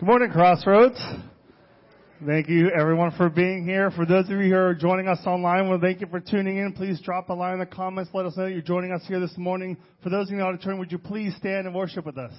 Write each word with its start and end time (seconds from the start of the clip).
Good 0.00 0.06
morning, 0.06 0.30
Crossroads. 0.30 0.98
Thank 2.26 2.48
you 2.48 2.70
everyone 2.70 3.10
for 3.18 3.28
being 3.28 3.66
here. 3.66 3.90
For 3.90 4.06
those 4.06 4.24
of 4.30 4.30
you 4.30 4.48
who 4.48 4.54
are 4.54 4.74
joining 4.74 5.08
us 5.08 5.18
online, 5.26 5.64
we 5.64 5.72
well, 5.72 5.78
thank 5.78 6.00
you 6.00 6.06
for 6.06 6.20
tuning 6.20 6.56
in. 6.56 6.72
Please 6.72 6.98
drop 7.02 7.28
a 7.28 7.34
line 7.34 7.52
in 7.52 7.58
the 7.60 7.66
comments. 7.66 8.10
Let 8.14 8.24
us 8.24 8.34
know 8.34 8.44
that 8.44 8.52
you're 8.52 8.62
joining 8.62 8.92
us 8.92 9.02
here 9.06 9.20
this 9.20 9.36
morning. 9.36 9.76
For 10.02 10.08
those 10.08 10.30
in 10.30 10.38
the 10.38 10.42
auditorium, 10.42 10.78
would 10.78 10.90
you 10.90 10.96
please 10.96 11.36
stand 11.36 11.66
and 11.66 11.76
worship 11.76 12.06
with 12.06 12.16
us? 12.16 12.32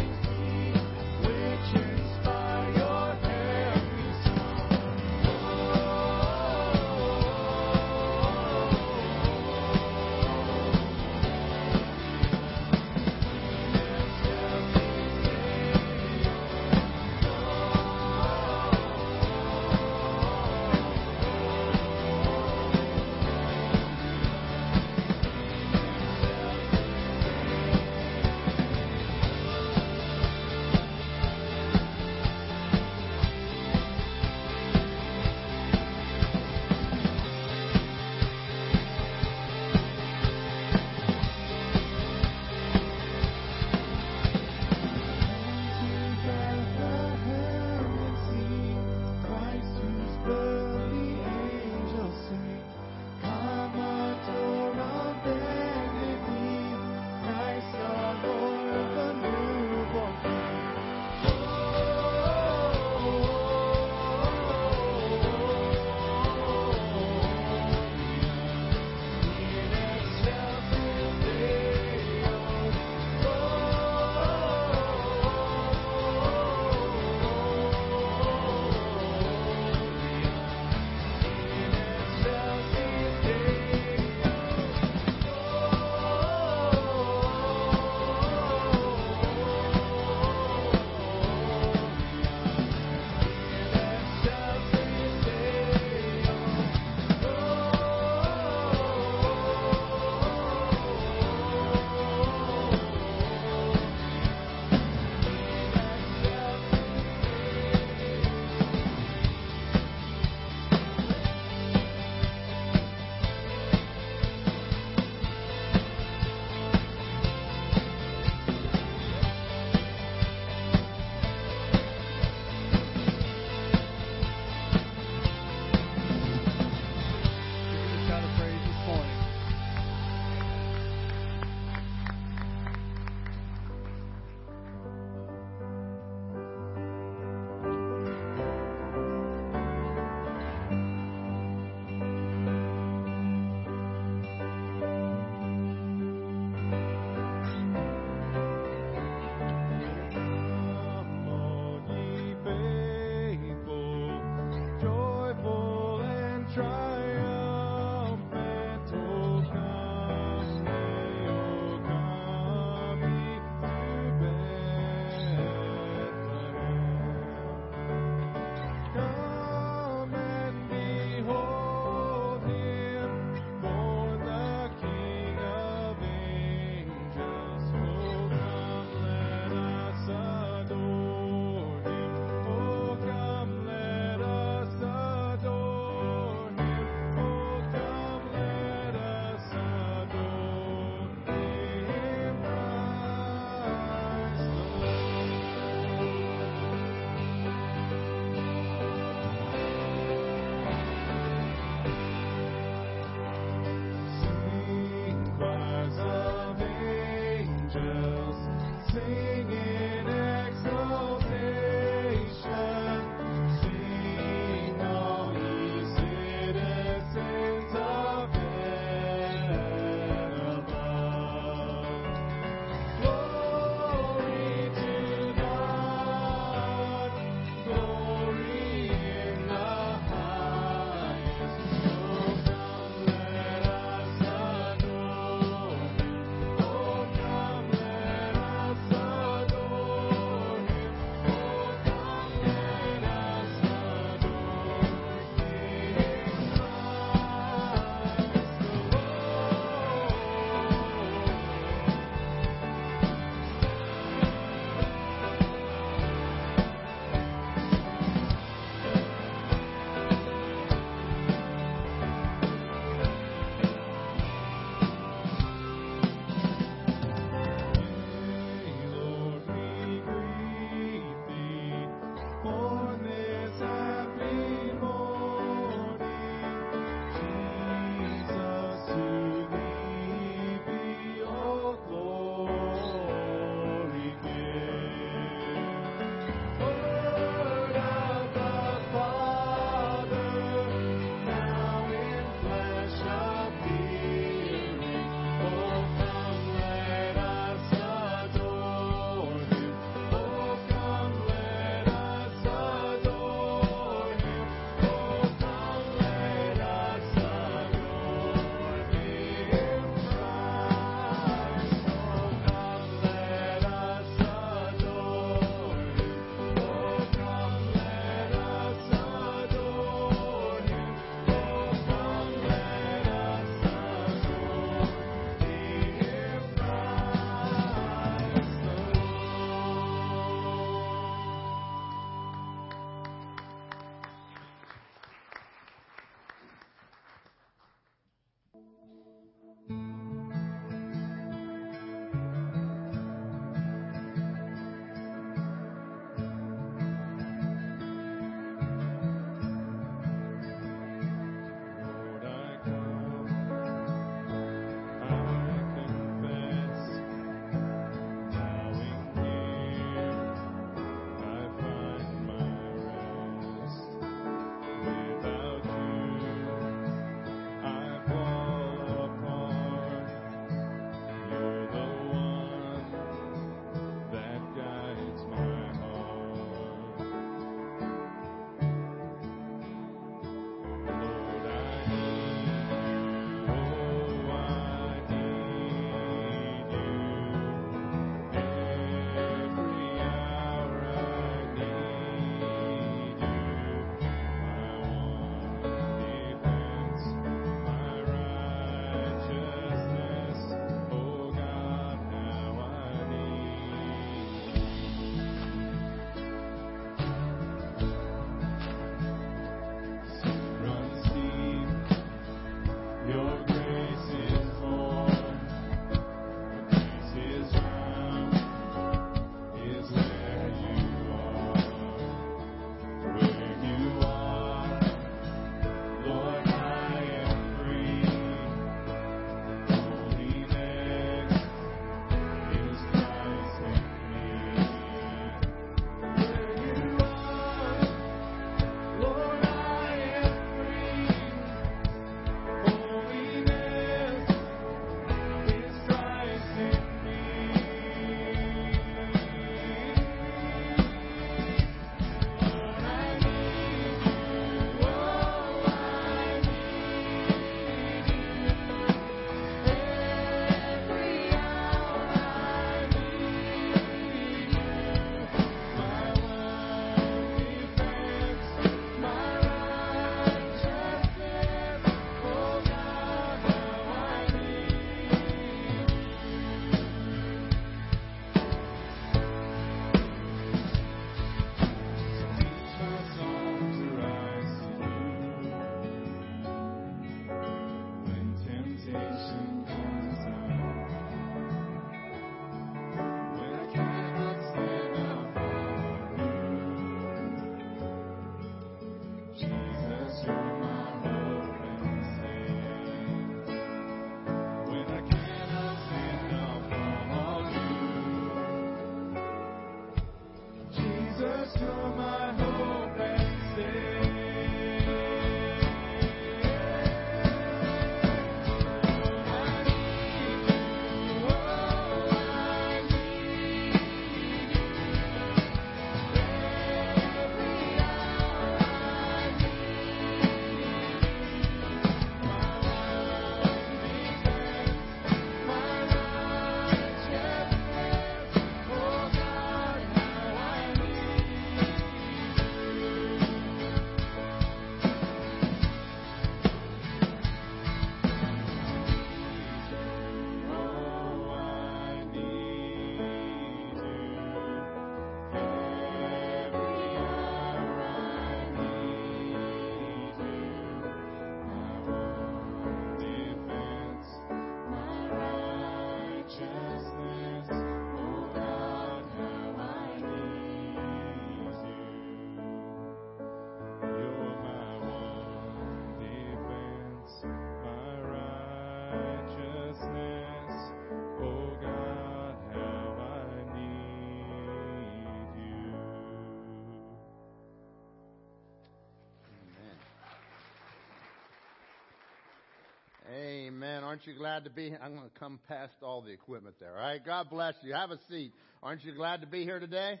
Amen. 593.12 593.84
Aren't 593.84 594.06
you 594.06 594.14
glad 594.14 594.44
to 594.44 594.50
be 594.50 594.70
here? 594.70 594.78
I'm 594.82 594.94
going 594.94 595.10
to 595.10 595.18
come 595.20 595.38
past 595.46 595.74
all 595.82 596.00
the 596.00 596.12
equipment 596.12 596.54
there. 596.58 596.70
All 596.70 596.82
right. 596.82 597.04
God 597.04 597.28
bless 597.28 597.52
you. 597.62 597.74
Have 597.74 597.90
a 597.90 597.98
seat. 598.08 598.32
Aren't 598.62 598.84
you 598.84 598.94
glad 598.94 599.20
to 599.20 599.26
be 599.26 599.44
here 599.44 599.60
today? 599.60 600.00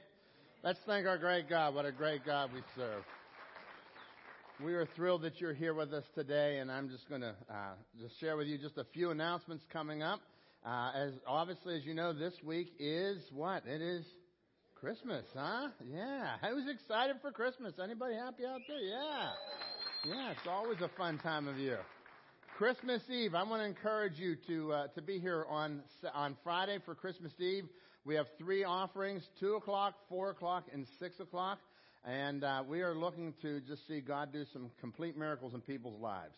Let's 0.64 0.78
thank 0.86 1.06
our 1.06 1.18
great 1.18 1.46
God. 1.46 1.74
What 1.74 1.84
a 1.84 1.92
great 1.92 2.24
God 2.24 2.50
we 2.54 2.60
serve. 2.74 3.02
We 4.64 4.72
are 4.74 4.86
thrilled 4.96 5.22
that 5.22 5.40
you're 5.40 5.52
here 5.52 5.74
with 5.74 5.92
us 5.92 6.04
today, 6.14 6.58
and 6.58 6.70
I'm 6.70 6.88
just 6.88 7.06
going 7.08 7.20
to 7.20 7.34
uh, 7.50 7.74
just 8.00 8.18
share 8.18 8.36
with 8.36 8.46
you 8.46 8.56
just 8.56 8.78
a 8.78 8.86
few 8.94 9.10
announcements 9.10 9.64
coming 9.70 10.02
up. 10.02 10.20
Uh, 10.64 10.92
as 10.96 11.12
obviously, 11.26 11.76
as 11.76 11.84
you 11.84 11.92
know, 11.92 12.14
this 12.14 12.34
week 12.42 12.72
is 12.78 13.18
what? 13.34 13.66
It 13.66 13.82
is 13.82 14.06
Christmas, 14.74 15.24
huh? 15.36 15.68
Yeah. 15.92 16.36
Who's 16.48 16.68
excited 16.70 17.16
for 17.20 17.30
Christmas? 17.30 17.74
Anybody 17.82 18.14
happy 18.14 18.44
out 18.46 18.60
there? 18.66 18.78
Yeah. 18.78 19.30
Yeah, 20.06 20.30
it's 20.30 20.48
always 20.48 20.80
a 20.80 20.90
fun 20.96 21.18
time 21.18 21.46
of 21.46 21.58
year. 21.58 21.80
Christmas 22.62 23.02
Eve. 23.10 23.34
I 23.34 23.42
want 23.42 23.60
to 23.60 23.66
encourage 23.66 24.20
you 24.20 24.36
to 24.46 24.72
uh, 24.72 24.86
to 24.94 25.02
be 25.02 25.18
here 25.18 25.44
on 25.50 25.82
on 26.14 26.36
Friday 26.44 26.78
for 26.84 26.94
Christmas 26.94 27.32
Eve. 27.40 27.64
We 28.04 28.14
have 28.14 28.26
three 28.38 28.62
offerings: 28.62 29.24
two 29.40 29.54
o'clock, 29.54 29.94
four 30.08 30.30
o'clock, 30.30 30.68
and 30.72 30.86
six 31.00 31.18
o'clock. 31.18 31.58
And 32.04 32.44
uh, 32.44 32.62
we 32.64 32.82
are 32.82 32.94
looking 32.94 33.34
to 33.42 33.60
just 33.62 33.84
see 33.88 34.00
God 34.00 34.32
do 34.32 34.44
some 34.52 34.70
complete 34.80 35.18
miracles 35.18 35.54
in 35.54 35.60
people's 35.60 36.00
lives. 36.00 36.36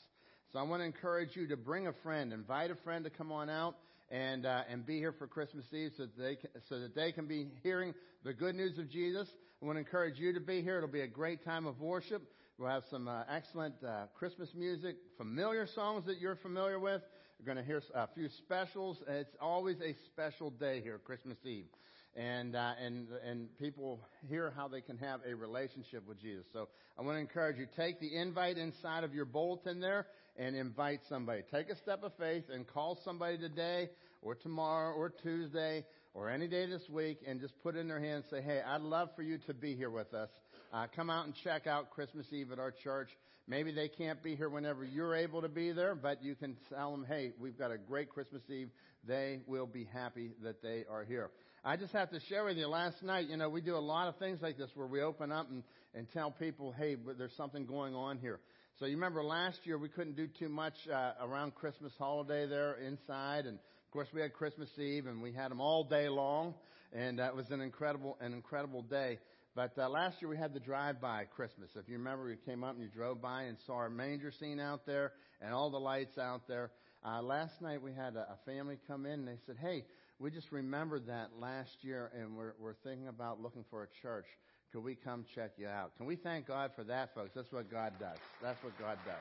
So 0.50 0.58
I 0.58 0.62
want 0.62 0.80
to 0.80 0.86
encourage 0.86 1.36
you 1.36 1.46
to 1.48 1.58
bring 1.58 1.88
a 1.88 1.92
friend, 2.02 2.32
invite 2.32 2.70
a 2.70 2.76
friend 2.76 3.04
to 3.04 3.10
come 3.10 3.30
on 3.30 3.50
out 3.50 3.76
and 4.10 4.46
uh, 4.46 4.62
and 4.70 4.86
be 4.86 4.96
here 4.96 5.12
for 5.12 5.26
Christmas 5.26 5.66
Eve, 5.74 5.90
so 5.94 6.04
that 6.04 6.16
they 6.16 6.36
can, 6.36 6.48
so 6.70 6.80
that 6.80 6.94
they 6.94 7.12
can 7.12 7.26
be 7.26 7.48
hearing 7.62 7.92
the 8.24 8.32
good 8.32 8.54
news 8.54 8.78
of 8.78 8.88
Jesus. 8.88 9.28
I 9.62 9.66
want 9.66 9.76
to 9.76 9.80
encourage 9.80 10.18
you 10.18 10.32
to 10.32 10.40
be 10.40 10.62
here. 10.62 10.78
It'll 10.78 10.88
be 10.88 11.02
a 11.02 11.06
great 11.06 11.44
time 11.44 11.66
of 11.66 11.82
worship. 11.82 12.22
We'll 12.56 12.70
have 12.70 12.84
some 12.88 13.08
uh, 13.08 13.25
excellent 13.28 13.75
uh, 13.82 14.04
Christmas 14.14 14.49
music, 14.54 14.94
familiar 15.18 15.66
songs 15.75 16.06
that 16.06 16.20
you're 16.20 16.37
familiar 16.37 16.78
with. 16.78 17.02
You're 17.37 17.52
going 17.52 17.56
to 17.58 17.64
hear 17.64 17.82
a 17.96 18.06
few 18.14 18.28
specials. 18.28 18.99
It's 19.08 19.34
always 19.40 19.78
a 19.80 19.96
special 20.06 20.50
day 20.50 20.80
here, 20.80 21.00
Christmas 21.04 21.37
Eve. 21.44 21.66
And, 22.14 22.54
uh, 22.54 22.75
and, 22.80 23.08
and 23.28 23.49
people 23.58 23.99
hear 24.28 24.52
how 24.56 24.68
they 24.68 24.82
can 24.82 24.96
have 24.99 25.18
a 25.28 25.34
relationship 25.34 26.06
with 26.06 26.20
Jesus. 26.23 26.44
So 26.52 26.68
I 26.96 27.02
want 27.02 27.16
to 27.16 27.20
encourage 27.20 27.58
you, 27.58 27.66
take 27.76 27.99
the 27.99 28.14
invite 28.16 28.56
inside 28.56 29.02
of 29.02 29.12
your 29.12 29.25
bulletin 29.25 29.80
there 29.80 30.06
and 30.37 30.54
invite 30.54 31.00
somebody. 31.08 31.42
Take 31.52 31.70
a 31.70 31.76
step 31.76 32.04
of 32.04 32.12
faith 32.20 32.44
and 32.52 32.68
call 32.68 33.00
somebody 33.04 33.37
today 33.37 33.90
or 34.23 34.37
tomorrow 34.37 34.94
or 34.94 35.11
Tuesday 35.11 35.84
or 36.14 36.30
any 36.30 36.46
day 36.46 36.66
this 36.66 36.88
week 36.88 37.18
and 37.26 37.40
just 37.40 37.61
put 37.64 37.75
in 37.75 37.88
their 37.88 37.99
hand 37.99 38.23
and 38.23 38.25
say, 38.30 38.40
hey, 38.40 38.62
I'd 38.64 38.82
love 38.82 39.08
for 39.16 39.23
you 39.25 39.38
to 39.49 39.54
be 39.54 39.75
here 39.75 39.90
with 39.90 40.14
us. 40.14 40.30
Uh, 40.73 40.87
come 40.94 41.11
out 41.11 41.26
and 41.26 41.35
check 41.44 41.66
out 41.66 41.90
Christmas 41.90 42.26
Eve 42.33 42.52
at 42.52 42.59
our 42.59 42.73
church. 42.73 43.09
Maybe 43.47 43.73
they 43.73 43.88
can't 43.88 44.23
be 44.23 44.37
here 44.37 44.49
whenever 44.49 44.85
you're 44.85 45.14
able 45.14 45.42
to 45.42 45.49
be 45.49 45.73
there, 45.73 45.94
but 45.94 46.23
you 46.23 46.35
can 46.35 46.56
tell 46.68 46.90
them, 46.90 47.04
hey, 47.06 47.33
we've 47.38 47.59
got 47.59 47.71
a 47.71 47.78
great 47.78 48.09
Christmas 48.09 48.42
Eve. 48.49 48.71
They 49.06 49.40
will 49.47 49.66
be 49.66 49.85
happy 49.85 50.30
that 50.42 50.62
they 50.62 50.85
are 50.90 51.04
here. 51.04 51.30
I 51.64 51.76
just 51.76 51.92
have 51.92 52.11
to 52.11 52.21
share 52.28 52.44
with 52.44 52.56
you 52.56 52.66
last 52.66 53.02
night, 53.02 53.28
you 53.28 53.37
know, 53.37 53.49
we 53.49 53.61
do 53.61 53.76
a 53.76 53.78
lot 53.78 54.09
of 54.09 54.16
things 54.16 54.40
like 54.42 54.59
this 54.59 54.71
where 54.75 54.87
we 54.87 55.00
open 55.00 55.33
up 55.33 55.50
and, 55.50 55.62
and 55.94 56.06
tell 56.12 56.30
people, 56.30 56.73
hey, 56.73 56.97
there's 57.18 57.37
something 57.37 57.66
going 57.66 57.94
on 57.94 58.18
here. 58.18 58.40
So 58.80 58.87
you 58.87 58.97
remember 58.97 59.23
last 59.23 59.59
year 59.64 59.78
we 59.78 59.88
couldn't 59.88 60.16
do 60.16 60.26
too 60.26 60.49
much 60.49 60.75
uh, 60.92 61.12
around 61.23 61.54
Christmas 61.54 61.92
holiday 61.97 62.47
there 62.47 62.75
inside, 62.75 63.47
and 63.47 63.54
of 63.56 63.90
course 63.92 64.09
we 64.12 64.21
had 64.21 64.33
Christmas 64.33 64.68
Eve 64.78 65.06
and 65.06 65.23
we 65.23 65.33
had 65.33 65.50
them 65.50 65.61
all 65.61 65.85
day 65.85 66.09
long, 66.09 66.54
and 66.92 67.18
that 67.21 67.37
was 67.37 67.50
an 67.50 67.61
incredible 67.61 68.18
an 68.21 68.33
incredible 68.33 68.83
day. 68.83 69.21
But 69.54 69.78
uh, 69.78 69.88
last 69.88 70.20
year 70.20 70.28
we 70.28 70.37
had 70.37 70.52
the 70.52 70.61
drive-by 70.61 71.26
Christmas. 71.37 71.70
If 71.76 71.88
you 71.88 71.96
remember, 71.96 72.26
we 72.26 72.37
came 72.37 72.64
up 72.64 72.75
and 72.75 72.82
you 72.82 72.88
drove 72.88 73.23
by 73.23 73.42
and 73.42 73.56
saw 73.66 73.75
our 73.75 73.90
manger 73.90 74.32
scene 74.32 74.58
out 74.58 74.84
there 74.84 75.12
and 75.40 75.54
all 75.54 75.70
the 75.70 75.78
lights 75.78 76.18
out 76.18 76.49
there. 76.49 76.73
Uh, 77.04 77.23
last 77.23 77.61
night 77.61 77.80
we 77.80 77.92
had 77.92 78.16
a, 78.16 78.26
a 78.32 78.38
family 78.44 78.78
come 78.88 79.06
in 79.06 79.12
and 79.12 79.28
they 79.28 79.38
said, 79.46 79.56
"Hey, 79.61 79.84
we 80.18 80.30
just 80.30 80.50
remembered 80.50 81.06
that 81.06 81.30
last 81.38 81.70
year 81.82 82.11
and 82.18 82.37
we're, 82.37 82.54
we're 82.58 82.75
thinking 82.84 83.08
about 83.08 83.40
looking 83.40 83.64
for 83.70 83.82
a 83.82 83.88
church. 84.02 84.26
Could 84.73 84.82
we 84.82 84.96
come 84.96 85.25
check 85.34 85.52
you 85.56 85.68
out? 85.68 85.96
Can 85.96 86.06
we 86.06 86.16
thank 86.16 86.49
God 86.49 86.73
for 86.75 86.82
that, 86.84 87.14
folks? 87.14 87.30
That's 87.34 87.52
what 87.52 87.70
God 87.70 87.92
does. 88.00 88.18
That's 88.42 88.62
what 88.64 88.76
God 88.78 88.99
does. 89.06 89.14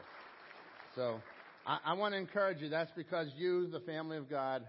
So 0.95 1.21
I, 1.65 1.79
I 1.85 1.93
want 1.93 2.13
to 2.13 2.17
encourage 2.17 2.59
you. 2.59 2.69
That's 2.69 2.91
because 2.95 3.27
you, 3.35 3.67
the 3.67 3.81
family 3.81 4.17
of 4.17 4.29
God, 4.29 4.63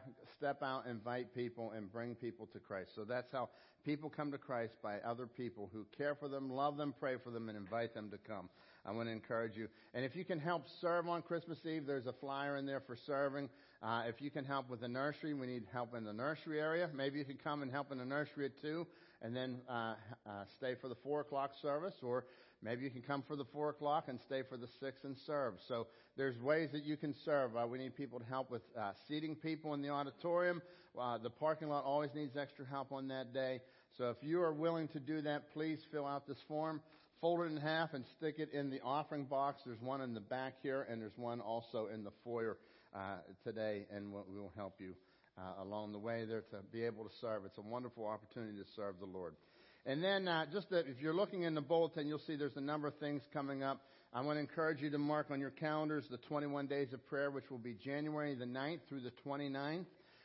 step 0.45 0.63
out, 0.63 0.85
invite 0.87 1.35
people, 1.35 1.73
and 1.75 1.91
bring 1.91 2.15
people 2.15 2.47
to 2.53 2.59
Christ. 2.59 2.91
So 2.95 3.05
that's 3.05 3.33
how 3.33 3.49
people 3.83 4.11
come 4.11 4.31
to 4.31 4.37
Christ 4.37 4.75
by 4.83 4.99
other 4.99 5.27
people 5.27 5.71
who 5.73 5.87
care 5.97 6.15
for 6.15 6.29
them, 6.29 6.51
love 6.51 6.77
them, 6.77 6.93
pray 7.01 7.15
for 7.17 7.31
them, 7.31 7.49
and 7.49 7.57
invite 7.57 7.95
them 7.95 8.11
to 8.11 8.19
come. 8.19 8.51
I 8.85 8.93
want 8.93 9.09
to 9.09 9.13
encourage 9.13 9.57
you. 9.57 9.69
And 9.95 10.05
if 10.05 10.15
you 10.15 10.23
can 10.23 10.39
help 10.39 10.65
serve 10.83 11.09
on 11.09 11.23
Christmas 11.23 11.57
Eve, 11.65 11.87
there's 11.87 12.05
a 12.05 12.13
flyer 12.13 12.59
in 12.59 12.67
there 12.67 12.81
for 12.81 12.95
serving. 13.07 13.49
Uh, 13.83 14.03
if 14.07 14.21
you 14.21 14.31
can 14.31 14.45
help 14.45 14.69
with 14.69 14.83
the 14.83 14.89
nursery, 14.89 15.33
we 15.33 15.47
need 15.47 15.63
help 15.73 15.95
in 15.95 16.05
the 16.05 16.13
nursery 16.13 16.61
area. 16.61 16.91
Maybe 16.95 17.19
you 17.19 17.25
can 17.25 17.39
come 17.43 17.63
and 17.63 17.71
help 17.71 17.91
in 17.91 17.97
the 17.97 18.05
nursery 18.05 18.45
at 18.45 18.61
2 18.61 18.87
and 19.23 19.35
then 19.35 19.63
uh, 19.67 19.95
uh, 20.27 20.31
stay 20.59 20.75
for 20.79 20.89
the 20.89 20.97
4 20.97 21.23
o'clock 21.23 21.53
service. 21.63 21.95
Or 22.03 22.27
maybe 22.65 22.83
you 22.83 22.91
can 22.91 23.03
come 23.03 23.23
for 23.29 23.37
the 23.37 23.45
4 23.53 23.71
o'clock 23.71 24.07
and 24.09 24.19
stay 24.27 24.43
for 24.49 24.57
the 24.57 24.69
6 24.81 25.05
and 25.05 25.17
serve. 25.27 25.55
So 25.69 25.87
there's 26.17 26.39
ways 26.39 26.71
that 26.73 26.85
you 26.85 26.97
can 26.97 27.15
serve. 27.25 27.57
Uh, 27.57 27.67
we 27.67 27.79
need 27.79 27.95
people 27.95 28.19
to 28.19 28.27
help 28.27 28.51
with 28.51 28.63
uh, 28.79 28.93
seating 29.07 29.37
people 29.37 29.75
in 29.75 29.83
the 29.83 29.91
auditorium. 29.91 30.63
Uh, 30.99 31.19
the 31.19 31.31
parking 31.31 31.69
lot 31.69 31.85
always 31.85 32.11
needs 32.15 32.37
extra 32.37 32.65
help 32.67 32.91
on 32.91 33.09
that 33.09 33.33
day. 33.33 33.61
So 33.99 34.11
if 34.11 34.17
you 34.23 34.41
are 34.41 34.53
willing 34.53 34.89
to 34.89 35.01
do 35.01 35.23
that, 35.23 35.53
please 35.53 35.79
fill 35.93 36.07
out 36.07 36.27
this 36.27 36.39
form 36.49 36.81
fold 37.25 37.41
it 37.41 37.45
in 37.45 37.57
half 37.57 37.95
and 37.95 38.05
stick 38.19 38.35
it 38.37 38.53
in 38.53 38.69
the 38.69 38.79
offering 38.83 39.25
box. 39.25 39.63
There's 39.65 39.81
one 39.81 40.03
in 40.03 40.13
the 40.13 40.21
back 40.21 40.57
here, 40.63 40.87
and 40.91 41.01
there's 41.01 41.17
one 41.17 41.41
also 41.41 41.89
in 41.91 42.05
the 42.05 42.11
foyer 42.23 42.59
uh, 42.95 43.17
today, 43.43 43.87
and 43.91 44.13
we 44.13 44.39
will 44.39 44.53
help 44.55 44.75
you 44.79 44.93
uh, 45.39 45.63
along 45.63 45.93
the 45.93 45.99
way 45.99 46.27
there 46.27 46.43
to 46.51 46.59
be 46.71 46.85
able 46.85 47.03
to 47.03 47.11
serve. 47.23 47.47
It's 47.47 47.57
a 47.57 47.63
wonderful 47.63 48.07
opportunity 48.07 48.59
to 48.59 48.67
serve 48.77 48.97
the 49.01 49.07
Lord. 49.07 49.37
And 49.87 50.03
then, 50.03 50.27
uh, 50.27 50.47
just 50.51 50.71
that 50.71 50.87
if 50.87 51.01
you're 51.01 51.15
looking 51.15 51.43
in 51.43 51.55
the 51.55 51.61
bulletin, 51.61 52.07
you'll 52.07 52.23
see 52.27 52.37
there's 52.37 52.57
a 52.57 52.61
number 52.61 52.89
of 52.89 52.95
things 52.97 53.23
coming 53.35 53.63
up. 53.63 53.83
I 54.15 54.23
want 54.23 54.37
to 54.37 54.41
encourage 54.41 54.81
you 54.81 54.91
to 54.91 54.99
mark 54.99 55.31
on 55.31 55.41
your 55.41 55.51
calendars 55.51 56.05
the 56.11 56.17
21 56.17 56.69
days 56.69 56.93
of 56.95 57.05
prayer, 57.07 57.31
which 57.31 57.51
will 57.51 57.59
be 57.59 57.75
January 57.85 58.35
the 58.35 58.47
9th 58.47 58.79
through 58.89 59.01
the 59.01 59.13
29th. 59.27 59.85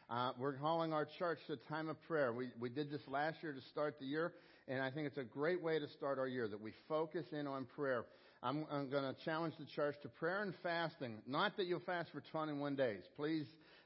Uh, 0.09 0.31
we're 0.39 0.53
calling 0.53 0.93
our 0.93 1.05
church 1.17 1.39
to 1.47 1.57
time 1.67 1.89
of 1.89 2.01
prayer. 2.07 2.31
We, 2.31 2.49
we 2.59 2.69
did 2.69 2.89
this 2.89 3.01
last 3.07 3.43
year 3.43 3.51
to 3.51 3.61
start 3.69 3.99
the 3.99 4.05
year, 4.05 4.31
and 4.69 4.81
I 4.81 4.91
think 4.91 5.07
it's 5.07 5.17
a 5.17 5.23
great 5.23 5.61
way 5.61 5.77
to 5.77 5.89
start 5.89 6.19
our 6.19 6.27
year 6.27 6.47
that 6.47 6.61
we 6.61 6.71
focus 6.87 7.25
in 7.33 7.45
on 7.45 7.65
prayer. 7.75 8.05
I'm, 8.41 8.65
I'm 8.71 8.89
going 8.89 9.03
to 9.03 9.15
challenge 9.25 9.55
the 9.59 9.65
church 9.65 9.95
to 10.03 10.07
prayer 10.07 10.41
and 10.41 10.53
fasting. 10.63 11.15
Not 11.27 11.57
that 11.57 11.65
you'll 11.65 11.81
fast 11.81 12.11
for 12.13 12.23
21 12.31 12.75
days. 12.75 13.01
Please, 13.17 13.45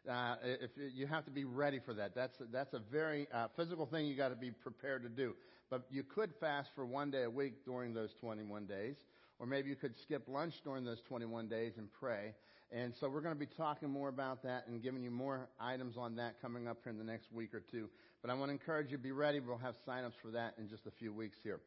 uh, 0.09 0.35
if 0.43 0.71
you 0.93 1.07
have 1.07 1.25
to 1.25 1.31
be 1.31 1.45
ready 1.45 1.79
for 1.79 1.93
that. 1.93 2.13
That's 2.15 2.37
that's 2.51 2.73
a 2.73 2.81
very 2.91 3.27
uh, 3.33 3.47
physical 3.55 3.85
thing 3.85 4.05
you 4.05 4.15
got 4.15 4.29
to 4.29 4.35
be 4.35 4.51
prepared 4.51 5.03
to 5.03 5.09
do. 5.09 5.33
But 5.69 5.83
you 5.89 6.03
could 6.03 6.31
fast 6.39 6.69
for 6.75 6.85
one 6.85 7.09
day 7.09 7.23
a 7.23 7.29
week 7.29 7.65
during 7.65 7.93
those 7.93 8.13
21 8.19 8.65
days, 8.65 8.95
or 9.39 9.47
maybe 9.47 9.69
you 9.69 9.75
could 9.75 9.95
skip 10.03 10.27
lunch 10.27 10.53
during 10.63 10.83
those 10.83 11.01
21 11.07 11.47
days 11.47 11.73
and 11.77 11.87
pray. 11.99 12.33
And 12.71 12.93
so 12.99 13.07
we're 13.07 13.21
going 13.21 13.35
to 13.35 13.39
be 13.39 13.49
talking 13.57 13.89
more 13.89 14.09
about 14.09 14.43
that 14.43 14.67
and 14.67 14.81
giving 14.81 15.03
you 15.03 15.11
more 15.11 15.47
items 15.59 15.95
on 15.95 16.15
that 16.15 16.41
coming 16.41 16.67
up 16.67 16.77
here 16.83 16.91
in 16.91 16.97
the 16.97 17.03
next 17.03 17.31
week 17.31 17.53
or 17.53 17.59
two. 17.59 17.87
But 18.21 18.31
I 18.31 18.33
want 18.33 18.49
to 18.49 18.53
encourage 18.53 18.89
you 18.89 18.97
to 18.97 19.03
be 19.03 19.11
ready. 19.11 19.39
We'll 19.39 19.57
have 19.57 19.75
sign-ups 19.85 20.15
for 20.21 20.31
that 20.31 20.55
in 20.57 20.67
just 20.69 20.87
a 20.87 20.91
few 20.91 21.13
weeks 21.13 21.37
here. 21.43 21.59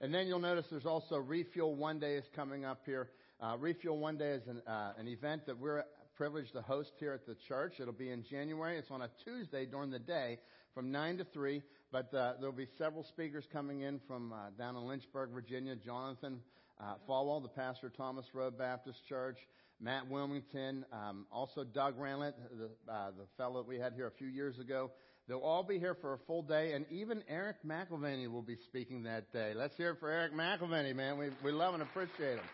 And 0.00 0.12
then 0.12 0.26
you'll 0.26 0.38
notice 0.38 0.66
there's 0.70 0.86
also 0.86 1.16
Refuel 1.16 1.74
One 1.74 1.98
Day 1.98 2.16
is 2.16 2.24
coming 2.34 2.64
up 2.64 2.80
here. 2.86 3.10
Uh, 3.40 3.56
Refuel 3.58 3.98
One 3.98 4.16
Day 4.16 4.30
is 4.30 4.46
an, 4.46 4.62
uh, 4.66 4.92
an 4.98 5.06
event 5.06 5.46
that 5.46 5.58
we're 5.58 5.84
privileged 6.16 6.52
to 6.52 6.62
host 6.62 6.92
here 6.98 7.12
at 7.12 7.26
the 7.26 7.36
church. 7.48 7.74
It'll 7.80 7.92
be 7.92 8.10
in 8.10 8.24
January. 8.24 8.78
It's 8.78 8.90
on 8.90 9.02
a 9.02 9.10
Tuesday 9.24 9.66
during 9.66 9.90
the 9.90 9.98
day 9.98 10.38
from 10.74 10.90
9 10.90 11.18
to 11.18 11.24
3. 11.24 11.62
But 11.92 12.12
uh, 12.14 12.34
there'll 12.38 12.52
be 12.52 12.68
several 12.78 13.04
speakers 13.04 13.44
coming 13.52 13.82
in 13.82 14.00
from 14.06 14.32
uh, 14.32 14.50
down 14.58 14.76
in 14.76 14.82
Lynchburg, 14.86 15.30
Virginia. 15.30 15.76
Jonathan 15.76 16.40
uh, 16.80 16.94
Falwell, 17.08 17.42
the 17.42 17.48
pastor 17.48 17.88
of 17.88 17.96
Thomas 17.96 18.26
Road 18.34 18.58
Baptist 18.58 18.98
Church. 19.08 19.38
Matt 19.80 20.08
Willmington, 20.08 20.84
um, 20.92 21.26
also 21.32 21.64
Doug 21.64 21.98
Ranlett, 21.98 22.34
the, 22.56 22.70
uh, 22.90 23.10
the 23.10 23.26
fellow 23.36 23.62
that 23.62 23.68
we 23.68 23.78
had 23.78 23.92
here 23.92 24.06
a 24.06 24.10
few 24.12 24.28
years 24.28 24.58
ago. 24.58 24.90
They'll 25.26 25.40
all 25.40 25.62
be 25.62 25.78
here 25.78 25.94
for 25.94 26.14
a 26.14 26.18
full 26.26 26.42
day, 26.42 26.72
and 26.72 26.86
even 26.90 27.22
Eric 27.28 27.56
McElvany 27.66 28.30
will 28.30 28.42
be 28.42 28.56
speaking 28.64 29.02
that 29.04 29.32
day. 29.32 29.52
Let's 29.54 29.76
hear 29.76 29.90
it 29.90 30.00
for 30.00 30.10
Eric 30.10 30.32
McElvany, 30.32 30.94
man. 30.94 31.18
We, 31.18 31.30
we 31.42 31.50
love 31.50 31.74
and 31.74 31.82
appreciate 31.82 32.36
him. 32.36 32.44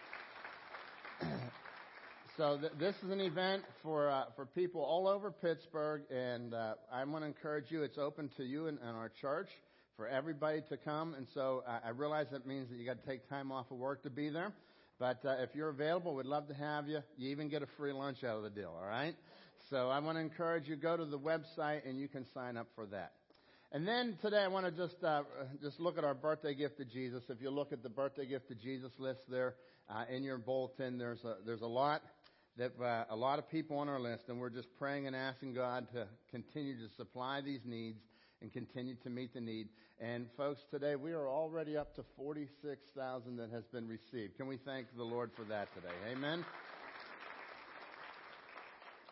So 2.41 2.57
th- 2.59 2.73
this 2.79 2.95
is 3.05 3.11
an 3.11 3.21
event 3.21 3.65
for 3.83 4.09
uh, 4.09 4.25
for 4.35 4.47
people 4.47 4.81
all 4.81 5.07
over 5.07 5.31
Pittsburgh, 5.31 6.05
and 6.11 6.55
uh, 6.55 6.73
I 6.91 7.05
want 7.05 7.23
to 7.23 7.27
encourage 7.27 7.67
you. 7.69 7.83
It's 7.83 7.99
open 7.99 8.31
to 8.39 8.45
you 8.45 8.67
and, 8.67 8.79
and 8.79 8.97
our 8.97 9.11
church 9.21 9.49
for 9.95 10.09
everybody 10.09 10.63
to 10.71 10.79
come. 10.79 11.13
And 11.13 11.27
so 11.35 11.63
I, 11.69 11.89
I 11.89 11.91
realize 11.91 12.29
that 12.33 12.47
means 12.47 12.71
that 12.71 12.79
you 12.79 12.87
got 12.87 13.03
to 13.03 13.07
take 13.07 13.29
time 13.29 13.53
off 13.53 13.67
of 13.71 13.77
work 13.77 14.05
to 14.05 14.11
be 14.11 14.31
there. 14.31 14.55
But 14.99 15.23
uh, 15.23 15.35
if 15.41 15.51
you're 15.55 15.69
available, 15.69 16.15
we'd 16.15 16.25
love 16.25 16.49
to 16.49 16.55
have 16.55 16.89
you. 16.89 17.01
You 17.19 17.29
even 17.29 17.51
get 17.51 17.61
a 17.61 17.67
free 17.77 17.93
lunch 17.93 18.25
out 18.25 18.39
of 18.39 18.43
the 18.43 18.49
deal, 18.49 18.75
all 18.75 18.89
right? 18.89 19.15
So 19.69 19.91
I 19.91 19.99
want 19.99 20.17
to 20.17 20.23
encourage 20.23 20.67
you, 20.67 20.77
go 20.77 20.97
to 20.97 21.05
the 21.05 21.19
website 21.19 21.87
and 21.87 22.01
you 22.01 22.09
can 22.09 22.25
sign 22.33 22.57
up 22.57 22.69
for 22.75 22.87
that. 22.87 23.13
And 23.71 23.87
then 23.87 24.17
today 24.23 24.39
I 24.39 24.49
want 24.49 24.65
to 24.65 24.73
just 24.73 25.05
uh, 25.05 25.25
just 25.63 25.79
look 25.79 25.99
at 25.99 26.05
our 26.05 26.15
birthday 26.15 26.55
gift 26.55 26.79
to 26.79 26.87
Jesus. 26.87 27.23
If 27.29 27.43
you 27.43 27.51
look 27.51 27.71
at 27.71 27.83
the 27.83 27.91
birthday 27.91 28.25
gift 28.25 28.49
to 28.49 28.55
Jesus 28.55 28.93
list 28.99 29.21
there 29.29 29.57
uh, 29.91 30.05
in 30.11 30.23
your 30.23 30.39
bulletin, 30.39 30.97
there's 30.97 31.23
a 31.23 31.37
there's 31.45 31.61
a 31.61 31.67
lot. 31.67 32.01
That 32.57 32.73
uh, 32.83 33.05
a 33.11 33.17
lot 33.17 33.39
of 33.39 33.49
people 33.49 33.79
on 33.79 33.89
our 33.89 34.01
list, 34.01 34.25
and 34.29 34.39
we're 34.39 34.51
just 34.51 34.69
praying 34.79 35.07
and 35.07 35.15
asking 35.15 35.55
God 35.55 35.87
to 35.93 36.07
continue 36.31 36.77
to 36.77 36.93
supply 36.97 37.41
these 37.41 37.61
needs 37.65 38.01
and 38.43 38.53
continue 38.53 38.95
to 39.03 39.11
meet 39.11 39.35
the 39.35 39.41
need. 39.41 39.69
And 40.01 40.27
folks, 40.37 40.61
today 40.71 40.97
we 40.97 41.13
are 41.13 41.29
already 41.29 41.77
up 41.77 41.95
to 41.97 42.05
46,000 42.17 43.37
that 43.37 43.51
has 43.51 43.65
been 43.67 43.87
received. 43.87 44.37
Can 44.37 44.47
we 44.47 44.57
thank 44.57 44.87
the 44.97 45.05
Lord 45.05 45.31
for 45.37 45.45
that 45.45 45.69
today? 45.75 45.95
Amen. 46.11 46.45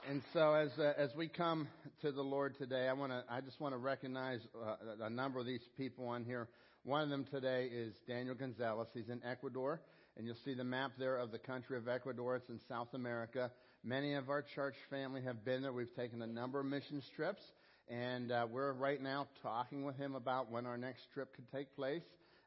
And 0.08 0.22
so 0.32 0.54
as 0.54 0.70
uh, 0.78 0.94
as 0.96 1.14
we 1.14 1.28
come 1.28 1.68
to 2.00 2.12
the 2.12 2.22
Lord 2.22 2.56
today, 2.56 2.88
I 2.88 2.94
want 2.94 3.12
to 3.12 3.24
I 3.28 3.42
just 3.42 3.60
want 3.60 3.74
to 3.74 3.78
recognize 3.78 4.40
uh, 4.56 5.04
a 5.04 5.10
number 5.10 5.38
of 5.38 5.44
these 5.44 5.68
people 5.76 6.08
on 6.08 6.24
here. 6.24 6.48
One 6.84 7.02
of 7.02 7.10
them 7.10 7.26
today 7.30 7.68
is 7.70 7.92
Daniel 8.06 8.34
Gonzalez. 8.34 8.88
He's 8.94 9.10
in 9.10 9.20
Ecuador, 9.22 9.82
and 10.18 10.26
you'll 10.26 10.36
see 10.44 10.52
the 10.52 10.64
map 10.64 10.92
there 10.98 11.16
of 11.16 11.30
the 11.30 11.38
country 11.38 11.76
of 11.76 11.86
Ecuador. 11.86 12.34
It's 12.34 12.48
in 12.48 12.58
South 12.68 12.92
America. 12.92 13.52
Many 13.84 14.14
of 14.14 14.28
our 14.28 14.42
church 14.42 14.74
family 14.90 15.22
have 15.22 15.44
been 15.44 15.62
there. 15.62 15.72
We've 15.72 15.94
taken 15.94 16.20
a 16.22 16.26
number 16.26 16.58
of 16.58 16.66
missions 16.66 17.08
trips, 17.14 17.40
and 17.88 18.32
uh, 18.32 18.48
we're 18.50 18.72
right 18.72 19.00
now 19.00 19.28
talking 19.42 19.84
with 19.84 19.96
him 19.96 20.16
about 20.16 20.50
when 20.50 20.66
our 20.66 20.76
next 20.76 21.02
trip 21.14 21.34
could 21.36 21.48
take 21.52 21.74
place. 21.76 22.02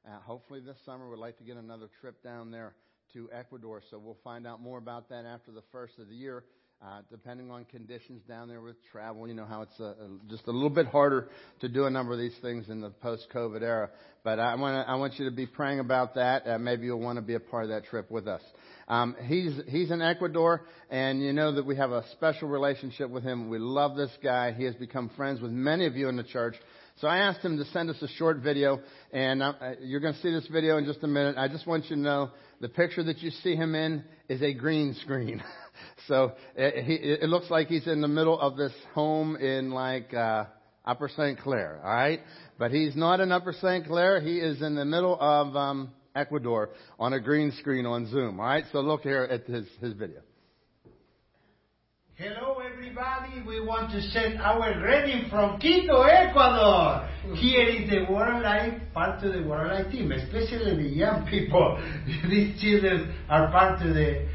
Uh, 0.05 0.19
hopefully 0.25 0.59
this 0.59 0.75
summer, 0.85 1.09
we'd 1.09 1.19
like 1.19 1.37
to 1.37 1.45
get 1.45 1.55
another 1.55 1.87
trip 2.01 2.21
down 2.21 2.51
there 2.51 2.73
to 3.13 3.29
Ecuador. 3.31 3.81
So 3.89 3.97
we'll 3.97 4.17
find 4.21 4.45
out 4.45 4.61
more 4.61 4.77
about 4.77 5.07
that 5.09 5.25
after 5.25 5.51
the 5.51 5.63
first 5.71 5.97
of 5.97 6.09
the 6.09 6.15
year. 6.15 6.43
Uh, 6.83 7.01
depending 7.11 7.51
on 7.51 7.63
conditions 7.65 8.23
down 8.27 8.47
there 8.47 8.59
with 8.59 8.75
travel, 8.91 9.27
you 9.27 9.35
know 9.35 9.45
how 9.45 9.61
it's 9.61 9.79
uh, 9.79 9.93
just 10.31 10.47
a 10.47 10.51
little 10.51 10.67
bit 10.67 10.87
harder 10.87 11.27
to 11.59 11.69
do 11.69 11.85
a 11.85 11.89
number 11.91 12.11
of 12.11 12.17
these 12.17 12.33
things 12.41 12.69
in 12.69 12.81
the 12.81 12.89
post-COVID 12.89 13.61
era. 13.61 13.87
But 14.23 14.39
I 14.39 14.55
want 14.55 14.89
I 14.89 14.95
want 14.95 15.19
you 15.19 15.25
to 15.25 15.35
be 15.35 15.45
praying 15.45 15.79
about 15.79 16.15
that. 16.15 16.47
Uh, 16.47 16.57
maybe 16.57 16.87
you'll 16.87 16.99
want 16.99 17.17
to 17.17 17.21
be 17.21 17.35
a 17.35 17.39
part 17.39 17.65
of 17.65 17.69
that 17.69 17.85
trip 17.85 18.09
with 18.09 18.27
us. 18.27 18.41
Um, 18.87 19.15
he's 19.25 19.53
he's 19.67 19.91
in 19.91 20.01
Ecuador, 20.01 20.63
and 20.89 21.21
you 21.21 21.33
know 21.33 21.53
that 21.53 21.67
we 21.67 21.75
have 21.75 21.91
a 21.91 22.03
special 22.13 22.47
relationship 22.47 23.11
with 23.11 23.23
him. 23.23 23.49
We 23.49 23.59
love 23.59 23.95
this 23.95 24.11
guy. 24.23 24.51
He 24.51 24.63
has 24.63 24.73
become 24.73 25.11
friends 25.15 25.39
with 25.39 25.51
many 25.51 25.85
of 25.85 25.95
you 25.95 26.09
in 26.09 26.17
the 26.17 26.23
church. 26.23 26.55
So 26.99 27.07
I 27.07 27.19
asked 27.19 27.41
him 27.41 27.57
to 27.57 27.65
send 27.65 27.91
us 27.91 28.01
a 28.01 28.07
short 28.07 28.37
video, 28.37 28.79
and 29.11 29.41
uh, 29.41 29.53
you're 29.81 30.01
going 30.01 30.13
to 30.13 30.19
see 30.21 30.31
this 30.31 30.47
video 30.47 30.77
in 30.77 30.85
just 30.85 31.03
a 31.03 31.07
minute. 31.07 31.37
I 31.37 31.47
just 31.47 31.67
want 31.67 31.85
you 31.91 31.95
to 31.95 32.01
know 32.01 32.31
the 32.59 32.69
picture 32.69 33.03
that 33.03 33.19
you 33.19 33.29
see 33.29 33.55
him 33.55 33.75
in 33.75 34.03
is 34.29 34.41
a 34.41 34.53
green 34.53 34.95
screen. 35.01 35.43
So 36.07 36.33
it, 36.55 36.83
he, 36.83 36.93
it 36.93 37.29
looks 37.29 37.49
like 37.49 37.67
he's 37.67 37.87
in 37.87 38.01
the 38.01 38.07
middle 38.07 38.39
of 38.39 38.57
this 38.57 38.73
home 38.93 39.35
in 39.35 39.71
like 39.71 40.13
uh, 40.13 40.45
Upper 40.85 41.09
St. 41.09 41.39
Clair, 41.39 41.79
all 41.83 41.93
right? 41.93 42.19
But 42.57 42.71
he's 42.71 42.95
not 42.95 43.19
in 43.19 43.31
Upper 43.31 43.53
St. 43.53 43.85
Clair. 43.85 44.19
He 44.19 44.39
is 44.39 44.61
in 44.61 44.75
the 44.75 44.85
middle 44.85 45.17
of 45.19 45.55
um, 45.55 45.91
Ecuador 46.15 46.71
on 46.99 47.13
a 47.13 47.19
green 47.19 47.51
screen 47.59 47.85
on 47.85 48.09
Zoom, 48.09 48.39
all 48.39 48.45
right? 48.45 48.65
So 48.71 48.81
look 48.81 49.01
here 49.01 49.23
at 49.23 49.45
his, 49.45 49.65
his 49.79 49.93
video. 49.93 50.21
Hello, 52.15 52.59
everybody. 52.59 53.41
We 53.47 53.65
want 53.65 53.89
to 53.93 54.01
send 54.11 54.39
our 54.41 54.79
greeting 54.79 55.27
from 55.29 55.59
Quito, 55.59 56.03
Ecuador. 56.03 57.09
Here 57.35 57.67
is 57.67 57.89
the 57.89 58.13
World 58.13 58.43
Life, 58.43 58.79
part 58.93 59.23
of 59.23 59.33
the 59.33 59.41
World 59.41 59.71
Life 59.71 59.91
team, 59.91 60.11
especially 60.11 60.75
the 60.75 60.89
young 60.89 61.25
people. 61.25 61.81
These 62.29 62.61
children 62.61 63.15
are 63.27 63.49
part 63.49 63.81
of 63.81 63.95
the 63.95 64.27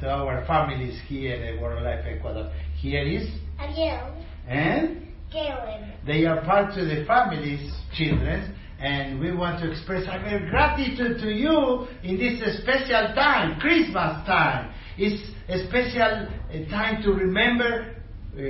to 0.00 0.08
our 0.08 0.44
families 0.46 0.98
here 1.08 1.34
in 1.34 1.60
World 1.60 1.82
Life 1.82 2.04
Ecuador. 2.06 2.52
Here 2.76 3.02
is 3.02 3.28
Ariel, 3.58 4.14
and 4.46 5.08
Caleb, 5.32 5.84
they 6.06 6.24
are 6.24 6.40
part 6.42 6.70
of 6.78 6.86
the 6.86 7.04
families, 7.06 7.72
children, 7.94 8.54
and 8.78 9.18
we 9.18 9.34
want 9.34 9.60
to 9.60 9.70
express 9.70 10.06
our 10.08 10.20
gratitude 10.50 11.18
to 11.20 11.30
you 11.30 11.88
in 12.04 12.16
this 12.16 12.62
special 12.62 13.12
time, 13.14 13.58
Christmas 13.58 14.24
time. 14.26 14.72
It's 14.96 15.20
a 15.48 15.66
special 15.66 16.28
uh, 16.48 16.70
time 16.70 17.02
to 17.02 17.10
remember 17.10 17.96
uh, 18.34 18.40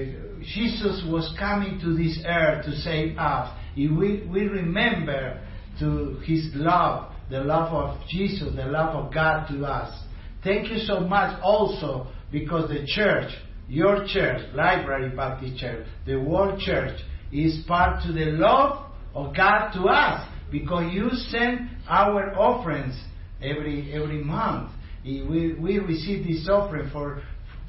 Jesus 0.42 1.02
was 1.08 1.34
coming 1.38 1.80
to 1.80 1.96
this 1.96 2.22
earth 2.26 2.66
to 2.66 2.76
save 2.76 3.16
us. 3.16 3.56
If 3.74 3.96
we, 3.96 4.28
we 4.30 4.42
remember 4.42 5.40
to 5.80 6.20
his 6.26 6.50
love, 6.54 7.12
the 7.30 7.40
love 7.40 7.72
of 7.72 8.06
Jesus, 8.06 8.54
the 8.54 8.66
love 8.66 8.94
of 8.94 9.14
God 9.14 9.46
to 9.48 9.64
us. 9.64 9.98
Thank 10.44 10.70
you 10.70 10.78
so 10.78 11.00
much 11.00 11.40
also 11.42 12.06
because 12.30 12.68
the 12.68 12.84
church, 12.86 13.30
your 13.68 14.06
church, 14.06 14.42
Library 14.54 15.14
Baptist 15.14 15.58
Church, 15.58 15.86
the 16.06 16.16
World 16.16 16.60
Church, 16.60 16.98
is 17.32 17.64
part 17.66 18.02
to 18.04 18.12
the 18.12 18.26
love 18.26 18.86
of 19.14 19.34
God 19.34 19.72
to 19.72 19.82
us 19.84 20.28
because 20.50 20.92
you 20.92 21.10
send 21.10 21.70
our 21.88 22.34
offerings 22.38 22.98
every 23.42 23.92
every 23.92 24.22
month. 24.22 24.70
We, 25.04 25.54
we 25.54 25.78
receive 25.78 26.26
this 26.26 26.48
offering 26.48 26.90
for 26.90 27.22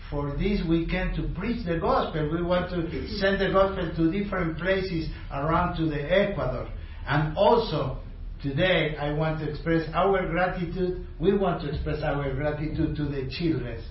for 0.10 0.36
this 0.38 0.62
weekend 0.68 1.16
to 1.16 1.24
preach 1.40 1.66
the 1.66 1.78
gospel. 1.80 2.30
We 2.32 2.42
want 2.42 2.70
to 2.72 3.08
send 3.20 3.40
the 3.40 3.52
gospel 3.52 3.92
to 3.96 4.12
different 4.12 4.58
places 4.58 5.10
around 5.32 5.78
to 5.78 5.86
the 5.86 6.02
Ecuador. 6.02 6.68
And 7.08 7.38
also 7.38 8.00
today 8.42 8.96
I 8.98 9.14
want 9.14 9.40
to 9.40 9.50
express 9.50 9.90
our 9.94 10.28
gratitude. 10.28 11.08
We 11.20 11.38
want 11.38 11.62
to 11.62 11.70
express 11.70 12.02
our 12.04 12.34
gratitude 12.34 12.96
to 12.96 13.06
the 13.06 13.30
children 13.38 13.84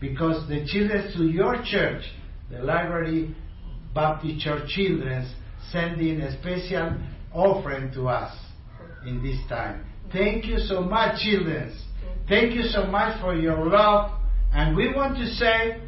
because 0.00 0.48
the 0.48 0.64
children 0.66 1.12
to 1.16 1.24
your 1.24 1.62
church, 1.64 2.02
the 2.50 2.58
Library 2.58 3.34
Baptist 3.94 4.40
Church 4.40 4.68
children, 4.68 5.30
sending 5.72 6.20
a 6.20 6.38
special 6.40 6.98
offering 7.32 7.92
to 7.92 8.08
us 8.08 8.36
in 9.06 9.22
this 9.22 9.38
time. 9.48 9.84
Thank 10.12 10.46
you 10.46 10.58
so 10.58 10.82
much, 10.82 11.20
children. 11.20 11.76
Thank 12.28 12.54
you 12.54 12.62
so 12.64 12.86
much 12.86 13.20
for 13.20 13.34
your 13.34 13.68
love. 13.68 14.12
And 14.52 14.76
we 14.76 14.92
want 14.94 15.16
to 15.18 15.26
say 15.26 15.80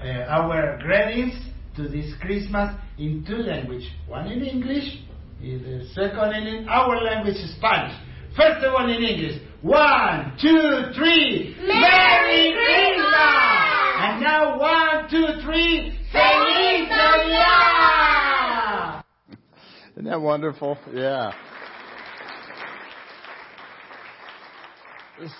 uh, 0.00 0.06
our 0.28 0.78
greetings 0.82 1.34
to 1.76 1.88
this 1.88 2.12
Christmas 2.20 2.74
in 2.98 3.24
two 3.26 3.36
languages. 3.36 3.88
One 4.06 4.26
in 4.28 4.44
English, 4.44 5.02
the 5.44 5.86
second 5.92 6.46
in 6.46 6.68
our 6.68 7.02
language, 7.02 7.36
Spanish. 7.56 7.94
First 8.36 8.64
all 8.64 8.88
in 8.88 9.02
English. 9.02 9.42
One, 9.60 10.36
two, 10.40 10.92
three. 10.96 11.54
Merry 11.60 12.52
Christmas! 12.52 13.14
And 14.00 14.20
now 14.22 14.58
one, 14.58 15.10
two, 15.10 15.26
three. 15.44 15.98
Feliz 16.10 16.88
Navidad! 16.88 18.24
Isn't 19.92 20.04
that 20.06 20.20
wonderful? 20.20 20.78
Yeah. 20.92 21.32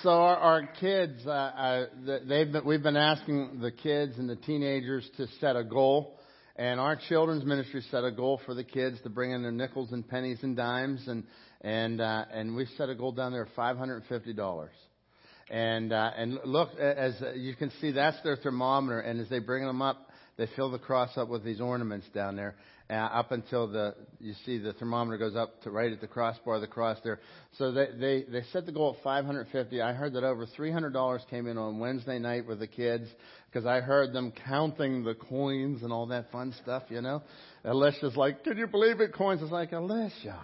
So 0.02 0.10
our, 0.10 0.36
our 0.36 0.66
kids, 0.80 1.26
uh, 1.26 1.30
uh, 1.30 1.86
they've 2.28 2.52
been, 2.52 2.64
we've 2.64 2.82
been 2.82 2.96
asking 2.96 3.58
the 3.60 3.72
kids 3.72 4.18
and 4.18 4.30
the 4.30 4.36
teenagers 4.36 5.10
to 5.16 5.26
set 5.40 5.56
a 5.56 5.64
goal, 5.64 6.18
and 6.56 6.78
our 6.78 6.96
children's 7.08 7.44
ministry 7.44 7.82
set 7.90 8.04
a 8.04 8.12
goal 8.12 8.40
for 8.46 8.54
the 8.54 8.64
kids 8.64 9.00
to 9.02 9.10
bring 9.10 9.32
in 9.32 9.42
their 9.42 9.52
nickels 9.52 9.92
and 9.92 10.06
pennies 10.06 10.38
and 10.42 10.56
dimes, 10.56 11.06
and 11.08 11.24
and 11.60 12.00
uh, 12.00 12.24
and 12.32 12.54
we 12.54 12.66
set 12.76 12.88
a 12.88 12.94
goal 12.94 13.12
down 13.12 13.32
there 13.32 13.42
of 13.42 13.48
five 13.56 13.76
hundred 13.76 13.96
and 13.96 14.06
fifty 14.06 14.32
dollars. 14.32 14.74
And 15.50 15.92
uh, 15.92 16.10
and 16.16 16.38
look, 16.44 16.78
as 16.78 17.14
you 17.34 17.54
can 17.54 17.70
see, 17.80 17.92
that's 17.92 18.20
their 18.22 18.36
thermometer, 18.36 19.00
and 19.00 19.20
as 19.20 19.28
they 19.28 19.40
bring 19.40 19.64
them 19.64 19.82
up, 19.82 20.10
they 20.36 20.48
fill 20.56 20.70
the 20.70 20.78
cross 20.78 21.16
up 21.16 21.28
with 21.28 21.44
these 21.44 21.60
ornaments 21.60 22.06
down 22.14 22.36
there 22.36 22.54
uh, 22.90 22.92
up 22.92 23.32
until 23.32 23.66
the 23.66 23.94
you 24.20 24.34
see 24.44 24.58
the 24.58 24.72
thermometer 24.74 25.16
goes 25.16 25.36
up 25.36 25.62
to 25.62 25.70
right 25.70 25.92
at 25.92 26.00
the 26.00 26.06
crossbar 26.06 26.56
of 26.56 26.60
the 26.60 26.66
cross 26.66 26.98
there. 27.02 27.20
So 27.58 27.72
they 27.72 27.88
they 27.98 28.24
they 28.30 28.42
set 28.52 28.66
the 28.66 28.72
goal 28.72 28.94
at 28.98 29.02
550. 29.02 29.80
I 29.80 29.92
heard 29.92 30.12
that 30.14 30.24
over 30.24 30.46
300 30.46 30.92
dollars 30.92 31.22
came 31.30 31.46
in 31.46 31.56
on 31.56 31.78
Wednesday 31.78 32.18
night 32.18 32.46
with 32.46 32.58
the 32.58 32.66
kids 32.66 33.08
because 33.46 33.66
I 33.66 33.80
heard 33.80 34.12
them 34.12 34.32
counting 34.46 35.02
the 35.02 35.14
coins 35.14 35.82
and 35.82 35.92
all 35.92 36.06
that 36.06 36.30
fun 36.30 36.54
stuff. 36.62 36.82
You 36.90 37.00
know, 37.00 37.22
Alicia's 37.64 38.16
like, 38.16 38.44
"Can 38.44 38.58
you 38.58 38.66
believe 38.66 39.00
it? 39.00 39.14
Coins?" 39.14 39.40
It's 39.42 39.50
like 39.50 39.72
Alicia. 39.72 40.38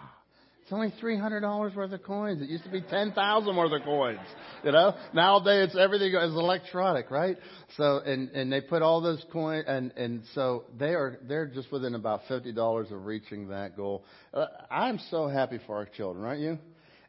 It's 0.71 0.75
only 0.77 0.95
three 1.01 1.19
hundred 1.19 1.41
dollars 1.41 1.75
worth 1.75 1.91
of 1.91 2.05
coins. 2.05 2.41
It 2.41 2.49
used 2.49 2.63
to 2.63 2.71
be 2.71 2.81
ten 2.81 3.11
thousand 3.11 3.57
worth 3.57 3.73
of 3.73 3.83
coins. 3.83 4.21
You 4.63 4.71
know, 4.71 4.95
nowadays 5.13 5.71
it's 5.71 5.77
everything 5.77 6.15
is 6.15 6.33
electronic, 6.33 7.11
right? 7.11 7.37
So 7.77 7.99
and 7.99 8.29
and 8.29 8.53
they 8.53 8.61
put 8.61 8.81
all 8.81 9.01
those 9.01 9.21
coins 9.33 9.65
and 9.67 9.91
and 9.97 10.23
so 10.33 10.67
they 10.79 10.91
are 10.91 11.19
they're 11.27 11.47
just 11.47 11.73
within 11.73 11.97
about 11.97 12.21
fifty 12.29 12.53
dollars 12.53 12.87
of 12.93 13.05
reaching 13.05 13.49
that 13.49 13.77
goal. 13.77 14.05
Uh, 14.33 14.47
I'm 14.71 15.01
so 15.11 15.27
happy 15.27 15.59
for 15.67 15.75
our 15.75 15.87
children, 15.87 16.25
aren't 16.25 16.41
you? 16.41 16.57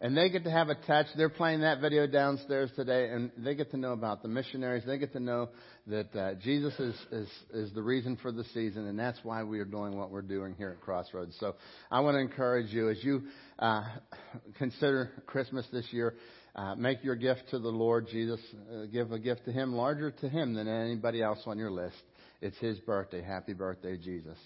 And 0.04 0.18
they 0.18 0.30
get 0.30 0.46
to 0.46 0.52
have 0.52 0.70
a 0.70 0.76
touch. 0.76 1.06
They're 1.16 1.30
playing 1.30 1.62
that 1.62 1.80
video 1.80 2.08
downstairs 2.08 2.72
today, 2.76 3.10
and 3.10 3.30
they 3.38 3.54
get 3.54 3.70
to 3.70 3.78
know 3.78 3.94
about 3.94 4.24
the 4.24 4.30
missionaries. 4.30 4.84
They 4.84 4.98
get 4.98 5.14
to 5.14 5.20
know 5.20 5.50
that 5.86 6.16
uh, 6.16 6.34
Jesus 6.44 6.74
is, 6.80 6.96
is 7.12 7.30
is 7.54 7.74
the 7.76 7.84
reason 7.84 8.18
for 8.20 8.32
the 8.32 8.44
season, 8.46 8.88
and 8.88 8.98
that's 8.98 9.20
why 9.22 9.44
we 9.44 9.60
are 9.60 9.66
doing 9.66 9.96
what 9.96 10.10
we're 10.10 10.24
doing 10.24 10.56
here 10.58 10.72
at 10.72 10.82
Crossroads. 10.82 11.38
So 11.40 11.54
I 11.92 12.00
want 12.00 12.16
to 12.16 12.20
encourage 12.20 12.74
you 12.74 12.90
as 12.90 13.04
you 13.04 13.26
uh, 13.60 13.84
consider 14.58 15.12
Christmas 15.28 15.68
this 15.72 15.86
year. 15.92 16.16
Uh, 16.56 16.74
make 16.74 17.04
your 17.04 17.16
gift 17.16 17.44
to 17.52 17.60
the 17.60 17.70
Lord 17.70 18.08
Jesus. 18.12 18.40
Uh, 18.74 18.86
give 18.92 19.12
a 19.12 19.20
gift 19.20 19.46
to 19.46 19.52
Him 19.52 19.74
larger 19.74 20.10
to 20.10 20.28
Him 20.28 20.56
than 20.56 20.68
anybody 20.68 21.22
else 21.22 21.40
on 21.46 21.60
your 21.60 21.72
list. 21.72 22.02
It's 22.42 22.58
His 22.58 22.80
birthday. 22.80 23.22
Happy 23.22 23.54
birthday, 23.54 23.98
Jesus. 23.98 24.38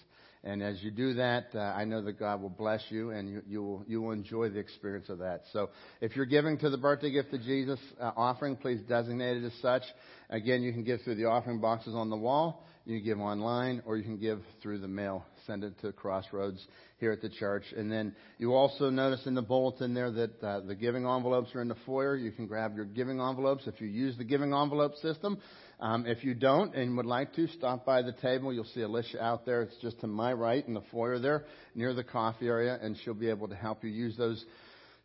And 0.46 0.62
as 0.62 0.80
you 0.80 0.92
do 0.92 1.14
that, 1.14 1.48
uh, 1.56 1.58
I 1.58 1.84
know 1.84 2.00
that 2.02 2.20
God 2.20 2.40
will 2.40 2.50
bless 2.50 2.80
you 2.88 3.10
and 3.10 3.28
you, 3.28 3.42
you, 3.48 3.62
will, 3.64 3.84
you 3.88 4.00
will 4.00 4.12
enjoy 4.12 4.48
the 4.48 4.60
experience 4.60 5.08
of 5.08 5.18
that. 5.18 5.42
So 5.52 5.70
if 6.00 6.14
you're 6.14 6.24
giving 6.24 6.56
to 6.58 6.70
the 6.70 6.78
birthday 6.78 7.10
gift 7.10 7.34
of 7.34 7.42
Jesus 7.42 7.80
uh, 8.00 8.12
offering, 8.16 8.54
please 8.54 8.80
designate 8.88 9.38
it 9.38 9.44
as 9.44 9.52
such. 9.60 9.82
Again, 10.30 10.62
you 10.62 10.72
can 10.72 10.84
give 10.84 11.00
through 11.02 11.16
the 11.16 11.24
offering 11.24 11.60
boxes 11.60 11.96
on 11.96 12.10
the 12.10 12.16
wall. 12.16 12.64
You 12.84 12.98
can 12.98 13.04
give 13.04 13.18
online, 13.18 13.82
or 13.84 13.96
you 13.96 14.04
can 14.04 14.16
give 14.16 14.40
through 14.62 14.78
the 14.78 14.86
mail. 14.86 15.24
Send 15.48 15.64
it 15.64 15.80
to 15.80 15.90
Crossroads 15.90 16.64
here 16.98 17.10
at 17.10 17.20
the 17.20 17.28
church. 17.28 17.64
And 17.76 17.90
then 17.90 18.14
you 18.38 18.54
also 18.54 18.88
notice 18.88 19.26
in 19.26 19.34
the 19.34 19.42
bulletin 19.42 19.92
there 19.92 20.12
that 20.12 20.42
uh, 20.42 20.60
the 20.60 20.76
giving 20.76 21.04
envelopes 21.04 21.52
are 21.56 21.62
in 21.62 21.66
the 21.66 21.76
foyer. 21.84 22.14
You 22.14 22.30
can 22.30 22.46
grab 22.46 22.76
your 22.76 22.84
giving 22.84 23.20
envelopes 23.20 23.64
if 23.66 23.80
you 23.80 23.88
use 23.88 24.16
the 24.16 24.24
giving 24.24 24.54
envelope 24.54 24.94
system. 24.96 25.38
Um, 25.78 26.06
if 26.06 26.24
you 26.24 26.34
don't 26.34 26.74
and 26.74 26.96
would 26.96 27.06
like 27.06 27.34
to, 27.34 27.46
stop 27.48 27.84
by 27.84 28.02
the 28.02 28.12
table. 28.12 28.52
You'll 28.52 28.64
see 28.64 28.80
Alicia 28.80 29.22
out 29.22 29.44
there. 29.44 29.62
It's 29.62 29.76
just 29.82 30.00
to 30.00 30.06
my 30.06 30.32
right 30.32 30.66
in 30.66 30.74
the 30.74 30.82
foyer 30.90 31.18
there, 31.18 31.44
near 31.74 31.92
the 31.92 32.04
coffee 32.04 32.48
area, 32.48 32.78
and 32.80 32.96
she'll 33.04 33.14
be 33.14 33.28
able 33.28 33.48
to 33.48 33.56
help 33.56 33.84
you 33.84 33.90
use 33.90 34.16
those 34.16 34.42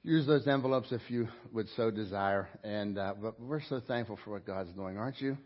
use 0.03 0.25
those 0.25 0.47
envelopes 0.47 0.88
if 0.91 1.01
you 1.10 1.27
would 1.53 1.67
so 1.75 1.91
desire. 1.91 2.47
And 2.63 2.97
uh, 2.97 3.13
but 3.21 3.39
we're 3.39 3.62
so 3.67 3.81
thankful 3.86 4.17
for 4.23 4.31
what 4.31 4.45
God's 4.45 4.71
doing, 4.71 4.97
aren't 4.97 5.19
you? 5.19 5.38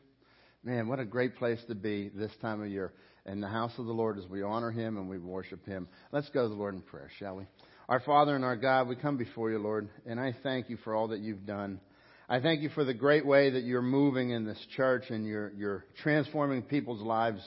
Man, 0.64 0.88
what 0.88 1.00
a 1.00 1.06
great 1.06 1.36
place 1.38 1.60
to 1.68 1.76
be 1.76 2.10
this 2.14 2.32
time 2.42 2.62
of 2.62 2.70
year 2.70 2.94
in 3.26 3.42
the 3.42 3.48
house 3.48 3.72
of 3.78 3.86
the 3.86 3.92
Lord 3.92 4.18
as 4.18 4.26
we 4.28 4.44
honor 4.44 4.72
Him 4.72 4.98
and 4.98 5.10
we 5.10 5.18
worship 5.18 5.66
Him. 5.66 5.88
Let's 6.12 6.30
go 6.30 6.44
to 6.44 6.50
the 6.50 6.56
Lord 6.56 6.76
in 6.76 6.82
prayer, 6.82 7.10
shall 7.20 7.36
we? 7.36 7.46
Our 7.90 8.00
Father 8.00 8.36
and 8.36 8.44
our 8.44 8.56
God, 8.56 8.88
we 8.88 8.96
come 8.96 9.18
before 9.18 9.52
you, 9.52 9.60
Lord, 9.60 9.90
and 10.08 10.20
I 10.20 10.36
thank 10.42 10.70
you 10.70 10.78
for 10.84 10.96
all 10.96 11.10
that 11.10 11.20
you've 11.20 11.46
done. 11.46 11.80
I 12.28 12.40
thank 12.40 12.62
you 12.62 12.70
for 12.70 12.84
the 12.84 12.94
great 12.94 13.26
way 13.26 13.52
that 13.52 13.64
you're 13.64 13.84
moving 13.84 14.32
in 14.32 14.46
this 14.46 14.60
church 14.76 15.06
and 15.10 15.26
you're, 15.26 15.52
you're 15.56 15.86
transforming 16.02 16.64
people's 16.64 17.02
lives. 17.02 17.42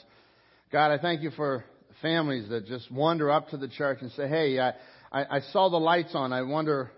God, 0.70 0.92
I 0.92 0.98
thank 0.98 1.22
you 1.22 1.30
for 1.32 1.64
families 2.00 2.48
that 2.50 2.66
just 2.66 2.90
wander 2.90 3.30
up 3.30 3.48
to 3.48 3.56
the 3.56 3.66
church 3.66 3.98
and 4.02 4.12
say, 4.12 4.28
hey, 4.28 4.60
I, 4.60 4.74
I, 5.10 5.36
I 5.38 5.40
saw 5.52 5.68
the 5.68 5.78
lights 5.78 6.14
on. 6.14 6.32
I 6.32 6.42
wonder 6.42 6.92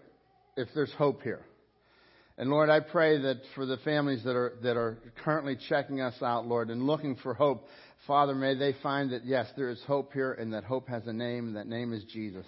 if 0.57 0.69
there's 0.75 0.93
hope 0.93 1.23
here. 1.23 1.41
And 2.37 2.51
Lord, 2.51 2.69
I 2.69 2.81
pray 2.81 3.21
that 3.21 3.41
for 3.55 3.65
the 3.65 3.79
families 3.79 4.25
that 4.25 4.37
are, 4.37 4.55
that 4.63 4.77
are 4.77 4.99
currently 5.25 5.57
checking 5.69 6.03
us 6.03 6.15
out, 6.23 6.47
Lord, 6.47 6.69
and 6.69 6.87
looking 6.87 7.17
for 7.17 7.33
hope, 7.33 7.67
Father, 8.07 8.35
may 8.35 8.55
they 8.55 8.75
find 8.83 9.13
that 9.13 9.25
yes, 9.25 9.47
there 9.57 9.71
is 9.71 9.81
hope 9.87 10.13
here 10.13 10.33
and 10.33 10.53
that 10.53 10.65
hope 10.65 10.89
has 10.89 11.07
a 11.07 11.13
name 11.13 11.49
and 11.49 11.57
that 11.57 11.67
name 11.67 11.93
is 11.93 12.05
Jesus. 12.05 12.47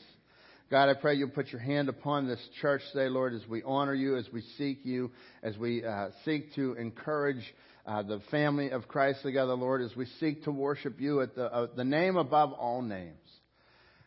God, 0.71 0.89
I 0.89 0.95
pray 0.95 1.15
you'll 1.15 1.29
put 1.29 1.49
your 1.49 1.61
hand 1.61 1.89
upon 1.89 2.27
this 2.27 2.41
church 2.61 2.81
today, 2.93 3.09
Lord, 3.09 3.35
as 3.35 3.47
we 3.47 3.63
honor 3.63 3.95
you, 3.95 4.17
as 4.17 4.27
we 4.33 4.43
seek 4.57 4.81
you, 4.85 5.11
as 5.43 5.57
we 5.59 5.85
uh, 5.85 6.09
seek 6.25 6.55
to 6.55 6.75
encourage 6.75 7.43
uh, 7.87 8.03
the 8.03 8.21
family 8.31 8.71
of 8.71 8.89
Christ 8.89 9.23
together, 9.23 9.55
Lord, 9.55 9.83
as 9.83 9.95
we 9.97 10.07
seek 10.19 10.45
to 10.45 10.51
worship 10.51 11.01
you 11.01 11.21
at 11.21 11.35
the, 11.35 11.45
uh, 11.45 11.67
the 11.77 11.85
name 11.85 12.17
above 12.17 12.53
all 12.53 12.81
names. 12.81 13.19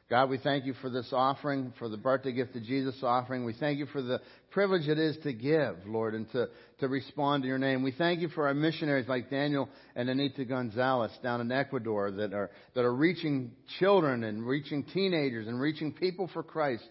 God, 0.08 0.30
we 0.30 0.38
thank 0.38 0.66
you 0.66 0.76
for 0.82 0.90
this 0.92 1.08
offering, 1.12 1.74
for 1.80 1.90
the 1.90 1.98
birthday 1.98 2.32
gift 2.32 2.54
to 2.54 2.60
Jesus 2.60 2.96
offering. 3.02 3.44
We 3.44 3.54
thank 3.54 3.80
you 3.80 3.88
for 3.88 4.04
the 4.04 4.22
privilege 4.52 4.88
it 4.88 5.00
is 5.00 5.18
to 5.24 5.34
give, 5.34 5.78
Lord, 5.88 6.14
and 6.14 6.30
to, 6.32 6.48
to 6.80 6.88
respond 6.88 7.42
to 7.42 7.48
your 7.48 7.58
name. 7.58 7.82
We 7.82 7.92
thank 7.92 8.20
you 8.20 8.30
for 8.30 8.46
our 8.46 8.54
missionaries 8.54 9.08
like 9.08 9.32
Daniel 9.32 9.68
and 9.96 10.08
Anita 10.08 10.46
Gonzalez 10.46 11.10
down 11.24 11.42
in 11.42 11.52
Ecuador 11.52 12.12
that 12.12 12.34
are, 12.34 12.52
that 12.76 12.86
are 12.86 12.94
reaching 12.94 13.54
children 13.80 14.24
and 14.24 14.46
reaching 14.46 14.84
teenagers 14.84 15.48
and 15.48 15.60
reaching 15.60 15.92
people 15.92 16.30
for 16.32 16.44
Christ. 16.44 16.88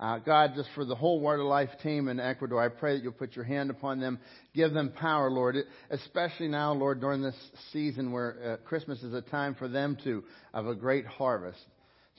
Uh, 0.00 0.18
God, 0.18 0.54
just 0.56 0.68
for 0.74 0.84
the 0.84 0.96
whole 0.96 1.20
Word 1.20 1.38
of 1.38 1.46
Life 1.46 1.70
team 1.84 2.08
in 2.08 2.18
Ecuador, 2.18 2.60
I 2.60 2.68
pray 2.68 2.96
that 2.96 3.04
you'll 3.04 3.12
put 3.12 3.36
your 3.36 3.44
hand 3.44 3.70
upon 3.70 4.00
them, 4.00 4.18
give 4.56 4.72
them 4.72 4.90
power, 4.90 5.30
Lord, 5.30 5.56
especially 5.90 6.48
now, 6.48 6.72
Lord, 6.72 7.00
during 7.00 7.22
this 7.22 7.36
season 7.72 8.10
where 8.10 8.58
uh, 8.60 8.66
Christmas 8.68 9.04
is 9.04 9.14
a 9.14 9.22
time 9.22 9.54
for 9.54 9.68
them 9.68 9.96
to 10.02 10.24
of 10.52 10.66
a 10.66 10.74
great 10.74 11.06
harvest. 11.06 11.60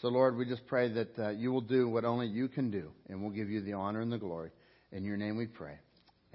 So, 0.02 0.10
Lord, 0.10 0.38
we 0.38 0.46
just 0.46 0.68
pray 0.68 0.90
that 0.90 1.20
uh, 1.20 1.30
you 1.30 1.52
will 1.52 1.62
do 1.62 1.90
what 1.90 2.06
only 2.06 2.28
you 2.28 2.48
can 2.48 2.70
do, 2.70 2.92
and 3.10 3.22
we'll 3.22 3.32
give 3.32 3.50
you 3.50 3.62
the 3.62 3.74
honor 3.74 4.02
and 4.02 4.12
the 4.12 4.20
glory. 4.20 4.52
In 4.92 5.04
your 5.04 5.18
name 5.18 5.38
we 5.38 5.48
pray. 5.48 5.80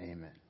Amen. 0.01 0.42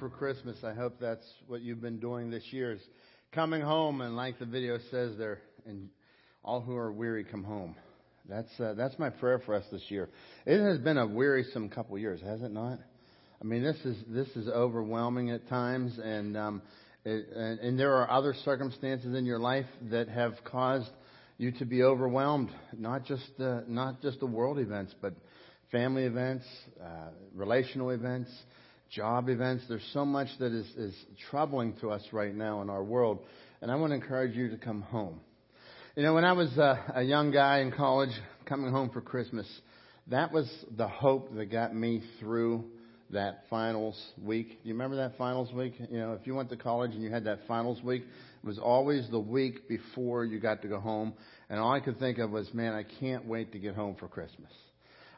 For 0.00 0.08
Christmas. 0.08 0.56
I 0.64 0.72
hope 0.72 0.94
that's 0.98 1.26
what 1.46 1.60
you've 1.60 1.82
been 1.82 2.00
doing 2.00 2.30
this 2.30 2.42
year 2.52 2.72
is 2.72 2.80
coming 3.32 3.60
home 3.60 4.00
and 4.00 4.16
like 4.16 4.38
the 4.38 4.46
video 4.46 4.78
says 4.90 5.12
there, 5.18 5.40
and 5.66 5.90
all 6.42 6.62
who 6.62 6.74
are 6.74 6.90
weary 6.90 7.22
come 7.22 7.44
home. 7.44 7.76
That's 8.26 8.48
uh, 8.58 8.72
that's 8.72 8.98
my 8.98 9.10
prayer 9.10 9.40
for 9.44 9.54
us 9.54 9.64
this 9.70 9.84
year. 9.88 10.08
It 10.46 10.58
has 10.58 10.78
been 10.78 10.96
a 10.96 11.06
wearisome 11.06 11.68
couple 11.68 11.98
years, 11.98 12.22
has 12.22 12.40
it 12.40 12.50
not? 12.50 12.78
I 13.42 13.44
mean, 13.44 13.62
this 13.62 13.76
is 13.84 13.96
this 14.08 14.28
is 14.28 14.48
overwhelming 14.48 15.32
at 15.32 15.46
times, 15.50 15.98
and 16.02 16.34
um, 16.34 16.62
it, 17.04 17.28
and, 17.36 17.60
and 17.60 17.78
there 17.78 17.94
are 17.96 18.10
other 18.10 18.34
circumstances 18.42 19.14
in 19.14 19.26
your 19.26 19.38
life 19.38 19.66
that 19.90 20.08
have 20.08 20.32
caused 20.44 20.90
you 21.36 21.52
to 21.52 21.66
be 21.66 21.82
overwhelmed. 21.82 22.48
Not 22.72 23.04
just 23.04 23.28
uh, 23.38 23.60
not 23.68 24.00
just 24.00 24.20
the 24.20 24.26
world 24.26 24.58
events, 24.58 24.94
but 25.02 25.12
family 25.70 26.04
events, 26.04 26.46
uh, 26.82 27.10
relational 27.34 27.90
events, 27.90 28.30
job 28.94 29.28
events. 29.28 29.64
There's 29.68 29.88
so 29.92 30.04
much 30.04 30.28
that 30.38 30.52
is, 30.52 30.66
is 30.76 30.94
troubling 31.30 31.74
to 31.80 31.90
us 31.90 32.02
right 32.12 32.34
now 32.34 32.62
in 32.62 32.70
our 32.70 32.82
world. 32.82 33.20
And 33.62 33.70
I 33.70 33.76
want 33.76 33.90
to 33.90 33.94
encourage 33.94 34.34
you 34.34 34.50
to 34.50 34.56
come 34.56 34.82
home. 34.82 35.20
You 35.96 36.02
know, 36.02 36.14
when 36.14 36.24
I 36.24 36.32
was 36.32 36.56
uh, 36.58 36.76
a 36.94 37.02
young 37.02 37.30
guy 37.30 37.60
in 37.60 37.72
college 37.72 38.10
coming 38.46 38.70
home 38.70 38.90
for 38.90 39.00
Christmas, 39.00 39.46
that 40.08 40.32
was 40.32 40.48
the 40.76 40.88
hope 40.88 41.34
that 41.34 41.46
got 41.46 41.74
me 41.74 42.02
through 42.18 42.64
that 43.10 43.44
finals 43.50 44.00
week. 44.22 44.48
Do 44.62 44.68
you 44.68 44.74
remember 44.74 44.96
that 44.96 45.18
finals 45.18 45.52
week? 45.52 45.74
You 45.90 45.98
know, 45.98 46.12
if 46.12 46.26
you 46.26 46.34
went 46.34 46.48
to 46.50 46.56
college 46.56 46.92
and 46.92 47.02
you 47.02 47.10
had 47.10 47.24
that 47.24 47.40
finals 47.46 47.82
week, 47.82 48.02
it 48.02 48.46
was 48.46 48.58
always 48.58 49.08
the 49.10 49.18
week 49.18 49.68
before 49.68 50.24
you 50.24 50.38
got 50.40 50.62
to 50.62 50.68
go 50.68 50.80
home. 50.80 51.12
And 51.48 51.58
all 51.58 51.72
I 51.72 51.80
could 51.80 51.98
think 51.98 52.18
of 52.18 52.30
was, 52.30 52.52
man, 52.54 52.72
I 52.72 52.84
can't 53.00 53.26
wait 53.26 53.52
to 53.52 53.58
get 53.58 53.74
home 53.74 53.96
for 53.98 54.08
Christmas. 54.08 54.52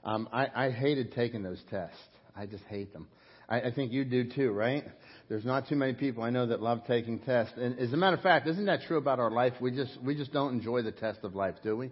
Um, 0.05 0.29
I, 0.33 0.49
I 0.55 0.71
hated 0.71 1.13
taking 1.13 1.43
those 1.43 1.63
tests. 1.71 1.97
I 2.35 2.47
just 2.47 2.65
hate 2.65 2.93
them. 2.93 3.09
I, 3.49 3.61
I 3.61 3.73
think 3.73 3.93
you 3.93 4.05
do 4.05 4.31
too, 4.31 4.53
right? 4.53 4.85
There's 5.29 5.45
not 5.45 5.69
too 5.69 5.77
many 5.77 5.95
people 5.95 6.23
I 6.23 6.31
know 6.31 6.47
that 6.47 6.61
love 6.61 6.83
taking 6.87 7.19
tests. 7.21 7.55
And 7.57 7.79
as 7.79 7.93
a 7.93 7.97
matter 7.97 8.17
of 8.17 8.23
fact, 8.23 8.47
isn't 8.49 8.67
that 8.67 8.81
true 8.87 8.99
about 8.99 9.19
our 9.19 9.31
life? 9.31 9.55
We 9.61 9.71
just 9.71 9.99
we 10.03 10.15
just 10.15 10.33
don't 10.33 10.53
enjoy 10.55 10.83
the 10.83 10.93
test 10.93 11.21
of 11.23 11.35
life, 11.35 11.55
do 11.63 11.77
we? 11.77 11.91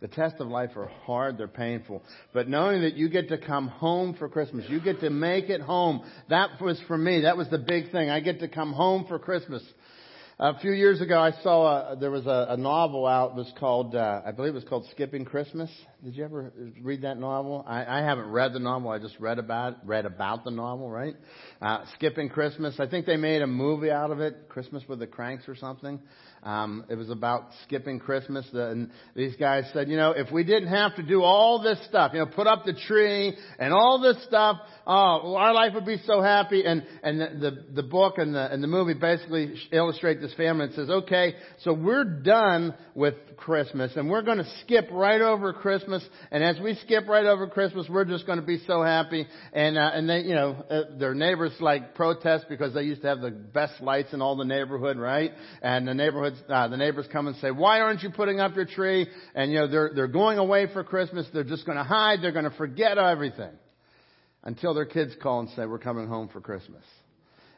The 0.00 0.08
tests 0.08 0.40
of 0.40 0.46
life 0.46 0.76
are 0.76 0.86
hard, 0.86 1.38
they're 1.38 1.48
painful. 1.48 2.04
But 2.32 2.48
knowing 2.48 2.82
that 2.82 2.94
you 2.94 3.08
get 3.08 3.30
to 3.30 3.38
come 3.38 3.66
home 3.66 4.14
for 4.14 4.28
Christmas, 4.28 4.64
you 4.68 4.80
get 4.80 5.00
to 5.00 5.10
make 5.10 5.50
it 5.50 5.60
home, 5.60 6.04
that 6.28 6.60
was 6.60 6.80
for 6.86 6.96
me, 6.96 7.22
that 7.22 7.36
was 7.36 7.48
the 7.48 7.58
big 7.58 7.90
thing. 7.90 8.08
I 8.08 8.20
get 8.20 8.38
to 8.40 8.48
come 8.48 8.72
home 8.72 9.06
for 9.08 9.18
Christmas. 9.18 9.62
A 10.38 10.56
few 10.60 10.70
years 10.70 11.00
ago, 11.00 11.18
I 11.18 11.32
saw 11.42 11.94
a, 11.94 11.96
there 11.96 12.12
was 12.12 12.26
a, 12.26 12.46
a 12.50 12.56
novel 12.56 13.08
out. 13.08 13.32
It 13.32 13.38
was 13.38 13.52
called, 13.58 13.96
uh, 13.96 14.22
I 14.24 14.30
believe 14.30 14.52
it 14.52 14.54
was 14.54 14.68
called 14.68 14.86
Skipping 14.92 15.24
Christmas. 15.24 15.68
Did 16.04 16.16
you 16.16 16.24
ever 16.24 16.52
read 16.80 17.02
that 17.02 17.18
novel? 17.18 17.64
I, 17.66 17.98
I 17.98 18.04
haven't 18.04 18.30
read 18.30 18.52
the 18.52 18.60
novel. 18.60 18.88
I 18.90 19.00
just 19.00 19.18
read 19.18 19.40
about 19.40 19.84
read 19.84 20.06
about 20.06 20.44
the 20.44 20.52
novel. 20.52 20.88
Right? 20.88 21.16
Uh, 21.60 21.84
Skipping 21.96 22.28
Christmas. 22.28 22.78
I 22.78 22.86
think 22.86 23.04
they 23.04 23.16
made 23.16 23.42
a 23.42 23.48
movie 23.48 23.90
out 23.90 24.12
of 24.12 24.20
it, 24.20 24.48
Christmas 24.48 24.84
with 24.88 25.00
the 25.00 25.08
Cranks 25.08 25.48
or 25.48 25.56
something. 25.56 25.98
Um, 26.44 26.84
it 26.88 26.94
was 26.94 27.10
about 27.10 27.48
skipping 27.64 27.98
Christmas, 27.98 28.46
and 28.52 28.92
these 29.16 29.34
guys 29.34 29.64
said, 29.72 29.88
you 29.88 29.96
know, 29.96 30.12
if 30.12 30.30
we 30.30 30.44
didn't 30.44 30.68
have 30.68 30.94
to 30.94 31.02
do 31.02 31.22
all 31.22 31.60
this 31.60 31.84
stuff, 31.88 32.12
you 32.14 32.20
know, 32.20 32.26
put 32.26 32.46
up 32.46 32.64
the 32.64 32.74
tree 32.86 33.36
and 33.58 33.72
all 33.72 34.00
this 34.00 34.22
stuff, 34.24 34.56
oh, 34.86 35.34
our 35.36 35.52
life 35.52 35.72
would 35.74 35.84
be 35.84 35.98
so 36.06 36.22
happy. 36.22 36.64
And 36.64 36.86
and 37.02 37.20
the 37.20 37.50
the, 37.50 37.82
the 37.82 37.82
book 37.82 38.18
and 38.18 38.36
the 38.36 38.52
and 38.52 38.62
the 38.62 38.68
movie 38.68 38.94
basically 38.94 39.54
illustrate 39.72 40.20
this 40.20 40.32
family 40.34 40.66
and 40.66 40.74
says, 40.74 40.90
okay, 40.90 41.34
so 41.62 41.72
we're 41.72 42.04
done 42.04 42.72
with 42.94 43.14
Christmas, 43.36 43.90
and 43.96 44.08
we're 44.08 44.22
going 44.22 44.38
to 44.38 44.50
skip 44.62 44.86
right 44.92 45.20
over 45.20 45.52
Christmas. 45.52 45.87
And 46.30 46.44
as 46.44 46.58
we 46.60 46.74
skip 46.74 47.08
right 47.08 47.24
over 47.24 47.46
Christmas, 47.46 47.86
we're 47.88 48.04
just 48.04 48.26
going 48.26 48.38
to 48.38 48.44
be 48.44 48.58
so 48.66 48.82
happy. 48.82 49.26
And 49.52 49.78
uh, 49.78 49.90
and 49.94 50.08
they, 50.08 50.20
you 50.20 50.34
know, 50.34 50.64
uh, 50.70 50.98
their 50.98 51.14
neighbors 51.14 51.52
like 51.60 51.94
protest 51.94 52.46
because 52.48 52.74
they 52.74 52.82
used 52.82 53.02
to 53.02 53.08
have 53.08 53.20
the 53.20 53.30
best 53.30 53.80
lights 53.80 54.12
in 54.12 54.22
all 54.22 54.36
the 54.36 54.44
neighborhood, 54.44 54.96
right? 54.96 55.32
And 55.62 55.86
the 55.86 55.94
neighborhoods, 55.94 56.36
uh, 56.48 56.68
the 56.68 56.76
neighbors 56.76 57.06
come 57.12 57.26
and 57.26 57.36
say, 57.36 57.50
why 57.50 57.80
aren't 57.80 58.02
you 58.02 58.10
putting 58.10 58.40
up 58.40 58.54
your 58.54 58.66
tree? 58.66 59.06
And 59.34 59.52
you 59.52 59.60
know, 59.60 59.68
they're 59.68 59.90
they're 59.94 60.08
going 60.08 60.38
away 60.38 60.66
for 60.72 60.84
Christmas. 60.84 61.26
They're 61.32 61.44
just 61.44 61.66
going 61.66 61.78
to 61.78 61.84
hide. 61.84 62.20
They're 62.22 62.32
going 62.32 62.50
to 62.50 62.56
forget 62.56 62.98
everything 62.98 63.52
until 64.44 64.74
their 64.74 64.86
kids 64.86 65.14
call 65.22 65.40
and 65.40 65.48
say, 65.50 65.66
we're 65.66 65.78
coming 65.78 66.08
home 66.08 66.28
for 66.28 66.40
Christmas. 66.40 66.82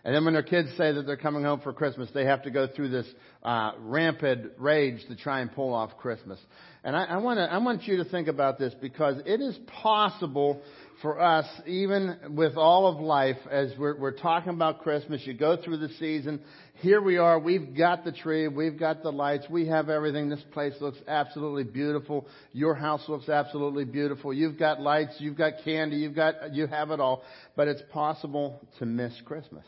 And 0.04 0.14
then 0.14 0.24
when 0.24 0.34
their 0.34 0.42
kids 0.42 0.70
say 0.78 0.92
that 0.92 1.02
they're 1.06 1.16
coming 1.16 1.44
home 1.44 1.60
for 1.60 1.72
Christmas, 1.72 2.08
they 2.14 2.24
have 2.24 2.42
to 2.44 2.50
go 2.50 2.66
through 2.66 2.88
this 2.88 3.06
uh, 3.42 3.72
rampant 3.78 4.52
rage 4.58 5.04
to 5.08 5.16
try 5.16 5.40
and 5.40 5.52
pull 5.52 5.74
off 5.74 5.96
Christmas. 5.98 6.38
And 6.82 6.96
I, 6.96 7.04
I, 7.04 7.16
wanna, 7.18 7.42
I 7.42 7.58
want 7.58 7.84
you 7.84 7.98
to 7.98 8.04
think 8.04 8.26
about 8.28 8.58
this 8.58 8.72
because 8.80 9.16
it 9.26 9.42
is 9.42 9.58
possible 9.82 10.62
for 11.02 11.20
us, 11.20 11.46
even 11.66 12.34
with 12.36 12.56
all 12.56 12.86
of 12.86 13.00
life, 13.00 13.36
as 13.50 13.72
we're, 13.78 13.98
we're 13.98 14.16
talking 14.16 14.50
about 14.50 14.80
Christmas, 14.80 15.22
you 15.24 15.34
go 15.34 15.56
through 15.62 15.78
the 15.78 15.88
season. 15.98 16.40
Here 16.76 17.00
we 17.00 17.16
are. 17.18 17.38
We've 17.38 17.76
got 17.76 18.04
the 18.04 18.12
tree. 18.12 18.48
We've 18.48 18.78
got 18.78 19.02
the 19.02 19.12
lights. 19.12 19.46
We 19.50 19.66
have 19.68 19.88
everything. 19.88 20.28
This 20.28 20.44
place 20.52 20.74
looks 20.80 20.98
absolutely 21.08 21.64
beautiful. 21.64 22.26
Your 22.52 22.74
house 22.74 23.02
looks 23.08 23.28
absolutely 23.28 23.84
beautiful. 23.84 24.32
You've 24.32 24.58
got 24.58 24.80
lights. 24.80 25.14
You've 25.18 25.36
got 25.36 25.54
candy. 25.64 25.96
You've 25.96 26.16
got, 26.16 26.54
you 26.54 26.66
have 26.66 26.90
it 26.90 27.00
all. 27.00 27.22
But 27.56 27.68
it's 27.68 27.82
possible 27.92 28.66
to 28.78 28.86
miss 28.86 29.12
Christmas. 29.24 29.64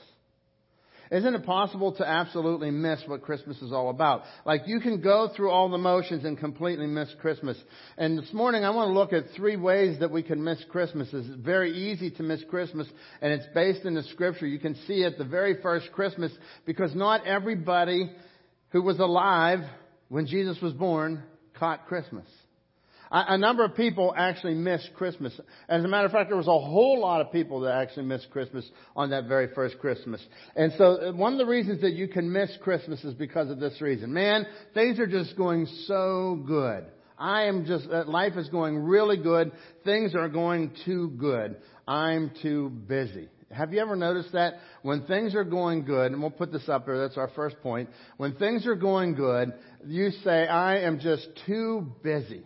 Isn't 1.12 1.35
it 1.35 1.44
possible 1.44 1.92
to 1.96 2.09
absolutely 2.09 2.70
miss 2.70 3.03
what 3.07 3.20
Christmas 3.20 3.61
is 3.61 3.70
all 3.70 3.90
about? 3.90 4.22
Like 4.46 4.62
you 4.64 4.81
can 4.81 5.03
go 5.03 5.29
through 5.37 5.51
all 5.51 5.68
the 5.68 5.77
motions 5.77 6.25
and 6.25 6.38
completely 6.38 6.87
miss 6.87 7.14
Christmas. 7.20 7.59
And 7.98 8.16
this 8.16 8.33
morning 8.33 8.64
I 8.64 8.70
want 8.70 8.88
to 8.88 8.94
look 8.94 9.12
at 9.12 9.37
three 9.37 9.57
ways 9.57 9.98
that 10.01 10.11
we 10.11 10.22
can 10.22 10.42
miss 10.42 10.64
Christmas. 10.70 11.11
It's 11.12 11.29
very 11.44 11.70
easy 11.70 12.11
to 12.12 12.22
miss 12.22 12.42
Christmas 12.48 12.87
and 13.20 13.31
it's 13.31 13.44
based 13.55 13.85
in 13.85 13.92
the 13.94 14.05
scripture. 14.05 14.46
You 14.46 14.59
can 14.59 14.75
see 14.87 15.03
it 15.03 15.18
the 15.18 15.25
very 15.25 15.61
first 15.61 15.92
Christmas 15.92 16.33
because 16.64 16.94
not 16.94 17.27
everybody 17.27 18.11
who 18.70 18.83
was 18.83 18.98
alive 18.98 19.61
when 20.09 20.27
Jesus 20.27 20.59
was 20.62 20.72
born 20.72 21.22
caught 21.53 21.87
Christmas 21.88 22.27
a 23.12 23.37
number 23.37 23.62
of 23.62 23.77
people 23.77 24.14
actually 24.16 24.55
missed 24.55 24.90
Christmas. 24.94 25.38
As 25.68 25.85
a 25.85 25.88
matter 25.88 26.07
of 26.07 26.12
fact, 26.12 26.31
there 26.31 26.37
was 26.37 26.46
a 26.46 26.51
whole 26.51 26.98
lot 26.98 27.20
of 27.20 27.31
people 27.31 27.61
that 27.61 27.75
actually 27.75 28.07
missed 28.07 28.31
Christmas 28.31 28.68
on 28.96 29.11
that 29.11 29.27
very 29.27 29.48
first 29.55 29.79
Christmas. 29.79 30.25
And 30.57 30.72
so 30.79 30.85
uh, 30.85 31.12
one 31.12 31.33
of 31.33 31.38
the 31.38 31.46
reasons 31.46 31.83
that 31.83 31.92
you 31.92 32.09
can 32.09 32.33
miss 32.33 32.51
Christmas 32.62 33.05
is 33.05 33.12
because 33.14 33.51
of 33.51 33.61
this 33.61 33.81
reason. 33.83 34.14
Man, 34.14 34.46
things 34.72 34.98
are 34.98 35.07
just 35.07 35.37
going 35.37 35.66
so 35.87 36.42
good. 36.46 36.87
I 37.18 37.44
am 37.44 37.66
just, 37.66 37.87
uh, 37.90 38.05
life 38.07 38.33
is 38.37 38.48
going 38.48 38.79
really 38.79 39.18
good. 39.18 39.53
Things 39.85 40.14
are 40.14 40.31
going 40.31 40.72
too 40.87 41.11
good. 41.18 41.57
I'm 41.87 42.33
too 42.40 42.70
busy. 42.70 43.29
Have 43.51 43.75
you 43.75 43.81
ever 43.81 43.94
noticed 43.94 44.33
that? 44.33 44.55
When 44.81 45.07
things 45.07 45.35
are 45.35 45.44
going 45.44 45.85
good, 45.85 46.12
and 46.12 46.22
we'll 46.22 46.31
put 46.31 46.51
this 46.51 46.66
up 46.70 46.87
there, 46.87 46.98
that's 46.98 47.18
our 47.18 47.29
first 47.37 47.61
point. 47.62 47.90
When 48.16 48.35
things 48.37 48.66
are 48.66 48.75
going 48.75 49.14
good, 49.14 49.53
you 49.85 50.11
say, 50.25 50.46
I 50.46 50.79
am 50.79 50.98
just 50.98 51.29
too 51.46 51.92
busy 52.03 52.44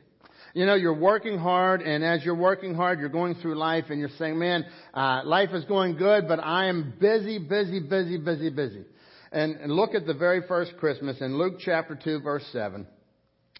you 0.56 0.64
know, 0.64 0.74
you're 0.74 0.98
working 0.98 1.36
hard, 1.36 1.82
and 1.82 2.02
as 2.02 2.24
you're 2.24 2.34
working 2.34 2.74
hard, 2.74 2.98
you're 2.98 3.10
going 3.10 3.34
through 3.34 3.56
life, 3.56 3.84
and 3.90 4.00
you're 4.00 4.08
saying, 4.18 4.38
man, 4.38 4.64
uh, 4.94 5.20
life 5.22 5.50
is 5.52 5.66
going 5.66 5.96
good, 5.96 6.26
but 6.26 6.40
I 6.42 6.68
am 6.68 6.94
busy, 6.98 7.38
busy, 7.38 7.78
busy, 7.78 8.16
busy, 8.16 8.48
busy. 8.48 8.86
And, 9.30 9.56
and 9.56 9.70
look 9.70 9.94
at 9.94 10.06
the 10.06 10.14
very 10.14 10.40
first 10.48 10.78
Christmas 10.78 11.20
in 11.20 11.36
Luke 11.36 11.56
chapter 11.60 11.94
2, 12.02 12.20
verse 12.20 12.42
7. 12.52 12.86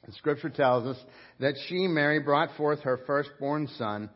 The 0.06 0.12
scripture 0.12 0.48
tells 0.48 0.86
us 0.86 0.96
that 1.38 1.56
she, 1.68 1.86
Mary, 1.86 2.18
brought 2.20 2.56
forth 2.56 2.80
her 2.84 3.00
firstborn 3.06 3.68
son, 3.76 4.08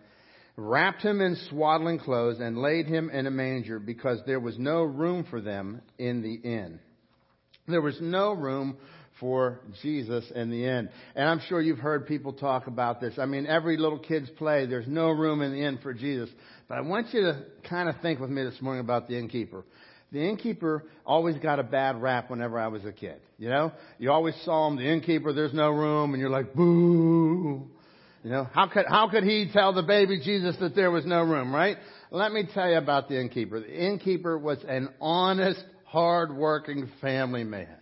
wrapped 0.56 1.02
him 1.02 1.20
in 1.20 1.36
swaddling 1.50 1.98
clothes, 1.98 2.40
and 2.40 2.56
laid 2.56 2.86
him 2.86 3.10
in 3.10 3.26
a 3.26 3.30
manger 3.30 3.78
because 3.78 4.20
there 4.24 4.40
was 4.40 4.58
no 4.58 4.84
room 4.84 5.26
for 5.28 5.42
them 5.42 5.82
in 5.98 6.22
the 6.22 6.32
inn. 6.32 6.80
There 7.68 7.82
was 7.82 7.98
no 8.00 8.32
room 8.32 8.78
for 9.20 9.60
Jesus 9.82 10.24
in 10.34 10.50
the 10.50 10.66
end. 10.66 10.88
And 11.14 11.28
I'm 11.28 11.40
sure 11.48 11.60
you've 11.60 11.78
heard 11.78 12.06
people 12.06 12.32
talk 12.32 12.66
about 12.66 13.00
this. 13.00 13.14
I 13.18 13.26
mean, 13.26 13.46
every 13.46 13.76
little 13.76 13.98
kid's 13.98 14.30
play, 14.30 14.66
there's 14.66 14.88
no 14.88 15.10
room 15.10 15.42
in 15.42 15.52
the 15.52 15.62
inn 15.62 15.78
for 15.82 15.94
Jesus. 15.94 16.30
But 16.66 16.78
I 16.78 16.80
want 16.80 17.12
you 17.12 17.20
to 17.20 17.44
kind 17.68 17.88
of 17.88 18.00
think 18.00 18.18
with 18.18 18.30
me 18.30 18.42
this 18.42 18.60
morning 18.60 18.80
about 18.80 19.06
the 19.06 19.18
innkeeper. 19.18 19.64
The 20.12 20.28
innkeeper 20.28 20.84
always 21.06 21.36
got 21.36 21.60
a 21.60 21.62
bad 21.62 22.02
rap 22.02 22.30
whenever 22.30 22.58
I 22.58 22.66
was 22.66 22.84
a 22.84 22.92
kid. 22.92 23.20
You 23.38 23.48
know, 23.48 23.72
you 23.98 24.10
always 24.10 24.34
saw 24.44 24.66
him, 24.66 24.76
the 24.76 24.90
innkeeper, 24.90 25.32
there's 25.32 25.54
no 25.54 25.70
room, 25.70 26.14
and 26.14 26.20
you're 26.20 26.30
like, 26.30 26.52
boo. 26.54 27.68
You 28.24 28.30
know, 28.30 28.48
how 28.52 28.66
could, 28.66 28.86
how 28.86 29.08
could 29.08 29.22
he 29.22 29.48
tell 29.52 29.72
the 29.72 29.82
baby 29.82 30.20
Jesus 30.22 30.56
that 30.60 30.74
there 30.74 30.90
was 30.90 31.06
no 31.06 31.22
room, 31.22 31.54
right? 31.54 31.76
Let 32.10 32.32
me 32.32 32.42
tell 32.52 32.68
you 32.68 32.76
about 32.76 33.08
the 33.08 33.20
innkeeper. 33.20 33.60
The 33.60 33.72
innkeeper 33.72 34.36
was 34.36 34.58
an 34.68 34.88
honest, 35.00 35.62
hard-working 35.84 36.90
family 37.00 37.44
man. 37.44 37.79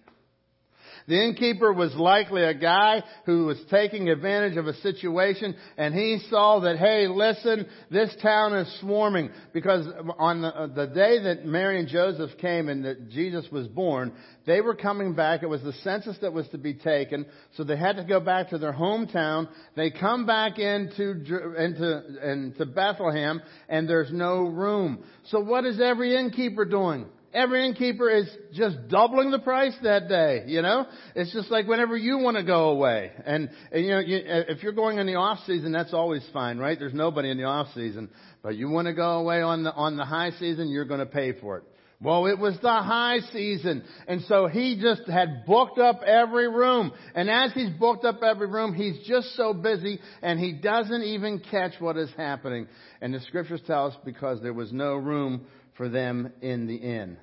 The 1.08 1.24
innkeeper 1.24 1.72
was 1.72 1.94
likely 1.94 2.44
a 2.44 2.52
guy 2.52 3.02
who 3.24 3.46
was 3.46 3.58
taking 3.70 4.10
advantage 4.10 4.58
of 4.58 4.66
a 4.66 4.74
situation 4.74 5.56
and 5.78 5.94
he 5.94 6.20
saw 6.28 6.60
that, 6.60 6.76
hey, 6.76 7.08
listen, 7.08 7.66
this 7.90 8.14
town 8.20 8.54
is 8.54 8.80
swarming 8.80 9.30
because 9.54 9.86
on 10.18 10.42
the, 10.42 10.48
uh, 10.48 10.66
the 10.66 10.86
day 10.86 11.22
that 11.22 11.46
Mary 11.46 11.78
and 11.78 11.88
Joseph 11.88 12.36
came 12.38 12.68
and 12.68 12.84
that 12.84 13.08
Jesus 13.08 13.46
was 13.50 13.66
born, 13.68 14.12
they 14.46 14.60
were 14.60 14.74
coming 14.74 15.14
back. 15.14 15.42
It 15.42 15.48
was 15.48 15.62
the 15.62 15.72
census 15.82 16.18
that 16.20 16.34
was 16.34 16.46
to 16.48 16.58
be 16.58 16.74
taken, 16.74 17.24
so 17.56 17.64
they 17.64 17.78
had 17.78 17.96
to 17.96 18.04
go 18.04 18.20
back 18.20 18.50
to 18.50 18.58
their 18.58 18.74
hometown. 18.74 19.48
They 19.76 19.90
come 19.90 20.26
back 20.26 20.58
into, 20.58 21.12
into, 21.58 22.30
into 22.30 22.66
Bethlehem 22.66 23.40
and 23.70 23.88
there's 23.88 24.12
no 24.12 24.42
room. 24.42 25.02
So 25.28 25.40
what 25.40 25.64
is 25.64 25.80
every 25.80 26.14
innkeeper 26.14 26.66
doing? 26.66 27.06
Every 27.34 27.66
innkeeper 27.66 28.08
is 28.08 28.28
just 28.54 28.88
doubling 28.88 29.30
the 29.30 29.38
price 29.38 29.74
that 29.82 30.08
day, 30.08 30.44
you 30.46 30.62
know? 30.62 30.86
It's 31.14 31.32
just 31.32 31.50
like 31.50 31.66
whenever 31.66 31.96
you 31.96 32.18
want 32.18 32.38
to 32.38 32.42
go 32.42 32.70
away. 32.70 33.12
And, 33.26 33.50
and 33.70 33.84
you 33.84 33.90
know, 33.90 34.00
you, 34.00 34.20
if 34.24 34.62
you're 34.62 34.72
going 34.72 34.98
in 34.98 35.06
the 35.06 35.16
off 35.16 35.40
season, 35.46 35.72
that's 35.72 35.92
always 35.92 36.26
fine, 36.32 36.58
right? 36.58 36.78
There's 36.78 36.94
nobody 36.94 37.30
in 37.30 37.36
the 37.36 37.44
off 37.44 37.68
season. 37.74 38.08
But 38.42 38.56
you 38.56 38.70
want 38.70 38.86
to 38.86 38.94
go 38.94 39.18
away 39.18 39.42
on 39.42 39.62
the, 39.62 39.72
on 39.72 39.96
the 39.96 40.04
high 40.04 40.30
season, 40.38 40.70
you're 40.70 40.86
going 40.86 41.00
to 41.00 41.06
pay 41.06 41.38
for 41.38 41.58
it. 41.58 41.64
Well, 42.00 42.26
it 42.26 42.38
was 42.38 42.56
the 42.62 42.68
high 42.68 43.18
season. 43.32 43.82
And 44.06 44.22
so 44.22 44.46
he 44.46 44.80
just 44.80 45.08
had 45.08 45.44
booked 45.46 45.80
up 45.80 46.02
every 46.06 46.48
room. 46.48 46.92
And 47.14 47.28
as 47.28 47.52
he's 47.52 47.70
booked 47.70 48.04
up 48.04 48.22
every 48.22 48.46
room, 48.46 48.72
he's 48.72 49.04
just 49.06 49.34
so 49.34 49.52
busy 49.52 49.98
and 50.22 50.38
he 50.38 50.52
doesn't 50.52 51.02
even 51.02 51.42
catch 51.50 51.72
what 51.80 51.96
is 51.96 52.10
happening. 52.16 52.68
And 53.00 53.12
the 53.12 53.20
scriptures 53.20 53.62
tell 53.66 53.86
us 53.86 53.96
because 54.04 54.40
there 54.40 54.52
was 54.52 54.72
no 54.72 54.94
room 54.94 55.46
for 55.78 55.88
them 55.88 56.30
in 56.42 56.66
the 56.66 56.76
inn. 56.76 57.16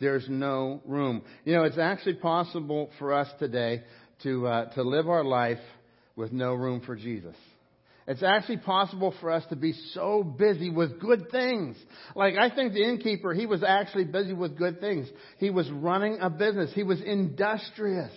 There's 0.00 0.24
no 0.30 0.80
room. 0.86 1.22
You 1.44 1.54
know, 1.54 1.64
it's 1.64 1.76
actually 1.76 2.14
possible 2.14 2.88
for 2.98 3.12
us 3.12 3.28
today 3.38 3.82
to, 4.22 4.46
uh, 4.46 4.74
to 4.74 4.82
live 4.82 5.10
our 5.10 5.24
life 5.24 5.58
with 6.16 6.32
no 6.32 6.54
room 6.54 6.80
for 6.80 6.96
Jesus. 6.96 7.36
It's 8.06 8.22
actually 8.22 8.58
possible 8.58 9.14
for 9.20 9.30
us 9.30 9.44
to 9.50 9.56
be 9.56 9.74
so 9.92 10.22
busy 10.22 10.70
with 10.70 10.98
good 10.98 11.30
things. 11.30 11.76
Like, 12.16 12.34
I 12.40 12.52
think 12.54 12.72
the 12.72 12.82
innkeeper, 12.82 13.34
he 13.34 13.46
was 13.46 13.62
actually 13.62 14.04
busy 14.04 14.32
with 14.32 14.56
good 14.56 14.80
things. 14.80 15.06
He 15.38 15.50
was 15.50 15.70
running 15.70 16.18
a 16.20 16.30
business. 16.30 16.72
He 16.74 16.82
was 16.82 17.00
industrious. 17.02 18.12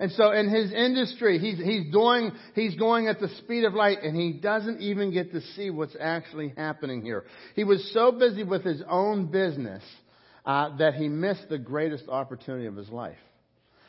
And 0.00 0.12
so 0.12 0.30
in 0.30 0.48
his 0.48 0.72
industry, 0.72 1.38
he's, 1.38 1.58
he's 1.58 1.90
doing, 1.90 2.30
he's 2.54 2.76
going 2.76 3.08
at 3.08 3.18
the 3.18 3.28
speed 3.40 3.64
of 3.64 3.74
light 3.74 4.02
and 4.02 4.16
he 4.16 4.32
doesn't 4.32 4.80
even 4.80 5.12
get 5.12 5.32
to 5.32 5.40
see 5.56 5.70
what's 5.70 5.96
actually 5.98 6.54
happening 6.56 7.02
here. 7.02 7.24
He 7.56 7.64
was 7.64 7.90
so 7.92 8.12
busy 8.12 8.44
with 8.44 8.62
his 8.62 8.82
own 8.88 9.26
business, 9.26 9.82
uh, 10.46 10.76
that 10.78 10.94
he 10.94 11.08
missed 11.08 11.48
the 11.48 11.58
greatest 11.58 12.08
opportunity 12.08 12.66
of 12.66 12.76
his 12.76 12.88
life. 12.88 13.18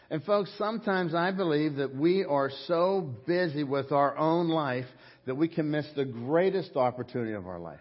And 0.10 0.24
folks, 0.24 0.52
sometimes 0.58 1.14
I 1.14 1.32
believe 1.32 1.76
that 1.76 1.96
we 1.96 2.26
are 2.26 2.50
so 2.66 3.14
busy 3.28 3.64
with 3.64 3.92
our 3.92 4.18
own 4.18 4.50
life 4.50 4.88
that 5.28 5.36
we 5.36 5.48
can 5.48 5.70
miss 5.70 5.86
the 5.96 6.06
greatest 6.06 6.76
opportunity 6.76 7.34
of 7.34 7.48
our 7.48 7.60
life. 7.60 7.80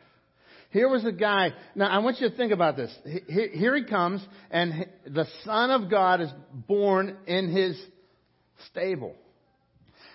Here 0.70 0.89
was 0.89 1.05
a 1.07 1.12
guy. 1.12 1.55
Now 1.74 1.89
I 1.89 1.99
want 1.99 2.20
you 2.20 2.29
to 2.29 2.37
think 2.37 2.53
about 2.53 2.76
this. 2.76 2.95
Here 3.26 3.74
he 3.74 3.85
comes, 3.85 4.22
and 4.51 4.87
the 5.07 5.26
Son 5.45 5.70
of 5.70 5.91
God 5.91 6.20
is 6.20 6.29
born 6.53 7.16
in 7.26 7.51
his 7.51 7.81
stable. 8.71 9.15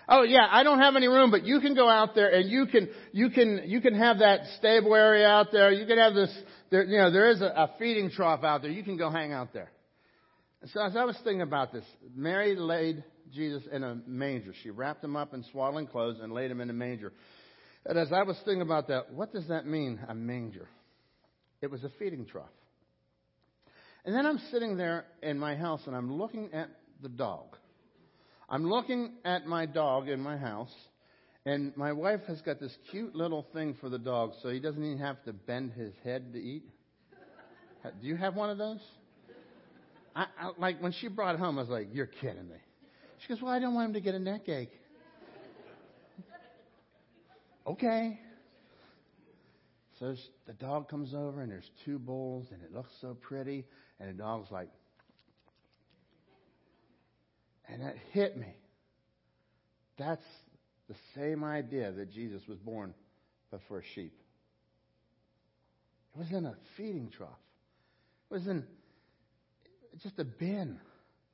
Oh 0.08 0.22
yeah, 0.22 0.46
I 0.50 0.62
don't 0.62 0.80
have 0.80 0.96
any 0.96 1.08
room, 1.08 1.30
but 1.30 1.44
you 1.44 1.60
can 1.60 1.74
go 1.74 1.88
out 1.88 2.14
there 2.14 2.28
and 2.28 2.50
you 2.50 2.66
can, 2.66 2.90
you 3.12 3.30
can, 3.30 3.62
you 3.64 3.80
can 3.80 3.94
have 3.94 4.18
that 4.18 4.40
stable 4.58 4.94
area 4.94 5.26
out 5.26 5.50
there. 5.50 5.72
You 5.72 5.86
can 5.86 5.98
have 5.98 6.14
this, 6.14 6.30
there, 6.70 6.84
you 6.84 6.98
know, 6.98 7.10
there 7.10 7.30
is 7.30 7.40
a, 7.40 7.46
a 7.46 7.70
feeding 7.78 8.10
trough 8.10 8.44
out 8.44 8.62
there. 8.62 8.70
You 8.70 8.82
can 8.82 8.98
go 8.98 9.10
hang 9.10 9.32
out 9.32 9.54
there. 9.54 9.70
And 10.60 10.70
so 10.70 10.80
as 10.82 10.96
I 10.96 11.04
was 11.04 11.16
thinking 11.24 11.42
about 11.42 11.72
this, 11.72 11.84
Mary 12.14 12.54
laid 12.54 13.02
Jesus 13.32 13.62
in 13.72 13.82
a 13.82 13.96
manger. 14.06 14.52
She 14.62 14.70
wrapped 14.70 15.02
him 15.02 15.16
up 15.16 15.32
in 15.32 15.42
swaddling 15.50 15.86
clothes 15.86 16.18
and 16.22 16.32
laid 16.32 16.50
him 16.50 16.60
in 16.60 16.68
a 16.68 16.74
manger. 16.74 17.12
And 17.86 17.98
as 17.98 18.12
I 18.12 18.22
was 18.22 18.36
thinking 18.44 18.62
about 18.62 18.88
that, 18.88 19.12
what 19.12 19.32
does 19.32 19.48
that 19.48 19.66
mean, 19.66 20.00
a 20.08 20.14
manger? 20.14 20.68
It 21.60 21.70
was 21.70 21.82
a 21.82 21.90
feeding 21.98 22.26
trough. 22.26 22.46
And 24.04 24.14
then 24.14 24.26
I'm 24.26 24.38
sitting 24.50 24.76
there 24.76 25.06
in 25.22 25.38
my 25.38 25.56
house 25.56 25.80
and 25.86 25.96
I'm 25.96 26.18
looking 26.18 26.52
at 26.52 26.68
the 27.02 27.08
dog. 27.08 27.56
I'm 28.48 28.68
looking 28.68 29.12
at 29.24 29.46
my 29.46 29.66
dog 29.66 30.08
in 30.08 30.20
my 30.20 30.36
house, 30.36 30.74
and 31.46 31.76
my 31.76 31.92
wife 31.92 32.20
has 32.26 32.40
got 32.42 32.60
this 32.60 32.76
cute 32.90 33.14
little 33.14 33.46
thing 33.52 33.74
for 33.80 33.88
the 33.88 33.98
dog 33.98 34.32
so 34.42 34.50
he 34.50 34.60
doesn't 34.60 34.82
even 34.82 34.98
have 34.98 35.22
to 35.24 35.32
bend 35.32 35.72
his 35.72 35.94
head 36.04 36.32
to 36.32 36.38
eat. 36.38 36.64
Do 38.00 38.06
you 38.06 38.16
have 38.16 38.34
one 38.34 38.50
of 38.50 38.58
those? 38.58 38.80
I, 40.16 40.26
I, 40.38 40.50
like 40.58 40.80
when 40.80 40.92
she 40.92 41.08
brought 41.08 41.34
it 41.34 41.38
home, 41.38 41.58
I 41.58 41.62
was 41.62 41.70
like, 41.70 41.88
"You're 41.92 42.06
kidding 42.06 42.48
me." 42.48 42.56
She 43.18 43.28
goes, 43.28 43.42
"Well, 43.42 43.52
I 43.52 43.58
don't 43.58 43.74
want 43.74 43.88
him 43.88 43.94
to 43.94 44.00
get 44.00 44.14
a 44.14 44.18
neck 44.18 44.48
ache." 44.48 44.72
okay. 47.66 48.20
So 49.98 50.14
the 50.46 50.52
dog 50.54 50.88
comes 50.88 51.14
over, 51.14 51.42
and 51.42 51.50
there's 51.50 51.70
two 51.84 51.98
bowls, 51.98 52.46
and 52.52 52.62
it 52.62 52.72
looks 52.72 52.90
so 53.00 53.16
pretty, 53.20 53.64
and 54.00 54.08
the 54.08 54.14
dog's 54.14 54.50
like, 54.50 54.68
and 57.74 57.82
that 57.82 57.96
hit 58.12 58.36
me. 58.36 58.54
That's 59.98 60.22
the 60.88 60.94
same 61.16 61.42
idea 61.42 61.90
that 61.90 62.12
Jesus 62.12 62.40
was 62.48 62.56
born, 62.58 62.94
but 63.50 63.60
for 63.66 63.80
a 63.80 63.82
sheep. 63.96 64.16
It 66.14 66.18
was 66.20 66.30
in 66.30 66.46
a 66.46 66.54
feeding 66.76 67.10
trough. 67.16 67.30
It 68.30 68.34
was 68.34 68.46
in 68.46 68.64
just 70.04 70.16
a 70.20 70.24
bin. 70.24 70.78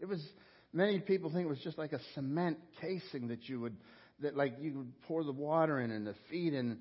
It 0.01 0.07
was 0.07 0.27
many 0.73 0.99
people 0.99 1.31
think 1.31 1.45
it 1.45 1.49
was 1.49 1.61
just 1.61 1.77
like 1.77 1.93
a 1.93 2.01
cement 2.15 2.57
casing 2.81 3.29
that 3.29 3.47
you 3.47 3.61
would 3.61 3.77
that 4.21 4.35
like 4.35 4.55
you 4.63 4.79
would 4.79 5.03
pour 5.03 5.25
the 5.25 5.33
water 5.33 5.79
in 5.79 5.91
and 5.91 6.07
the 6.07 6.15
feed 6.31 6.55
in 6.55 6.79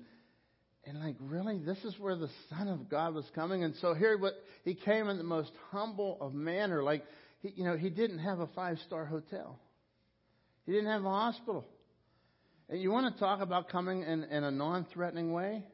and 0.86 1.00
like 1.00 1.16
really 1.20 1.58
this 1.58 1.78
is 1.84 1.98
where 1.98 2.16
the 2.16 2.30
son 2.50 2.68
of 2.68 2.88
god 2.88 3.14
was 3.14 3.24
coming 3.34 3.64
and 3.64 3.74
so 3.80 3.94
here 3.94 4.16
what 4.16 4.34
he 4.64 4.74
came 4.74 5.08
in 5.08 5.18
the 5.18 5.24
most 5.24 5.50
humble 5.70 6.18
of 6.20 6.34
manner 6.34 6.82
like 6.82 7.02
he, 7.40 7.52
you 7.56 7.64
know, 7.64 7.76
he 7.76 7.90
didn't 7.90 8.20
have 8.20 8.40
a 8.40 8.46
five 8.48 8.78
star 8.86 9.04
hotel. 9.04 9.58
He 10.66 10.72
didn't 10.72 10.90
have 10.90 11.04
a 11.04 11.10
hospital. 11.10 11.66
And 12.68 12.80
you 12.80 12.90
want 12.90 13.12
to 13.12 13.18
talk 13.18 13.40
about 13.40 13.68
coming 13.68 14.02
in, 14.02 14.24
in 14.24 14.44
a 14.44 14.50
non 14.50 14.86
threatening 14.92 15.32
way? 15.32 15.64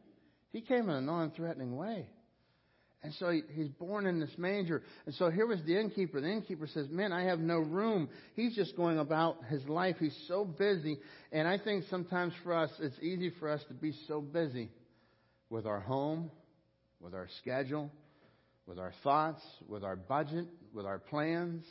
He 0.53 0.63
came 0.63 0.89
in 0.89 0.97
a 0.97 1.01
non 1.01 1.33
threatening 1.33 1.77
way. 1.77 2.09
And 3.03 3.13
so 3.15 3.31
he, 3.31 3.43
he's 3.53 3.69
born 3.69 4.07
in 4.07 4.19
this 4.19 4.33
manger. 4.39 4.83
And 5.05 5.15
so 5.15 5.31
here 5.31 5.47
was 5.47 5.61
the 5.67 5.79
innkeeper. 5.79 6.21
The 6.21 6.31
innkeeper 6.31 6.67
says, 6.67 6.89
Man, 6.91 7.13
I 7.13 7.25
have 7.25 7.39
no 7.39 7.59
room. 7.59 8.09
He's 8.35 8.55
just 8.55 8.77
going 8.77 8.99
about 8.99 9.45
his 9.45 9.65
life. 9.69 9.97
He's 10.01 10.17
so 10.27 10.45
busy. 10.45 10.99
And 11.31 11.47
I 11.47 11.59
think 11.59 11.85
sometimes 11.91 12.33
for 12.43 12.55
us, 12.55 12.71
it's 12.81 12.99
easy 13.01 13.31
for 13.39 13.51
us 13.51 13.63
to 13.69 13.75
be 13.75 13.93
so 14.09 14.21
busy 14.21 14.71
with 15.51 15.67
our 15.67 15.81
home, 15.81 16.31
with 17.01 17.15
our 17.15 17.29
schedule, 17.41 17.91
with 18.67 18.79
our 18.79 18.93
thoughts, 19.03 19.43
with 19.69 19.85
our 19.85 19.97
budget, 19.97 20.47
with 20.75 20.87
our 20.87 20.99
plans, 20.99 21.65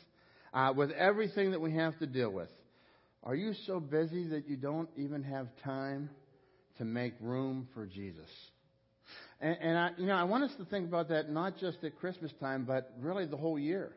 uh, 0.54 0.72
with 0.74 0.90
everything 0.92 1.50
that 1.50 1.60
we 1.60 1.74
have 1.74 1.98
to 1.98 2.06
deal 2.06 2.30
with. 2.30 2.48
Are 3.22 3.34
you 3.34 3.52
so 3.66 3.80
busy 3.80 4.28
that 4.28 4.48
you 4.48 4.56
don't 4.56 4.88
even 4.96 5.22
have 5.22 5.48
time 5.64 6.10
to 6.78 6.84
make 6.84 7.14
room 7.20 7.68
for 7.74 7.86
Jesus? 7.86 8.30
And, 9.40 9.56
and 9.60 9.78
I, 9.78 9.90
you 9.98 10.06
know, 10.06 10.14
I 10.14 10.24
want 10.24 10.44
us 10.44 10.52
to 10.58 10.64
think 10.64 10.88
about 10.88 11.08
that 11.08 11.28
not 11.30 11.58
just 11.58 11.78
at 11.84 11.98
Christmas 11.98 12.32
time, 12.40 12.64
but 12.64 12.92
really 13.00 13.26
the 13.26 13.36
whole 13.36 13.58
year. 13.58 13.92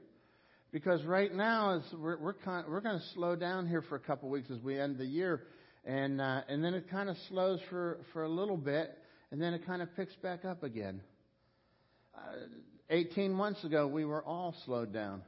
Because 0.71 1.03
right 1.03 1.33
now, 1.33 1.77
is 1.77 1.83
we're 1.97 2.19
we're, 2.19 2.33
kind, 2.33 2.65
we're 2.69 2.81
going 2.81 2.99
to 2.99 3.05
slow 3.15 3.35
down 3.35 3.67
here 3.67 3.81
for 3.81 3.95
a 3.95 3.99
couple 3.99 4.29
weeks 4.29 4.51
as 4.51 4.61
we 4.61 4.79
end 4.79 4.99
the 4.99 5.05
year, 5.05 5.41
and 5.83 6.21
uh, 6.21 6.41
and 6.47 6.63
then 6.63 6.75
it 6.75 6.91
kind 6.91 7.09
of 7.09 7.17
slows 7.27 7.59
for 7.71 7.99
for 8.13 8.23
a 8.23 8.29
little 8.29 8.57
bit, 8.57 8.95
and 9.31 9.41
then 9.41 9.55
it 9.55 9.65
kind 9.65 9.81
of 9.81 9.95
picks 9.95 10.13
back 10.17 10.45
up 10.45 10.61
again. 10.61 11.01
Uh, 12.15 12.19
18 12.89 13.31
months 13.31 13.63
ago, 13.63 13.87
we 13.87 14.05
were 14.05 14.23
all 14.23 14.55
slowed 14.65 14.93
down. 14.93 15.21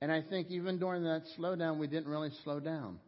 And 0.00 0.12
I 0.12 0.22
think 0.22 0.50
even 0.50 0.78
during 0.78 1.04
that 1.04 1.22
slowdown, 1.38 1.78
we 1.78 1.88
didn't 1.88 2.08
really 2.08 2.30
slow 2.44 2.60
down. 2.60 3.00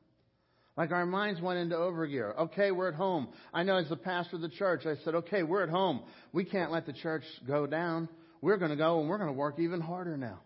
Like 0.76 0.92
our 0.92 1.06
minds 1.06 1.40
went 1.40 1.58
into 1.58 1.76
overgear. 1.76 2.36
Okay, 2.38 2.70
we're 2.70 2.88
at 2.88 2.94
home. 2.94 3.28
I 3.52 3.62
know 3.62 3.76
as 3.76 3.88
the 3.88 3.96
pastor 3.96 4.36
of 4.36 4.42
the 4.42 4.48
church, 4.48 4.86
I 4.86 4.94
said, 5.04 5.14
okay, 5.14 5.42
we're 5.42 5.62
at 5.62 5.68
home. 5.68 6.02
We 6.32 6.44
can't 6.44 6.72
let 6.72 6.86
the 6.86 6.92
church 6.92 7.24
go 7.46 7.66
down. 7.66 8.08
We're 8.40 8.56
going 8.56 8.70
to 8.70 8.76
go 8.76 9.00
and 9.00 9.08
we're 9.08 9.18
going 9.18 9.28
to 9.28 9.34
work 9.34 9.58
even 9.58 9.80
harder 9.80 10.16
now. 10.16 10.40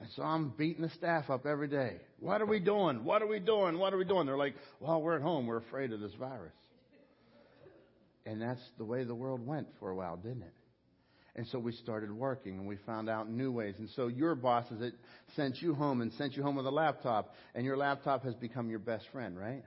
And 0.00 0.08
so 0.16 0.22
I'm 0.22 0.50
beating 0.56 0.82
the 0.82 0.90
staff 0.90 1.30
up 1.30 1.46
every 1.46 1.68
day. 1.68 1.96
What 2.20 2.40
are 2.40 2.46
we 2.46 2.58
doing? 2.58 3.04
What 3.04 3.22
are 3.22 3.26
we 3.26 3.38
doing? 3.38 3.78
What 3.78 3.92
are 3.92 3.98
we 3.98 4.04
doing? 4.04 4.26
They're 4.26 4.36
like, 4.36 4.54
well, 4.80 5.02
we're 5.02 5.16
at 5.16 5.22
home. 5.22 5.46
We're 5.46 5.58
afraid 5.58 5.92
of 5.92 6.00
this 6.00 6.14
virus. 6.18 6.52
And 8.24 8.40
that's 8.40 8.62
the 8.78 8.84
way 8.84 9.04
the 9.04 9.14
world 9.14 9.44
went 9.44 9.68
for 9.80 9.90
a 9.90 9.94
while, 9.94 10.16
didn't 10.16 10.42
it? 10.42 10.52
And 11.34 11.46
so 11.48 11.58
we 11.58 11.72
started 11.72 12.12
working 12.12 12.58
and 12.58 12.66
we 12.66 12.76
found 12.84 13.08
out 13.08 13.30
new 13.30 13.50
ways. 13.50 13.74
And 13.78 13.88
so 13.96 14.08
your 14.08 14.34
bosses 14.34 14.82
it 14.82 14.94
sent 15.34 15.62
you 15.62 15.74
home 15.74 16.02
and 16.02 16.12
sent 16.14 16.34
you 16.34 16.42
home 16.42 16.56
with 16.56 16.66
a 16.66 16.70
laptop, 16.70 17.34
and 17.54 17.64
your 17.64 17.76
laptop 17.76 18.24
has 18.24 18.34
become 18.34 18.68
your 18.68 18.78
best 18.78 19.04
friend, 19.12 19.38
right? 19.38 19.62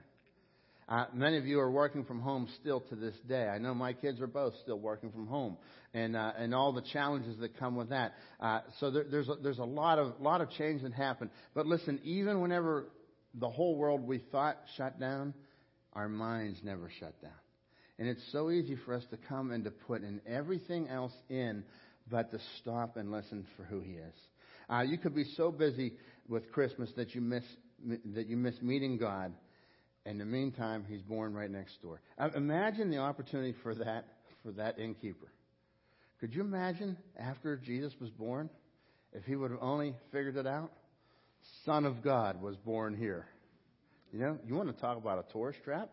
Uh, 0.88 1.06
many 1.12 1.36
of 1.36 1.44
you 1.44 1.58
are 1.58 1.70
working 1.70 2.04
from 2.04 2.20
home 2.20 2.48
still 2.60 2.80
to 2.80 2.94
this 2.94 3.14
day. 3.28 3.48
I 3.48 3.58
know 3.58 3.74
my 3.74 3.92
kids 3.92 4.20
are 4.20 4.28
both 4.28 4.54
still 4.62 4.78
working 4.78 5.10
from 5.10 5.26
home, 5.26 5.56
and 5.92 6.14
uh, 6.14 6.30
and 6.38 6.54
all 6.54 6.72
the 6.72 6.82
challenges 6.92 7.36
that 7.40 7.58
come 7.58 7.74
with 7.74 7.88
that. 7.88 8.12
Uh, 8.38 8.60
so 8.78 8.92
there, 8.92 9.04
there's 9.10 9.28
a, 9.28 9.34
there's 9.42 9.58
a 9.58 9.64
lot 9.64 9.98
of 9.98 10.20
lot 10.20 10.40
of 10.40 10.50
change 10.50 10.82
that 10.82 10.92
happened. 10.92 11.30
But 11.54 11.66
listen, 11.66 11.98
even 12.04 12.40
whenever 12.40 12.86
the 13.34 13.50
whole 13.50 13.74
world 13.74 14.06
we 14.06 14.18
thought 14.30 14.58
shut 14.76 15.00
down, 15.00 15.34
our 15.92 16.08
minds 16.08 16.60
never 16.62 16.88
shut 17.00 17.20
down. 17.20 17.32
And 17.98 18.08
it's 18.08 18.22
so 18.32 18.50
easy 18.50 18.76
for 18.84 18.94
us 18.94 19.04
to 19.10 19.16
come 19.28 19.50
and 19.50 19.64
to 19.64 19.70
put 19.70 20.02
in 20.02 20.20
everything 20.26 20.88
else 20.88 21.12
in, 21.28 21.64
but 22.10 22.30
to 22.30 22.38
stop 22.60 22.96
and 22.96 23.10
listen 23.10 23.46
for 23.56 23.64
who 23.64 23.80
He 23.80 23.92
is. 23.92 24.14
Uh, 24.68 24.82
you 24.82 24.98
could 24.98 25.14
be 25.14 25.24
so 25.36 25.50
busy 25.50 25.94
with 26.28 26.50
Christmas 26.52 26.90
that 26.96 27.14
you 27.14 27.20
miss 27.20 27.44
that 28.14 28.26
you 28.26 28.36
miss 28.36 28.54
meeting 28.62 28.96
God. 28.96 29.32
In 30.04 30.18
the 30.18 30.24
meantime, 30.24 30.84
He's 30.88 31.02
born 31.02 31.34
right 31.34 31.50
next 31.50 31.80
door. 31.82 32.00
Uh, 32.18 32.28
imagine 32.34 32.90
the 32.90 32.98
opportunity 32.98 33.54
for 33.62 33.74
that 33.74 34.06
for 34.42 34.52
that 34.52 34.78
innkeeper. 34.78 35.28
Could 36.20 36.34
you 36.34 36.40
imagine 36.40 36.96
after 37.18 37.56
Jesus 37.56 37.92
was 38.00 38.10
born, 38.10 38.48
if 39.12 39.24
he 39.24 39.36
would 39.36 39.50
have 39.50 39.62
only 39.62 39.94
figured 40.12 40.36
it 40.36 40.46
out? 40.46 40.72
Son 41.64 41.84
of 41.84 42.02
God 42.02 42.40
was 42.40 42.56
born 42.56 42.96
here. 42.96 43.26
You 44.12 44.20
know, 44.20 44.38
you 44.46 44.54
want 44.54 44.74
to 44.74 44.80
talk 44.80 44.96
about 44.96 45.24
a 45.28 45.32
tourist 45.32 45.58
trap? 45.64 45.90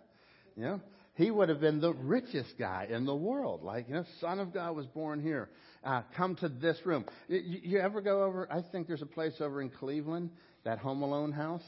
You 0.55 0.63
know, 0.63 0.81
he 1.15 1.29
would 1.29 1.49
have 1.49 1.59
been 1.59 1.79
the 1.79 1.93
richest 1.93 2.57
guy 2.57 2.87
in 2.89 3.05
the 3.05 3.15
world. 3.15 3.63
Like, 3.63 3.87
you 3.87 3.95
know, 3.95 4.05
Son 4.19 4.39
of 4.39 4.53
God 4.53 4.75
was 4.75 4.87
born 4.87 5.21
here. 5.21 5.49
Uh, 5.83 6.01
come 6.15 6.35
to 6.37 6.49
this 6.49 6.77
room. 6.85 7.05
You, 7.27 7.59
you 7.63 7.79
ever 7.79 8.01
go 8.01 8.23
over? 8.23 8.47
I 8.51 8.61
think 8.71 8.87
there's 8.87 9.01
a 9.01 9.07
place 9.07 9.33
over 9.39 9.61
in 9.61 9.69
Cleveland, 9.69 10.31
that 10.63 10.79
Home 10.79 11.01
Alone 11.03 11.31
house, 11.31 11.63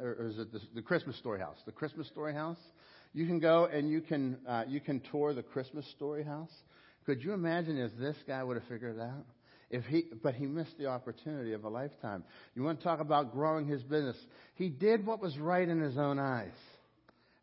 or, 0.00 0.16
or 0.20 0.26
is 0.28 0.38
it 0.38 0.52
the, 0.52 0.60
the 0.74 0.82
Christmas 0.82 1.16
Story 1.16 1.40
house? 1.40 1.58
The 1.66 1.72
Christmas 1.72 2.08
Story 2.08 2.34
house. 2.34 2.58
You 3.12 3.26
can 3.26 3.38
go 3.38 3.66
and 3.66 3.90
you 3.90 4.00
can 4.00 4.38
uh, 4.46 4.64
you 4.68 4.80
can 4.80 5.00
tour 5.10 5.34
the 5.34 5.42
Christmas 5.42 5.86
Story 5.96 6.22
house. 6.22 6.52
Could 7.06 7.22
you 7.22 7.32
imagine 7.32 7.76
if 7.76 7.96
this 7.98 8.16
guy 8.26 8.42
would 8.42 8.56
have 8.56 8.68
figured 8.68 8.96
it 8.96 9.02
out? 9.02 9.26
If 9.70 9.84
he, 9.84 10.04
but 10.22 10.34
he 10.34 10.46
missed 10.46 10.76
the 10.78 10.86
opportunity 10.86 11.52
of 11.52 11.64
a 11.64 11.68
lifetime. 11.68 12.24
You 12.56 12.64
want 12.64 12.78
to 12.80 12.84
talk 12.84 13.00
about 13.00 13.32
growing 13.32 13.66
his 13.66 13.82
business? 13.82 14.16
He 14.54 14.68
did 14.68 15.06
what 15.06 15.20
was 15.20 15.38
right 15.38 15.68
in 15.68 15.80
his 15.80 15.96
own 15.96 16.18
eyes. 16.18 16.50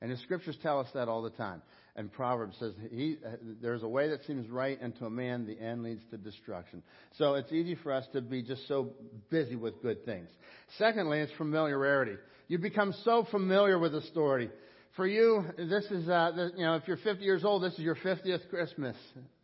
And 0.02 0.12
the 0.12 0.18
scriptures 0.18 0.58
tell 0.62 0.80
us 0.80 0.88
that 0.94 1.08
all 1.08 1.22
the 1.22 1.32
time. 1.32 1.62
And 1.96 2.12
Proverbs 2.12 2.56
says, 2.60 2.74
he, 2.92 3.18
there's 3.60 3.82
a 3.82 3.88
way 3.88 4.10
that 4.10 4.24
seems 4.26 4.48
right, 4.50 4.78
and 4.80 4.96
to 5.00 5.06
a 5.06 5.10
man 5.10 5.48
the 5.48 5.60
end 5.60 5.82
leads 5.82 6.04
to 6.12 6.18
destruction. 6.18 6.84
So 7.18 7.34
it's 7.34 7.52
easy 7.52 7.74
for 7.74 7.92
us 7.92 8.06
to 8.14 8.22
be 8.22 8.44
just 8.44 8.68
so 8.68 8.92
busy 9.32 9.56
with 9.56 9.82
good 9.82 10.06
things. 10.06 10.30
Secondly, 10.78 11.20
it's 11.20 11.32
familiarity. 11.38 12.18
You 12.48 12.60
become 12.60 12.94
so 13.04 13.26
familiar 13.32 13.80
with 13.80 13.96
a 13.96 14.04
story. 14.04 14.52
For 14.96 15.08
you, 15.08 15.44
this 15.58 15.86
is, 15.86 16.08
uh, 16.08 16.50
you 16.56 16.66
know, 16.66 16.76
if 16.76 16.84
you're 16.88 16.98
50 16.98 17.24
years 17.24 17.44
old, 17.44 17.64
this 17.64 17.74
is 17.74 17.80
your 17.80 17.96
50th 17.96 18.48
Christmas. 18.50 18.96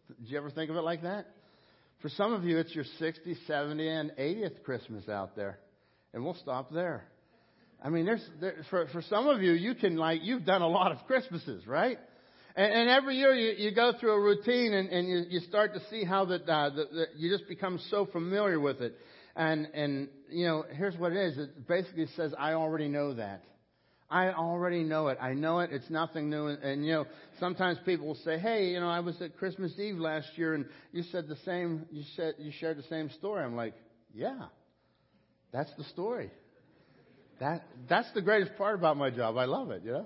Did 0.08 0.30
you 0.30 0.38
ever 0.38 0.52
think 0.52 0.70
of 0.70 0.76
it 0.76 0.82
like 0.82 1.02
that? 1.02 1.26
For 2.04 2.10
some 2.10 2.34
of 2.34 2.44
you, 2.44 2.60
it's 2.60 2.76
your 2.76 2.86
60th, 3.00 3.38
70th, 3.50 4.00
and 4.00 4.12
80th 4.12 4.64
Christmas 4.64 5.10
out 5.10 5.36
there. 5.36 5.58
And 6.14 6.24
we'll 6.24 6.36
stop 6.36 6.72
there. 6.72 7.06
I 7.84 7.90
mean, 7.90 8.06
there's, 8.06 8.26
there, 8.40 8.56
for, 8.70 8.88
for 8.88 9.02
some 9.02 9.28
of 9.28 9.42
you, 9.42 9.52
you 9.52 9.76
can 9.76 9.98
like, 9.98 10.22
you've 10.24 10.46
done 10.46 10.62
a 10.62 10.68
lot 10.68 10.94
of 10.94 11.00
Christmases, 11.06 11.68
right? 11.68 11.98
And, 12.56 12.72
and 12.72 12.90
every 12.90 13.18
year 13.18 13.34
you, 13.34 13.56
you 13.58 13.76
go 13.76 13.92
through 14.00 14.14
a 14.14 14.22
routine 14.22 14.74
and, 14.74 14.90
and 14.90 15.08
you, 15.08 15.24
you 15.30 15.40
start 15.42 15.74
to 15.74 15.82
see 15.90 16.06
how 16.06 16.24
that, 16.26 16.48
uh, 16.50 16.70
the, 16.70 16.86
the, 16.92 17.06
you 17.18 17.30
just 17.30 17.50
become 17.50 17.80
so 17.90 18.06
familiar 18.06 18.60
with 18.60 18.80
it. 18.82 18.96
And, 19.36 19.68
and, 19.74 20.08
you 20.30 20.46
know, 20.46 20.64
here's 20.72 20.96
what 20.96 21.12
it 21.12 21.18
is. 21.18 21.38
It 21.38 21.68
basically 21.68 22.08
says, 22.16 22.34
I 22.40 22.54
already 22.54 22.88
know 22.88 23.16
that. 23.16 23.44
I 24.10 24.32
already 24.32 24.84
know 24.84 25.08
it. 25.08 25.18
I 25.20 25.34
know 25.34 25.60
it. 25.60 25.72
It's 25.74 25.90
nothing 25.90 26.30
new. 26.30 26.48
And, 26.48 26.64
and, 26.64 26.86
you 26.86 26.92
know, 26.94 27.06
sometimes 27.40 27.80
people 27.84 28.06
will 28.06 28.20
say, 28.24 28.38
"Hey, 28.38 28.68
you 28.68 28.80
know, 28.80 28.88
I 28.88 29.00
was 29.00 29.20
at 29.24 29.36
Christmas 29.38 29.74
Eve 29.80 29.96
last 29.96 30.28
year, 30.36 30.54
and 30.54 30.66
you 30.92 31.02
said 31.12 31.28
the 31.28 31.38
same. 31.46 31.88
You 31.92 32.04
said 32.16 32.36
you 32.38 32.52
shared 32.60 32.78
the 32.78 32.84
same 32.84 33.10
story." 33.10 33.44
I'm 33.44 33.56
like, 33.56 33.74
"Yeah, 34.14 34.40
that's 35.52 35.74
the 35.80 35.84
story. 35.86 36.30
That 37.40 37.64
that's 37.90 38.12
the 38.14 38.22
greatest 38.22 38.56
part 38.58 38.76
about 38.76 38.98
my 38.98 39.10
job. 39.10 39.38
I 39.38 39.46
love 39.46 39.72
it. 39.72 39.84
You 39.84 39.92
know, 39.92 40.06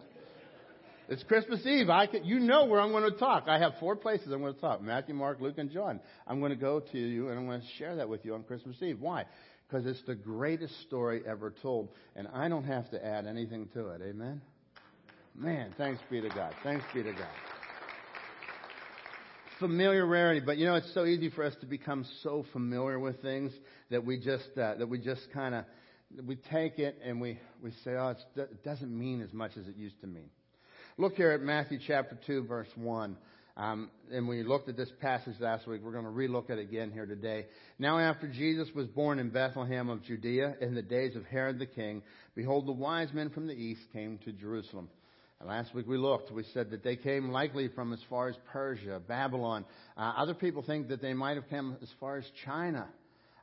it's 1.09 1.23
Christmas 1.23 1.65
Eve. 1.65 1.89
I 1.89 2.07
can, 2.07 2.25
you 2.25 2.39
know 2.39 2.65
where 2.65 2.82
I'm 2.82 2.91
going 2.91 3.09
to 3.11 3.17
talk. 3.17 3.45
I 3.47 3.59
have 3.59 3.73
four 3.80 3.95
places 3.95 4.32
I'm 4.32 4.41
going 4.41 4.53
to 4.53 4.61
talk: 4.61 4.82
Matthew, 4.82 5.13
Mark, 5.13 5.39
Luke, 5.39 5.57
and 5.57 5.71
John. 5.71 5.99
I'm 6.25 6.39
going 6.39 6.51
to 6.51 6.57
go 6.57 6.80
to 6.80 6.97
you, 6.97 7.30
and 7.30 7.39
I'm 7.39 7.45
going 7.45 7.61
to 7.61 7.67
share 7.78 7.95
that 7.97 8.09
with 8.09 8.25
you 8.25 8.34
on 8.34 8.43
Christmas 8.43 8.75
Eve. 8.82 8.99
Why? 8.99 9.25
Because 9.67 9.86
it's 9.86 10.01
the 10.07 10.15
greatest 10.15 10.82
story 10.84 11.21
ever 11.28 11.53
told, 11.61 11.89
and 12.15 12.28
I 12.34 12.47
don't 12.47 12.63
have 12.63 12.89
to 12.91 13.05
add 13.05 13.25
anything 13.25 13.67
to 13.73 13.89
it. 13.89 14.01
Amen. 14.01 14.41
Man, 15.36 15.73
thanks 15.78 16.01
be 16.09 16.21
to 16.21 16.30
God. 16.30 16.53
Thanks 16.63 16.86
be 16.93 17.03
to 17.03 17.11
God 17.11 17.28
familiarity. 19.59 20.39
But 20.39 20.57
you 20.57 20.65
know, 20.65 20.75
it's 20.75 20.93
so 20.93 21.05
easy 21.05 21.30
for 21.30 21.43
us 21.43 21.53
to 21.61 21.65
become 21.65 22.05
so 22.23 22.45
familiar 22.53 22.99
with 22.99 23.21
things 23.21 23.51
that 23.89 24.05
we 24.05 24.19
just 24.19 24.49
uh, 24.57 24.75
that 24.75 24.88
we 24.88 24.99
just 24.99 25.32
kind 25.34 25.55
of 25.55 25.65
we 26.26 26.36
take 26.36 26.80
it 26.80 26.99
and 27.03 27.20
we 27.20 27.39
we 27.62 27.72
say, 27.84 27.91
oh, 27.91 28.16
it 28.36 28.64
doesn't 28.64 28.97
mean 28.97 29.22
as 29.22 29.34
much 29.34 29.51
as 29.58 29.68
it 29.68 29.76
used 29.76 29.99
to 30.01 30.08
mean. 30.08 30.30
Look 30.97 31.16
here 31.16 31.32
at 31.32 31.41
Matthew 31.41 31.80
chapter 31.86 32.18
two, 32.26 32.43
verse 32.45 32.70
one. 32.76 33.18
Um, 33.55 33.89
and 34.12 34.28
we 34.28 34.43
looked 34.43 34.70
at 34.70 34.78
this 34.78 34.91
passage 35.01 35.34
last 35.39 35.66
week. 35.66 35.82
We're 35.84 35.91
going 35.91 36.05
to 36.05 36.12
relook 36.12 36.51
at 36.51 36.60
it 36.60 36.62
again 36.62 36.91
here 36.91 37.08
today. 37.08 37.47
Now, 37.80 37.97
after 37.97 38.28
Jesus 38.28 38.68
was 38.76 38.86
born 38.86 39.18
in 39.18 39.32
Bethlehem 39.32 39.89
of 39.89 40.03
Judea 40.03 40.58
in 40.62 40.76
the 40.76 40.84
days 40.84 41.16
of 41.16 41.26
Herod 41.26 41.58
the 41.58 41.66
king, 41.66 42.03
behold, 42.36 42.68
the 42.68 42.72
wise 42.72 43.12
men 43.14 43.32
from 43.32 43.47
the 43.47 43.55
east 43.55 43.82
came 43.93 44.20
to 44.26 44.32
Jerusalem. 44.32 44.89
And 45.39 45.49
last 45.49 45.74
week 45.74 45.88
we 45.88 45.97
looked. 45.97 46.32
We 46.32 46.43
said 46.53 46.70
that 46.70 46.84
they 46.84 46.95
came 46.95 47.32
likely 47.32 47.68
from 47.68 47.93
as 47.93 47.99
far 48.12 48.28
as 48.30 48.36
Persia, 48.51 49.01
Babylon. 49.08 49.66
Uh, 49.97 50.14
other 50.18 50.36
people 50.36 50.62
think 50.62 50.89
that 50.89 51.01
they 51.01 51.16
might 51.16 51.36
have 51.36 51.49
come 51.49 51.78
as 51.82 51.89
far 51.99 52.18
as 52.18 52.26
China. 52.45 52.88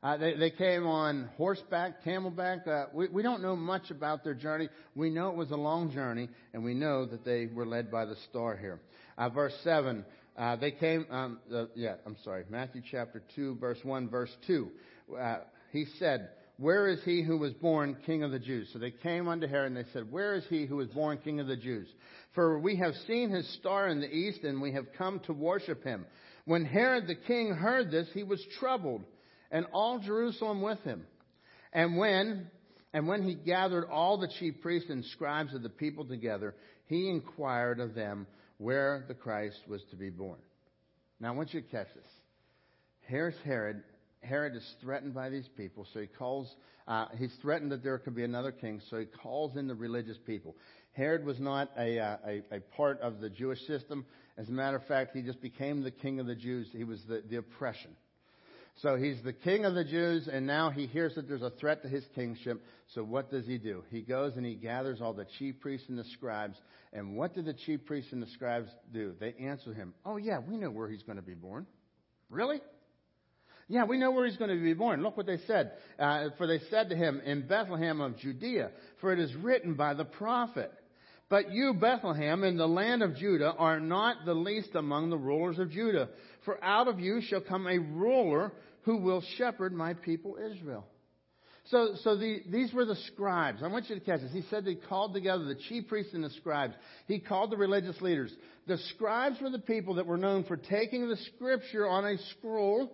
Uh, 0.05 0.19
they, 0.19 0.35
they 0.35 0.51
came 0.51 0.87
on 0.87 1.31
horseback, 1.39 2.05
camelback. 2.05 2.69
Uh, 2.69 2.85
we, 2.93 3.09
we 3.09 3.23
don't 3.23 3.41
know 3.41 3.57
much 3.57 3.91
about 3.91 4.23
their 4.23 4.35
journey. 4.35 4.69
We 4.95 5.09
know 5.09 5.31
it 5.31 5.37
was 5.37 5.51
a 5.51 5.57
long 5.57 5.91
journey, 5.93 6.29
and 6.53 6.63
we 6.63 6.75
know 6.75 7.07
that 7.07 7.25
they 7.25 7.47
were 7.47 7.65
led 7.65 7.91
by 7.91 8.05
the 8.05 8.17
star 8.29 8.55
here. 8.55 8.81
Uh, 9.17 9.31
verse 9.31 9.55
7, 9.65 10.05
uh, 10.37 10.57
they 10.57 10.73
came, 10.73 11.07
um, 11.11 11.39
uh, 11.51 11.65
yeah, 11.75 11.95
I'm 12.05 12.19
sorry, 12.23 12.45
Matthew 12.51 12.83
chapter 12.91 13.23
2, 13.35 13.57
verse 13.57 13.79
1, 13.83 14.11
verse 14.11 14.31
2. 14.47 14.69
Uh, 15.19 15.37
he 15.73 15.87
said, 15.99 16.29
Where 16.59 16.87
is 16.87 17.03
he 17.05 17.23
who 17.23 17.39
was 17.39 17.55
born 17.55 17.97
king 18.05 18.23
of 18.25 18.31
the 18.31 18.39
Jews? 18.39 18.69
So 18.75 18.79
they 18.79 18.91
came 18.91 19.27
unto 19.27 19.47
Herod 19.47 19.73
and 19.73 19.77
they 19.83 19.91
said, 19.95 20.13
Where 20.13 20.35
is 20.35 20.45
he 20.51 20.67
who 20.67 20.77
was 20.77 20.89
born 20.89 21.17
king 21.25 21.41
of 21.41 21.47
the 21.47 21.57
Jews? 21.57 21.89
For 22.35 22.59
we 22.59 22.77
have 22.77 22.93
seen 23.07 23.31
his 23.31 23.51
star 23.55 23.89
in 23.89 24.01
the 24.01 24.15
east, 24.15 24.45
and 24.45 24.61
we 24.61 24.73
have 24.73 24.85
come 24.99 25.21
to 25.21 25.33
worship 25.33 25.83
him. 25.83 26.05
When 26.45 26.67
Herod 26.67 27.07
the 27.07 27.15
king 27.15 27.55
heard 27.55 27.91
this, 27.91 28.09
he 28.13 28.23
was 28.23 28.45
troubled 28.61 29.05
and 29.55 29.67
all 29.73 30.01
Jerusalem 30.01 30.61
with 30.61 30.81
him. 30.81 31.07
And 31.73 31.97
when, 31.97 32.51
and 32.93 33.07
when 33.07 33.23
he 33.23 33.35
gathered 33.35 33.87
all 33.89 34.19
the 34.19 34.29
chief 34.41 34.61
priests 34.61 34.91
and 34.91 35.05
scribes 35.05 35.55
of 35.55 35.63
the 35.63 35.69
people 35.69 36.05
together, 36.05 36.57
he 36.87 37.09
inquired 37.09 37.79
of 37.79 37.95
them 37.95 38.27
where 38.59 39.05
the 39.07 39.15
Christ 39.15 39.61
was 39.69 39.81
to 39.91 39.97
be 39.97 40.11
born. 40.11 40.39
Now 41.21 41.29
I 41.29 41.37
want 41.37 41.55
you 41.55 41.61
to 41.61 41.69
catch 41.69 41.87
this. 41.95 42.05
Here's 43.03 43.35
Herod. 43.45 43.85
Herod 44.23 44.57
is 44.57 44.75
threatened 44.83 45.15
by 45.15 45.31
these 45.31 45.49
people, 45.57 45.87
so 45.95 46.01
he 46.01 46.07
calls, 46.09 46.53
uh, 46.89 47.07
he's 47.17 47.35
threatened 47.41 47.71
that 47.71 47.85
there 47.85 47.99
could 47.99 48.17
be 48.17 48.25
another 48.25 48.51
king, 48.51 48.81
so 48.91 48.99
he 48.99 49.05
calls 49.05 49.57
in 49.57 49.69
the 49.69 49.75
religious 49.75 50.17
people. 50.27 50.57
Herod 50.95 51.25
was 51.25 51.39
not 51.39 51.71
a, 51.79 52.01
uh, 52.01 52.17
a, 52.27 52.57
a, 52.57 52.61
part 52.77 53.01
of 53.01 53.21
the 53.21 53.31
Jewish 53.31 53.61
system. 53.67 54.05
As 54.37 54.49
a 54.49 54.53
matter 54.53 54.79
of 54.79 54.87
fact, 54.87 55.15
he 55.15 55.23
just 55.23 55.41
became 55.41 55.83
the 55.83 55.91
king 55.91 56.19
of 56.19 56.27
the 56.27 56.35
Jews. 56.35 56.69
He 56.73 56.85
was 56.85 57.01
the, 57.07 57.23
the 57.29 57.37
oppression. 57.37 57.91
So 58.83 58.97
he's 58.97 59.23
the 59.23 59.33
king 59.33 59.65
of 59.65 59.75
the 59.75 59.85
Jews, 59.85 60.29
and 60.31 60.47
now 60.47 60.71
he 60.71 60.87
hears 60.87 61.15
that 61.15 61.29
there's 61.29 61.43
a 61.43 61.51
threat 61.51 61.83
to 61.83 61.89
his 61.89 62.05
kingship. 62.15 62.61
So 62.95 63.05
what 63.05 63.31
does 63.31 63.47
he 63.47 63.57
do? 63.57 63.85
He 63.91 64.03
goes 64.03 64.37
and 64.37 64.45
he 64.45 64.55
gathers 64.55 65.01
all 65.01 65.13
the 65.13 65.27
chief 65.39 65.61
priests 65.61 65.89
and 65.89 65.97
the 65.97 66.05
scribes. 66.05 66.57
And 66.93 67.17
what 67.17 67.35
do 67.35 67.43
the 67.43 67.55
chief 67.55 67.87
priests 67.87 68.13
and 68.13 68.21
the 68.21 68.31
scribes 68.31 68.69
do? 68.93 69.15
They 69.21 69.35
answer 69.41 69.73
him, 69.73 69.95
Oh, 70.05 70.17
yeah, 70.17 70.41
we 70.41 70.57
know 70.57 70.71
where 70.71 70.89
he's 70.89 71.03
going 71.05 71.17
to 71.17 71.23
be 71.23 71.35
born. 71.35 71.67
Really? 72.31 72.61
Yeah, 73.69 73.85
we 73.85 73.97
know 73.97 74.11
where 74.11 74.27
he's 74.27 74.37
going 74.37 74.51
to 74.51 74.63
be 74.63 74.75
born. 74.75 75.03
Look 75.03 75.17
what 75.17 75.27
they 75.27 75.39
said. 75.47 75.73
Uh, 75.99 76.31
for 76.37 76.47
they 76.47 76.59
said 76.71 76.91
to 76.91 76.97
him, 76.97 77.23
In 77.25 77.47
Bethlehem 77.47 78.01
of 78.01 78.19
Judea, 78.19 78.73
for 79.01 79.13
it 79.13 79.21
is 79.21 79.35
written 79.37 79.75
by 79.75 79.95
the 79.95 80.05
prophet. 80.05 80.73
But 81.29 81.53
you, 81.53 81.75
Bethlehem, 81.75 82.45
in 82.45 82.57
the 82.57 82.69
land 82.69 83.03
of 83.03 83.17
Judah, 83.17 83.55
are 83.57 83.81
not 83.81 84.27
the 84.27 84.35
least 84.35 84.75
among 84.75 85.11
the 85.11 85.19
rulers 85.19 85.59
of 85.59 85.71
Judah. 85.71 86.09
For 86.45 86.63
out 86.63 86.87
of 86.87 87.01
you 87.01 87.21
shall 87.23 87.41
come 87.41 87.67
a 87.67 87.79
ruler 87.79 88.53
who 88.83 88.99
will 88.99 89.23
shepherd 89.37 89.73
my 89.73 89.95
people 89.95 90.37
Israel. 90.37 90.87
So, 91.69 91.95
so 92.03 92.17
the, 92.17 92.43
these 92.51 92.75
were 92.75 92.85
the 92.85 92.97
scribes. 93.13 93.63
I 93.63 93.69
want 93.69 93.89
you 93.89 93.95
to 93.95 94.05
catch 94.05 94.21
this. 94.21 94.33
He 94.33 94.45
said 94.51 94.67
he 94.67 94.75
called 94.75 95.15
together 95.15 95.45
the 95.45 95.55
chief 95.55 95.89
priests 95.89 96.13
and 96.13 96.23
the 96.23 96.31
scribes. 96.31 96.75
He 97.07 97.19
called 97.19 97.51
the 97.51 97.57
religious 97.57 97.99
leaders. 98.03 98.31
The 98.67 98.77
scribes 98.95 99.41
were 99.41 99.49
the 99.49 99.59
people 99.59 99.95
that 99.95 100.07
were 100.07 100.19
known 100.19 100.45
for 100.45 100.59
taking 100.59 101.09
the 101.09 101.17
scripture 101.35 101.89
on 101.89 102.05
a 102.05 102.19
scroll 102.37 102.93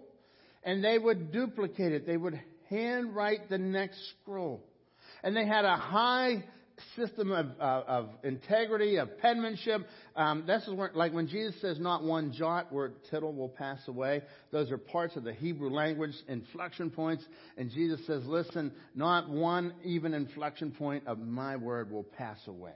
and 0.62 0.84
they 0.84 0.98
would 0.98 1.32
duplicate 1.32 1.92
it. 1.92 2.06
They 2.06 2.16
would 2.16 2.40
handwrite 2.68 3.48
the 3.48 3.58
next 3.58 3.98
scroll. 4.22 4.62
And 5.24 5.36
they 5.36 5.46
had 5.46 5.64
a 5.64 5.76
high 5.76 6.44
system 6.96 7.32
of, 7.32 7.46
uh, 7.60 7.82
of 7.86 8.08
integrity, 8.22 8.96
of 8.96 9.18
penmanship. 9.18 9.82
Um, 10.16 10.44
this 10.46 10.62
is 10.66 10.74
where, 10.74 10.90
like 10.94 11.12
when 11.12 11.28
Jesus 11.28 11.60
says, 11.60 11.78
not 11.78 12.02
one 12.02 12.32
jot 12.32 12.72
where 12.72 12.92
tittle 13.10 13.32
will 13.32 13.48
pass 13.48 13.80
away. 13.88 14.22
Those 14.50 14.70
are 14.70 14.78
parts 14.78 15.16
of 15.16 15.24
the 15.24 15.32
Hebrew 15.32 15.70
language, 15.70 16.14
inflection 16.28 16.90
points. 16.90 17.24
And 17.56 17.70
Jesus 17.70 18.06
says, 18.06 18.24
listen, 18.26 18.72
not 18.94 19.28
one 19.28 19.74
even 19.84 20.14
inflection 20.14 20.72
point 20.72 21.06
of 21.06 21.18
my 21.18 21.56
word 21.56 21.90
will 21.90 22.04
pass 22.04 22.38
away. 22.46 22.74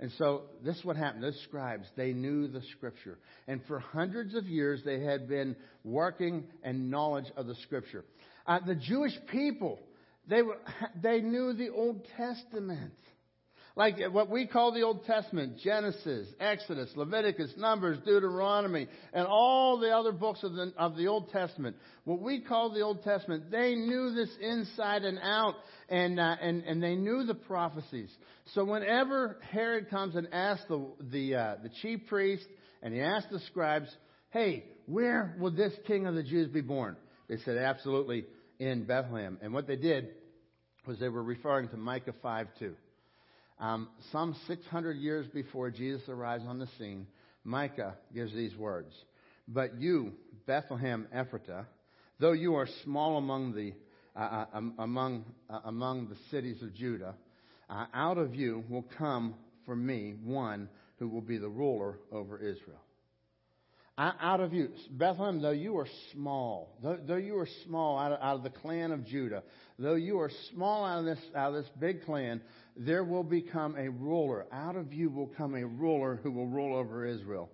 And 0.00 0.12
so 0.16 0.42
this 0.64 0.76
is 0.76 0.84
what 0.84 0.96
happened. 0.96 1.24
Those 1.24 1.40
scribes, 1.44 1.86
they 1.96 2.12
knew 2.12 2.46
the 2.46 2.62
scripture. 2.76 3.18
And 3.48 3.60
for 3.66 3.80
hundreds 3.80 4.34
of 4.34 4.46
years, 4.46 4.82
they 4.84 5.00
had 5.00 5.28
been 5.28 5.56
working 5.82 6.44
and 6.62 6.90
knowledge 6.90 7.26
of 7.36 7.46
the 7.46 7.56
scripture. 7.56 8.04
Uh, 8.46 8.60
the 8.64 8.76
Jewish 8.76 9.12
people, 9.30 9.80
they, 10.28 10.42
were, 10.42 10.58
they 11.02 11.20
knew 11.20 11.52
the 11.52 11.70
Old 11.70 12.06
Testament. 12.16 12.94
Like 13.78 14.00
what 14.10 14.28
we 14.28 14.44
call 14.44 14.72
the 14.72 14.82
Old 14.82 15.04
Testament, 15.04 15.58
Genesis, 15.62 16.26
Exodus, 16.40 16.90
Leviticus, 16.96 17.52
Numbers, 17.56 17.96
Deuteronomy, 18.04 18.88
and 19.12 19.24
all 19.24 19.78
the 19.78 19.90
other 19.90 20.10
books 20.10 20.42
of 20.42 20.52
the, 20.52 20.72
of 20.76 20.96
the 20.96 21.06
Old 21.06 21.30
Testament. 21.30 21.76
What 22.02 22.20
we 22.20 22.40
call 22.40 22.74
the 22.74 22.80
Old 22.80 23.04
Testament, 23.04 23.52
they 23.52 23.76
knew 23.76 24.12
this 24.16 24.30
inside 24.40 25.04
and 25.04 25.20
out, 25.22 25.54
and, 25.88 26.18
uh, 26.18 26.34
and, 26.42 26.64
and 26.64 26.82
they 26.82 26.96
knew 26.96 27.22
the 27.22 27.36
prophecies. 27.36 28.10
So 28.52 28.64
whenever 28.64 29.36
Herod 29.48 29.90
comes 29.90 30.16
and 30.16 30.26
asks 30.32 30.64
the, 30.68 30.84
the, 31.12 31.34
uh, 31.36 31.54
the 31.62 31.70
chief 31.80 32.00
priest, 32.08 32.46
and 32.82 32.92
he 32.92 33.00
asks 33.00 33.30
the 33.30 33.38
scribes, 33.46 33.96
hey, 34.30 34.64
where 34.86 35.36
will 35.38 35.52
this 35.52 35.72
king 35.86 36.08
of 36.08 36.16
the 36.16 36.24
Jews 36.24 36.48
be 36.48 36.62
born? 36.62 36.96
They 37.28 37.36
said, 37.44 37.56
absolutely 37.56 38.24
in 38.58 38.86
Bethlehem. 38.86 39.38
And 39.40 39.54
what 39.54 39.68
they 39.68 39.76
did 39.76 40.08
was 40.84 40.98
they 40.98 41.08
were 41.08 41.22
referring 41.22 41.68
to 41.68 41.76
Micah 41.76 42.14
5 42.20 42.48
2. 42.58 42.74
Um, 43.60 43.88
some 44.12 44.36
600 44.46 44.96
years 44.96 45.26
before 45.26 45.70
Jesus 45.70 46.08
arrives 46.08 46.44
on 46.46 46.58
the 46.58 46.68
scene, 46.78 47.06
Micah 47.44 47.94
gives 48.14 48.32
these 48.32 48.56
words 48.56 48.92
But 49.48 49.80
you, 49.80 50.12
Bethlehem 50.46 51.08
Ephratah, 51.14 51.66
though 52.20 52.32
you 52.32 52.54
are 52.54 52.68
small 52.84 53.16
among 53.16 53.54
the, 53.54 53.72
uh, 54.14 54.20
uh, 54.20 54.46
um, 54.54 54.74
among, 54.78 55.24
uh, 55.50 55.60
among 55.64 56.08
the 56.08 56.16
cities 56.30 56.62
of 56.62 56.74
Judah, 56.74 57.14
uh, 57.68 57.86
out 57.92 58.18
of 58.18 58.34
you 58.34 58.64
will 58.68 58.86
come 58.96 59.34
for 59.66 59.74
me 59.74 60.14
one 60.24 60.68
who 60.98 61.08
will 61.08 61.20
be 61.20 61.38
the 61.38 61.48
ruler 61.48 61.98
over 62.12 62.38
Israel 62.38 62.80
out 63.98 64.40
of 64.40 64.52
you, 64.52 64.68
Bethlehem, 64.90 65.42
though 65.42 65.50
you 65.50 65.76
are 65.78 65.88
small, 66.12 66.78
though, 66.82 66.98
though 67.04 67.16
you 67.16 67.36
are 67.38 67.48
small 67.66 67.98
out 67.98 68.12
of, 68.12 68.20
out 68.22 68.36
of, 68.36 68.42
the 68.44 68.50
clan 68.50 68.92
of 68.92 69.04
Judah, 69.04 69.42
though 69.78 69.96
you 69.96 70.20
are 70.20 70.30
small 70.52 70.84
out 70.84 71.00
of 71.00 71.04
this 71.04 71.18
out 71.34 71.54
of 71.54 71.62
this 71.62 71.72
big 71.80 72.04
clan, 72.04 72.40
there 72.76 73.02
will 73.02 73.24
become 73.24 73.74
a 73.76 73.90
ruler. 73.90 74.46
Out 74.52 74.76
of 74.76 74.92
you 74.92 75.10
will 75.10 75.26
come 75.26 75.54
a 75.54 75.66
ruler 75.66 76.20
who 76.22 76.30
will 76.30 76.46
rule 76.46 76.76
over 76.76 77.04
Israel. 77.06 77.50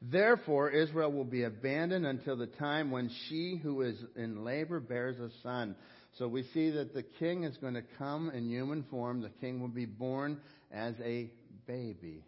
Therefore, 0.00 0.70
Israel 0.70 1.10
will 1.10 1.24
be 1.24 1.42
abandoned 1.42 2.06
until 2.06 2.36
the 2.36 2.46
time 2.46 2.92
when 2.92 3.10
she 3.28 3.58
who 3.60 3.82
is 3.82 3.96
in 4.14 4.44
labor 4.44 4.78
bears 4.78 5.18
a 5.18 5.30
son. 5.42 5.74
So 6.18 6.28
we 6.28 6.44
see 6.54 6.70
that 6.70 6.94
the 6.94 7.02
king 7.02 7.42
is 7.42 7.56
going 7.56 7.74
to 7.74 7.82
come 7.98 8.30
in 8.30 8.48
human 8.48 8.84
form. 8.90 9.20
The 9.20 9.30
king 9.40 9.60
will 9.60 9.68
be 9.68 9.86
born 9.86 10.38
as 10.72 10.94
a 11.04 11.30
baby. 11.66 12.22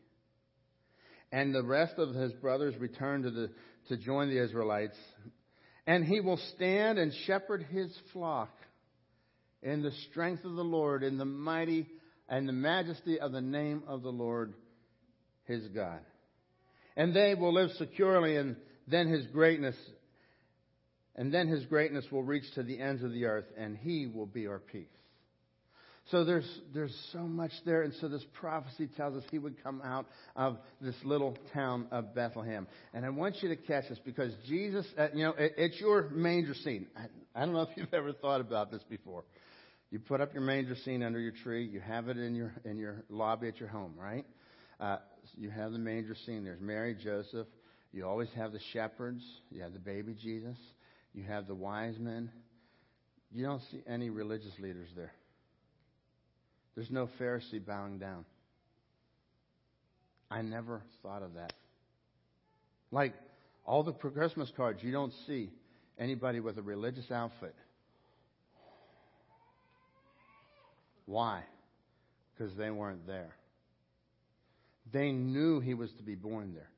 And 1.32 1.54
the 1.54 1.62
rest 1.62 1.94
of 1.98 2.14
his 2.14 2.32
brothers 2.32 2.76
return 2.76 3.22
to, 3.22 3.30
the, 3.30 3.50
to 3.88 3.96
join 3.96 4.28
the 4.28 4.42
Israelites. 4.42 4.96
And 5.86 6.04
he 6.04 6.20
will 6.20 6.40
stand 6.54 6.98
and 6.98 7.12
shepherd 7.26 7.66
his 7.70 7.96
flock 8.12 8.50
in 9.62 9.82
the 9.82 9.92
strength 10.10 10.44
of 10.44 10.54
the 10.54 10.64
Lord, 10.64 11.02
in 11.02 11.18
the 11.18 11.24
mighty 11.24 11.86
and 12.28 12.48
the 12.48 12.52
majesty 12.52 13.20
of 13.20 13.32
the 13.32 13.40
name 13.40 13.82
of 13.86 14.02
the 14.02 14.12
Lord 14.12 14.54
his 15.44 15.66
God. 15.68 16.00
And 16.96 17.14
they 17.14 17.34
will 17.34 17.52
live 17.52 17.70
securely, 17.78 18.36
and 18.36 18.56
then 18.86 19.08
his 19.08 19.26
greatness, 19.26 19.76
and 21.16 21.32
then 21.32 21.48
his 21.48 21.64
greatness 21.66 22.04
will 22.10 22.22
reach 22.22 22.44
to 22.54 22.62
the 22.62 22.80
ends 22.80 23.02
of 23.02 23.12
the 23.12 23.26
earth, 23.26 23.46
and 23.56 23.76
he 23.76 24.06
will 24.06 24.26
be 24.26 24.46
our 24.46 24.58
peace. 24.58 24.86
So 26.10 26.24
there's, 26.24 26.60
there's 26.74 26.94
so 27.12 27.20
much 27.20 27.52
there. 27.64 27.82
And 27.82 27.92
so 28.00 28.08
this 28.08 28.24
prophecy 28.34 28.88
tells 28.96 29.14
us 29.16 29.22
he 29.30 29.38
would 29.38 29.62
come 29.62 29.80
out 29.84 30.06
of 30.34 30.58
this 30.80 30.96
little 31.04 31.36
town 31.54 31.86
of 31.92 32.14
Bethlehem. 32.14 32.66
And 32.92 33.04
I 33.06 33.10
want 33.10 33.42
you 33.42 33.48
to 33.50 33.56
catch 33.56 33.88
this 33.88 33.98
because 34.04 34.32
Jesus, 34.48 34.86
uh, 34.98 35.08
you 35.14 35.24
know, 35.24 35.34
it, 35.38 35.54
it's 35.56 35.80
your 35.80 36.08
manger 36.10 36.54
scene. 36.54 36.88
I, 36.96 37.06
I 37.40 37.44
don't 37.44 37.54
know 37.54 37.62
if 37.62 37.76
you've 37.76 37.88
ever 37.94 38.12
thought 38.12 38.40
about 38.40 38.72
this 38.72 38.82
before. 38.88 39.24
You 39.90 39.98
put 39.98 40.20
up 40.20 40.32
your 40.32 40.42
manger 40.42 40.76
scene 40.84 41.02
under 41.02 41.20
your 41.20 41.32
tree. 41.44 41.64
You 41.64 41.80
have 41.80 42.08
it 42.08 42.16
in 42.16 42.34
your, 42.34 42.52
in 42.64 42.76
your 42.76 43.04
lobby 43.08 43.48
at 43.48 43.58
your 43.58 43.68
home, 43.68 43.94
right? 43.98 44.26
Uh, 44.80 44.98
you 45.36 45.50
have 45.50 45.72
the 45.72 45.78
manger 45.78 46.16
scene. 46.26 46.44
There's 46.44 46.60
Mary, 46.60 46.96
Joseph. 47.00 47.46
You 47.92 48.06
always 48.06 48.28
have 48.36 48.52
the 48.52 48.60
shepherds. 48.72 49.22
You 49.50 49.62
have 49.62 49.72
the 49.72 49.80
baby 49.80 50.14
Jesus. 50.20 50.56
You 51.12 51.24
have 51.24 51.46
the 51.46 51.54
wise 51.54 51.98
men. 51.98 52.30
You 53.32 53.44
don't 53.44 53.62
see 53.70 53.82
any 53.88 54.10
religious 54.10 54.52
leaders 54.60 54.88
there. 54.96 55.12
There's 56.74 56.90
no 56.90 57.08
Pharisee 57.20 57.64
bowing 57.64 57.98
down. 57.98 58.24
I 60.30 60.42
never 60.42 60.82
thought 61.02 61.22
of 61.22 61.34
that. 61.34 61.52
Like 62.92 63.14
all 63.64 63.82
the 63.82 63.92
Christmas 63.92 64.50
cards, 64.56 64.82
you 64.82 64.92
don't 64.92 65.12
see 65.26 65.50
anybody 65.98 66.40
with 66.40 66.58
a 66.58 66.62
religious 66.62 67.10
outfit. 67.10 67.54
Why? 71.06 71.42
Because 72.36 72.54
they 72.56 72.70
weren't 72.70 73.06
there. 73.06 73.34
They 74.92 75.12
knew 75.12 75.60
he 75.60 75.74
was 75.74 75.90
to 75.94 76.02
be 76.02 76.14
born 76.14 76.54
there. 76.54 76.70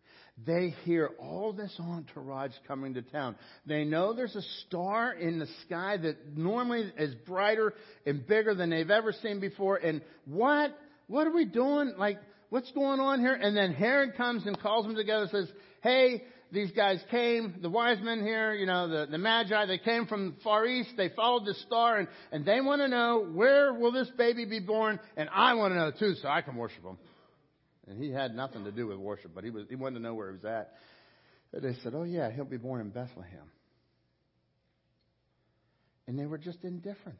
They 0.46 0.74
hear 0.84 1.10
all 1.18 1.52
this 1.52 1.74
entourage 1.78 2.52
coming 2.66 2.94
to 2.94 3.02
town. 3.02 3.36
They 3.66 3.84
know 3.84 4.12
there's 4.12 4.36
a 4.36 4.42
star 4.66 5.12
in 5.12 5.38
the 5.38 5.46
sky 5.66 5.96
that 5.98 6.36
normally 6.36 6.92
is 6.98 7.14
brighter 7.26 7.74
and 8.06 8.26
bigger 8.26 8.54
than 8.54 8.70
they've 8.70 8.90
ever 8.90 9.12
seen 9.12 9.40
before. 9.40 9.76
And 9.76 10.02
what? 10.24 10.76
What 11.06 11.26
are 11.26 11.32
we 11.32 11.44
doing? 11.44 11.94
Like, 11.98 12.18
what's 12.48 12.70
going 12.72 13.00
on 13.00 13.20
here? 13.20 13.34
And 13.34 13.56
then 13.56 13.72
Herod 13.72 14.16
comes 14.16 14.46
and 14.46 14.58
calls 14.58 14.86
them 14.86 14.94
together 14.94 15.22
and 15.22 15.30
says, 15.30 15.52
Hey, 15.82 16.22
these 16.52 16.70
guys 16.72 17.02
came, 17.10 17.54
the 17.62 17.70
wise 17.70 17.98
men 18.02 18.20
here, 18.20 18.52
you 18.52 18.66
know, 18.66 18.86
the, 18.86 19.06
the 19.10 19.18
magi, 19.18 19.64
they 19.66 19.78
came 19.78 20.06
from 20.06 20.32
the 20.32 20.36
far 20.44 20.66
east, 20.66 20.90
they 20.98 21.08
followed 21.08 21.46
the 21.46 21.54
star, 21.54 21.96
and, 21.96 22.08
and 22.30 22.44
they 22.44 22.60
want 22.60 22.82
to 22.82 22.88
know, 22.88 23.26
where 23.32 23.72
will 23.72 23.90
this 23.90 24.10
baby 24.18 24.44
be 24.44 24.60
born? 24.60 25.00
And 25.16 25.30
I 25.32 25.54
want 25.54 25.72
to 25.72 25.76
know 25.76 25.90
too, 25.90 26.14
so 26.20 26.28
I 26.28 26.42
can 26.42 26.56
worship 26.56 26.84
him. 26.84 26.98
And 27.88 28.02
he 28.02 28.10
had 28.10 28.34
nothing 28.34 28.64
to 28.64 28.72
do 28.72 28.86
with 28.86 28.98
worship, 28.98 29.32
but 29.34 29.44
he, 29.44 29.50
was, 29.50 29.66
he 29.68 29.74
wanted 29.74 29.96
to 29.96 30.02
know 30.02 30.14
where 30.14 30.28
he 30.28 30.36
was 30.36 30.44
at. 30.44 30.72
And 31.52 31.62
they 31.62 31.76
said, 31.82 31.94
Oh, 31.94 32.04
yeah, 32.04 32.30
he'll 32.30 32.44
be 32.44 32.56
born 32.56 32.80
in 32.80 32.90
Bethlehem. 32.90 33.50
And 36.06 36.18
they 36.18 36.26
were 36.26 36.38
just 36.38 36.58
indifferent. 36.62 37.18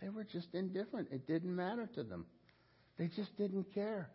They 0.00 0.08
were 0.08 0.24
just 0.24 0.48
indifferent. 0.52 1.08
It 1.10 1.26
didn't 1.26 1.54
matter 1.54 1.88
to 1.94 2.02
them. 2.02 2.26
They 2.98 3.08
just 3.08 3.36
didn't 3.36 3.72
care. 3.74 4.08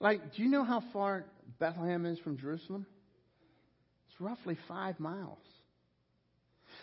Like, 0.00 0.34
do 0.34 0.42
you 0.42 0.48
know 0.48 0.64
how 0.64 0.82
far 0.92 1.24
Bethlehem 1.58 2.06
is 2.06 2.18
from 2.20 2.38
Jerusalem? 2.38 2.86
It's 4.08 4.20
roughly 4.20 4.58
five 4.68 4.98
miles. 4.98 5.38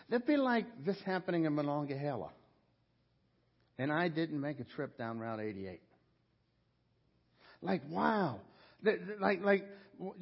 That'd 0.10 0.28
be 0.28 0.38
like 0.38 0.66
this 0.86 0.97
happening 1.05 1.45
in 1.45 1.53
Monongahela. 1.53 2.30
And 3.78 3.91
I 3.91 4.07
didn't 4.07 4.39
make 4.39 4.60
a 4.60 4.64
trip 4.64 4.97
down 4.97 5.20
Route 5.20 5.39
88. 5.39 5.82
Like, 7.62 7.82
wow. 7.89 8.39
Like, 9.20 9.41
like, 9.41 9.66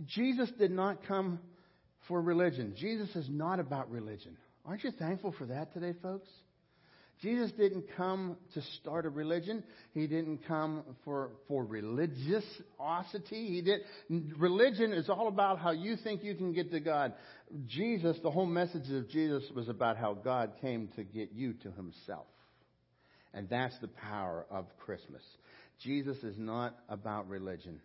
Jesus 0.05 0.49
did 0.57 0.71
not 0.71 1.05
come 1.07 1.39
for 2.07 2.21
religion. 2.21 2.73
Jesus 2.77 3.15
is 3.15 3.27
not 3.29 3.59
about 3.59 3.91
religion. 3.91 4.37
Aren't 4.65 4.83
you 4.83 4.91
thankful 4.91 5.33
for 5.37 5.45
that 5.45 5.73
today, 5.73 5.93
folks? 6.01 6.29
Jesus 7.21 7.51
didn't 7.53 7.85
come 7.95 8.37
to 8.53 8.61
start 8.79 9.05
a 9.07 9.09
religion. 9.09 9.63
He 9.93 10.05
didn't 10.05 10.45
come 10.47 10.83
for, 11.03 11.31
for 11.47 11.65
religiosity. 11.65 12.53
He 13.29 13.61
did, 13.61 13.81
religion 14.37 14.93
is 14.93 15.09
all 15.09 15.27
about 15.27 15.57
how 15.57 15.71
you 15.71 15.95
think 15.95 16.23
you 16.23 16.35
can 16.35 16.53
get 16.53 16.69
to 16.71 16.79
God. 16.79 17.13
Jesus, 17.65 18.17
the 18.21 18.29
whole 18.29 18.45
message 18.45 18.91
of 18.91 19.09
Jesus 19.09 19.43
was 19.55 19.67
about 19.67 19.97
how 19.97 20.13
God 20.13 20.53
came 20.61 20.89
to 20.95 21.03
get 21.03 21.31
you 21.33 21.53
to 21.63 21.71
himself. 21.71 22.27
And 23.33 23.49
that's 23.49 23.77
the 23.79 23.87
power 23.87 24.45
of 24.51 24.65
Christmas. 24.77 25.23
Jesus 25.83 26.17
is 26.23 26.35
not 26.37 26.77
about 26.89 27.29
religion. 27.29 27.79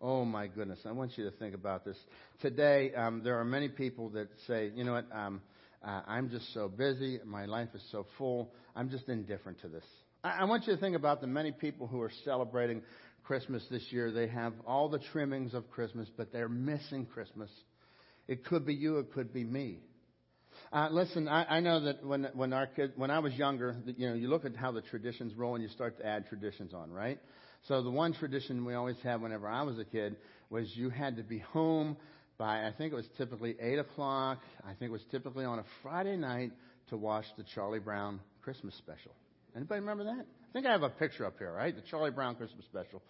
Oh 0.00 0.24
my 0.24 0.46
goodness, 0.46 0.78
I 0.86 0.92
want 0.92 1.18
you 1.18 1.24
to 1.24 1.36
think 1.36 1.54
about 1.54 1.84
this. 1.84 1.96
Today, 2.40 2.92
um, 2.94 3.22
there 3.24 3.38
are 3.40 3.44
many 3.44 3.68
people 3.68 4.10
that 4.10 4.28
say, 4.46 4.70
you 4.74 4.84
know 4.84 4.92
what, 4.92 5.06
um, 5.12 5.40
uh, 5.84 6.02
I'm 6.06 6.30
just 6.30 6.52
so 6.54 6.68
busy, 6.68 7.18
my 7.24 7.46
life 7.46 7.68
is 7.74 7.82
so 7.90 8.06
full, 8.16 8.52
I'm 8.76 8.90
just 8.90 9.08
indifferent 9.08 9.60
to 9.62 9.68
this. 9.68 9.84
I, 10.22 10.38
I 10.40 10.44
want 10.44 10.66
you 10.66 10.74
to 10.74 10.80
think 10.80 10.94
about 10.94 11.20
the 11.20 11.26
many 11.26 11.50
people 11.50 11.88
who 11.88 12.00
are 12.00 12.12
celebrating 12.24 12.82
Christmas 13.24 13.62
this 13.70 13.82
year. 13.90 14.12
They 14.12 14.28
have 14.28 14.52
all 14.66 14.88
the 14.88 15.00
trimmings 15.12 15.52
of 15.52 15.68
Christmas, 15.70 16.08
but 16.16 16.32
they're 16.32 16.48
missing 16.48 17.06
Christmas. 17.06 17.50
It 18.28 18.44
could 18.44 18.64
be 18.64 18.74
you, 18.74 18.98
it 18.98 19.12
could 19.12 19.32
be 19.32 19.44
me. 19.44 19.80
Uh, 20.70 20.88
listen, 20.90 21.28
I, 21.28 21.56
I 21.56 21.60
know 21.60 21.80
that 21.84 22.04
when 22.04 22.28
when 22.34 22.52
our 22.52 22.66
kid, 22.66 22.92
when 22.96 23.10
I 23.10 23.20
was 23.20 23.32
younger, 23.34 23.76
you 23.96 24.08
know, 24.08 24.14
you 24.14 24.28
look 24.28 24.44
at 24.44 24.54
how 24.54 24.70
the 24.70 24.82
traditions 24.82 25.34
roll 25.34 25.54
and 25.54 25.62
you 25.62 25.70
start 25.70 25.98
to 25.98 26.06
add 26.06 26.28
traditions 26.28 26.74
on, 26.74 26.92
right? 26.92 27.18
So 27.68 27.82
the 27.82 27.90
one 27.90 28.12
tradition 28.12 28.64
we 28.64 28.74
always 28.74 28.96
had 29.02 29.22
whenever 29.22 29.48
I 29.48 29.62
was 29.62 29.78
a 29.78 29.84
kid 29.84 30.16
was 30.50 30.70
you 30.74 30.90
had 30.90 31.16
to 31.16 31.22
be 31.22 31.38
home 31.38 31.96
by 32.36 32.66
I 32.66 32.72
think 32.76 32.92
it 32.92 32.96
was 32.96 33.08
typically 33.16 33.56
eight 33.60 33.78
o'clock. 33.78 34.40
I 34.62 34.74
think 34.74 34.90
it 34.90 34.92
was 34.92 35.04
typically 35.10 35.46
on 35.46 35.58
a 35.58 35.64
Friday 35.82 36.16
night 36.16 36.52
to 36.90 36.96
watch 36.98 37.24
the 37.38 37.44
Charlie 37.54 37.80
Brown 37.80 38.20
Christmas 38.42 38.74
special. 38.76 39.12
Anybody 39.56 39.80
remember 39.80 40.04
that? 40.04 40.20
I 40.20 40.52
think 40.52 40.66
I 40.66 40.72
have 40.72 40.82
a 40.82 40.90
picture 40.90 41.24
up 41.24 41.38
here, 41.38 41.52
right? 41.52 41.74
The 41.74 41.82
Charlie 41.90 42.10
Brown 42.10 42.34
Christmas 42.34 42.64
special. 42.66 43.02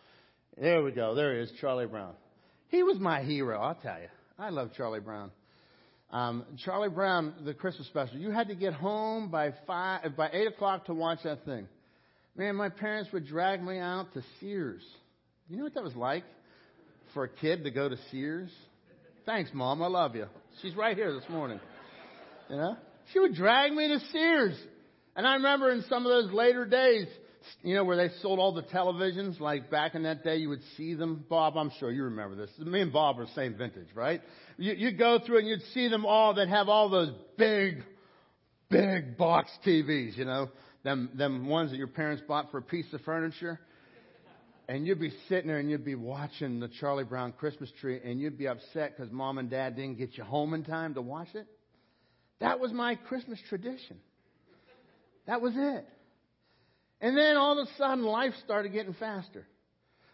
There 0.57 0.83
we 0.83 0.93
go. 0.93 1.15
There 1.15 1.35
he 1.35 1.41
is, 1.41 1.53
Charlie 1.61 1.87
Brown. 1.87 2.15
He 2.69 2.83
was 2.83 2.99
my 2.99 3.23
hero, 3.23 3.61
I'll 3.61 3.75
tell 3.75 3.99
you. 4.01 4.09
I 4.39 4.51
love 4.51 4.71
Charlie 4.77 5.01
Brown. 5.01 5.31
Um, 6.11 6.45
Charlie 6.65 6.89
Brown, 6.89 7.35
the 7.45 7.53
Christmas 7.53 7.87
special. 7.89 8.17
You 8.17 8.31
had 8.31 8.49
to 8.49 8.55
get 8.55 8.73
home 8.73 9.31
by 9.31 9.53
five, 9.67 10.17
by 10.17 10.31
eight 10.33 10.47
o'clock 10.47 10.87
to 10.87 10.95
watch 10.95 11.19
that 11.25 11.45
thing. 11.45 11.69
Man, 12.35 12.57
my 12.57 12.71
parents 12.71 13.13
would 13.13 13.27
drag 13.27 13.63
me 13.63 13.79
out 13.79 14.15
to 14.15 14.23
Sears. 14.41 14.83
You 15.49 15.59
know 15.59 15.65
what 15.65 15.75
that 15.75 15.83
was 15.83 15.97
like 15.97 16.25
for 17.13 17.25
a 17.25 17.29
kid 17.29 17.65
to 17.65 17.71
go 17.71 17.89
to 17.89 17.97
Sears? 18.11 18.51
Thanks, 19.27 19.51
Mom. 19.53 19.83
I 19.83 19.89
love 19.89 20.17
you. 20.17 20.27
She's 20.63 20.75
right 20.75 20.97
here 20.97 21.13
this 21.13 21.29
morning. 21.29 21.61
You 22.49 22.57
know, 22.57 22.77
she 23.13 23.19
would 23.19 23.35
drag 23.35 23.73
me 23.73 23.89
to 23.89 24.01
Sears, 24.11 24.59
and 25.15 25.27
I 25.27 25.35
remember 25.35 25.71
in 25.71 25.85
some 25.91 26.07
of 26.07 26.11
those 26.11 26.33
later 26.33 26.65
days, 26.65 27.07
you 27.63 27.75
know, 27.75 27.85
where 27.85 27.97
they 27.97 28.15
sold 28.21 28.39
all 28.39 28.53
the 28.53 28.63
televisions, 28.63 29.41
like 29.41 29.71
back 29.71 29.95
in 29.95 30.03
that 30.05 30.25
day, 30.25 30.37
you 30.37 30.49
would 30.49 30.63
see 30.77 30.95
them. 30.95 31.25
Bob, 31.29 31.57
I'm 31.57 31.71
sure 31.79 31.91
you 31.91 32.05
remember 32.05 32.37
this. 32.37 32.51
Me 32.59 32.81
and 32.81 32.93
Bob 32.93 33.19
are 33.19 33.27
the 33.27 33.33
same 33.33 33.57
vintage, 33.57 33.89
right? 33.95 34.21
You, 34.57 34.73
you'd 34.75 34.99
go 34.99 35.19
through 35.25 35.39
and 35.39 35.49
you'd 35.49 35.63
see 35.75 35.89
them 35.89 36.07
all 36.07 36.35
that 36.35 36.49
have 36.49 36.69
all 36.69 36.89
those 36.89 37.13
big, 37.37 37.83
big 38.71 39.17
box 39.17 39.51
TVs, 39.67 40.17
you 40.17 40.25
know, 40.25 40.51
them, 40.85 41.11
them 41.15 41.47
ones 41.47 41.71
that 41.71 41.77
your 41.77 41.87
parents 41.87 42.23
bought 42.27 42.51
for 42.51 42.59
a 42.59 42.63
piece 42.63 42.93
of 42.93 43.01
furniture. 43.03 43.61
And 44.69 44.87
you'd 44.87 45.01
be 45.01 45.13
sitting 45.29 45.49
there 45.49 45.59
and 45.59 45.71
you'd 45.71 45.85
be 45.85 45.95
watching 45.95 46.61
the 46.61 46.69
Charlie 46.69 47.05
Brown 47.05 47.33
Christmas 47.33 47.71
tree 47.81 48.01
and 48.05 48.21
you'd 48.21 48.37
be 48.37 48.49
upset 48.49 48.97
because 48.97 49.11
mom 49.11 49.39
and 49.39 49.49
dad 49.49 49.77
didn't 49.77 49.97
get 49.97 50.19
you 50.19 50.25
home 50.25 50.53
in 50.53 50.63
time 50.63 50.95
to 50.95 51.01
watch 51.01 51.29
it. 51.35 51.47
That 52.41 52.61
was 52.61 52.73
my 52.73 52.95
Christmas 52.95 53.39
tradition. 53.49 53.97
That 55.27 55.41
was 55.41 55.55
it. 55.57 55.87
And 57.01 57.17
then 57.17 57.37
all 57.37 57.59
of 57.59 57.67
a 57.67 57.71
sudden, 57.77 58.05
life 58.05 58.33
started 58.45 58.73
getting 58.73 58.95
faster. 58.95 59.47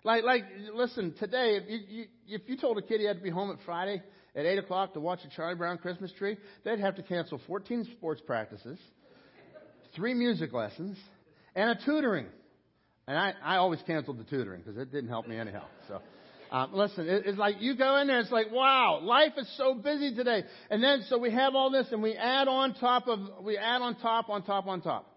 Like, 0.05 0.23
like, 0.23 0.45
listen, 0.75 1.15
today, 1.19 1.57
if 1.57 1.65
you, 1.69 1.79
you, 1.89 2.05
if 2.27 2.43
you 2.47 2.59
told 2.59 2.77
a 2.77 2.83
kid 2.83 3.01
he 3.01 3.07
had 3.07 3.17
to 3.17 3.23
be 3.23 3.31
home 3.31 3.51
at 3.51 3.57
Friday 3.65 4.03
at 4.37 4.45
8 4.45 4.59
o'clock 4.59 4.93
to 4.95 5.01
watch 5.01 5.21
a 5.25 5.35
Charlie 5.35 5.55
Brown 5.55 5.79
Christmas 5.79 6.13
tree, 6.13 6.37
they'd 6.63 6.81
have 6.81 6.97
to 6.97 7.03
cancel 7.03 7.41
14 7.47 7.89
sports 7.97 8.21
practices, 8.27 8.79
three 9.97 10.13
music 10.13 10.53
lessons, 10.53 10.99
and 11.55 11.71
a 11.71 11.79
tutoring. 11.87 12.27
And 13.07 13.17
I, 13.17 13.33
I 13.43 13.57
always 13.57 13.81
canceled 13.87 14.19
the 14.19 14.25
tutoring 14.25 14.61
because 14.61 14.77
it 14.77 14.93
didn't 14.93 15.09
help 15.09 15.27
me 15.27 15.39
anyhow. 15.39 15.65
So, 15.89 16.01
um, 16.51 16.75
listen, 16.75 17.09
it, 17.09 17.25
it's 17.27 17.39
like 17.39 17.57
you 17.61 17.75
go 17.75 17.97
in 17.99 18.07
there, 18.07 18.21
it's 18.21 18.31
like, 18.31 18.53
wow, 18.53 19.01
life 19.03 19.33
is 19.39 19.51
so 19.57 19.75
busy 19.75 20.15
today. 20.15 20.45
And 20.69 20.83
then, 20.83 21.05
so 21.09 21.17
we 21.17 21.31
have 21.31 21.55
all 21.55 21.71
this 21.71 21.87
and 21.93 22.03
we 22.03 22.15
add 22.15 22.47
on 22.47 22.75
top 22.75 23.09
of, 23.09 23.21
we 23.43 23.57
add 23.57 23.81
on 23.81 23.97
top, 23.97 24.29
on 24.29 24.43
top, 24.43 24.67
on 24.67 24.83
top. 24.83 25.14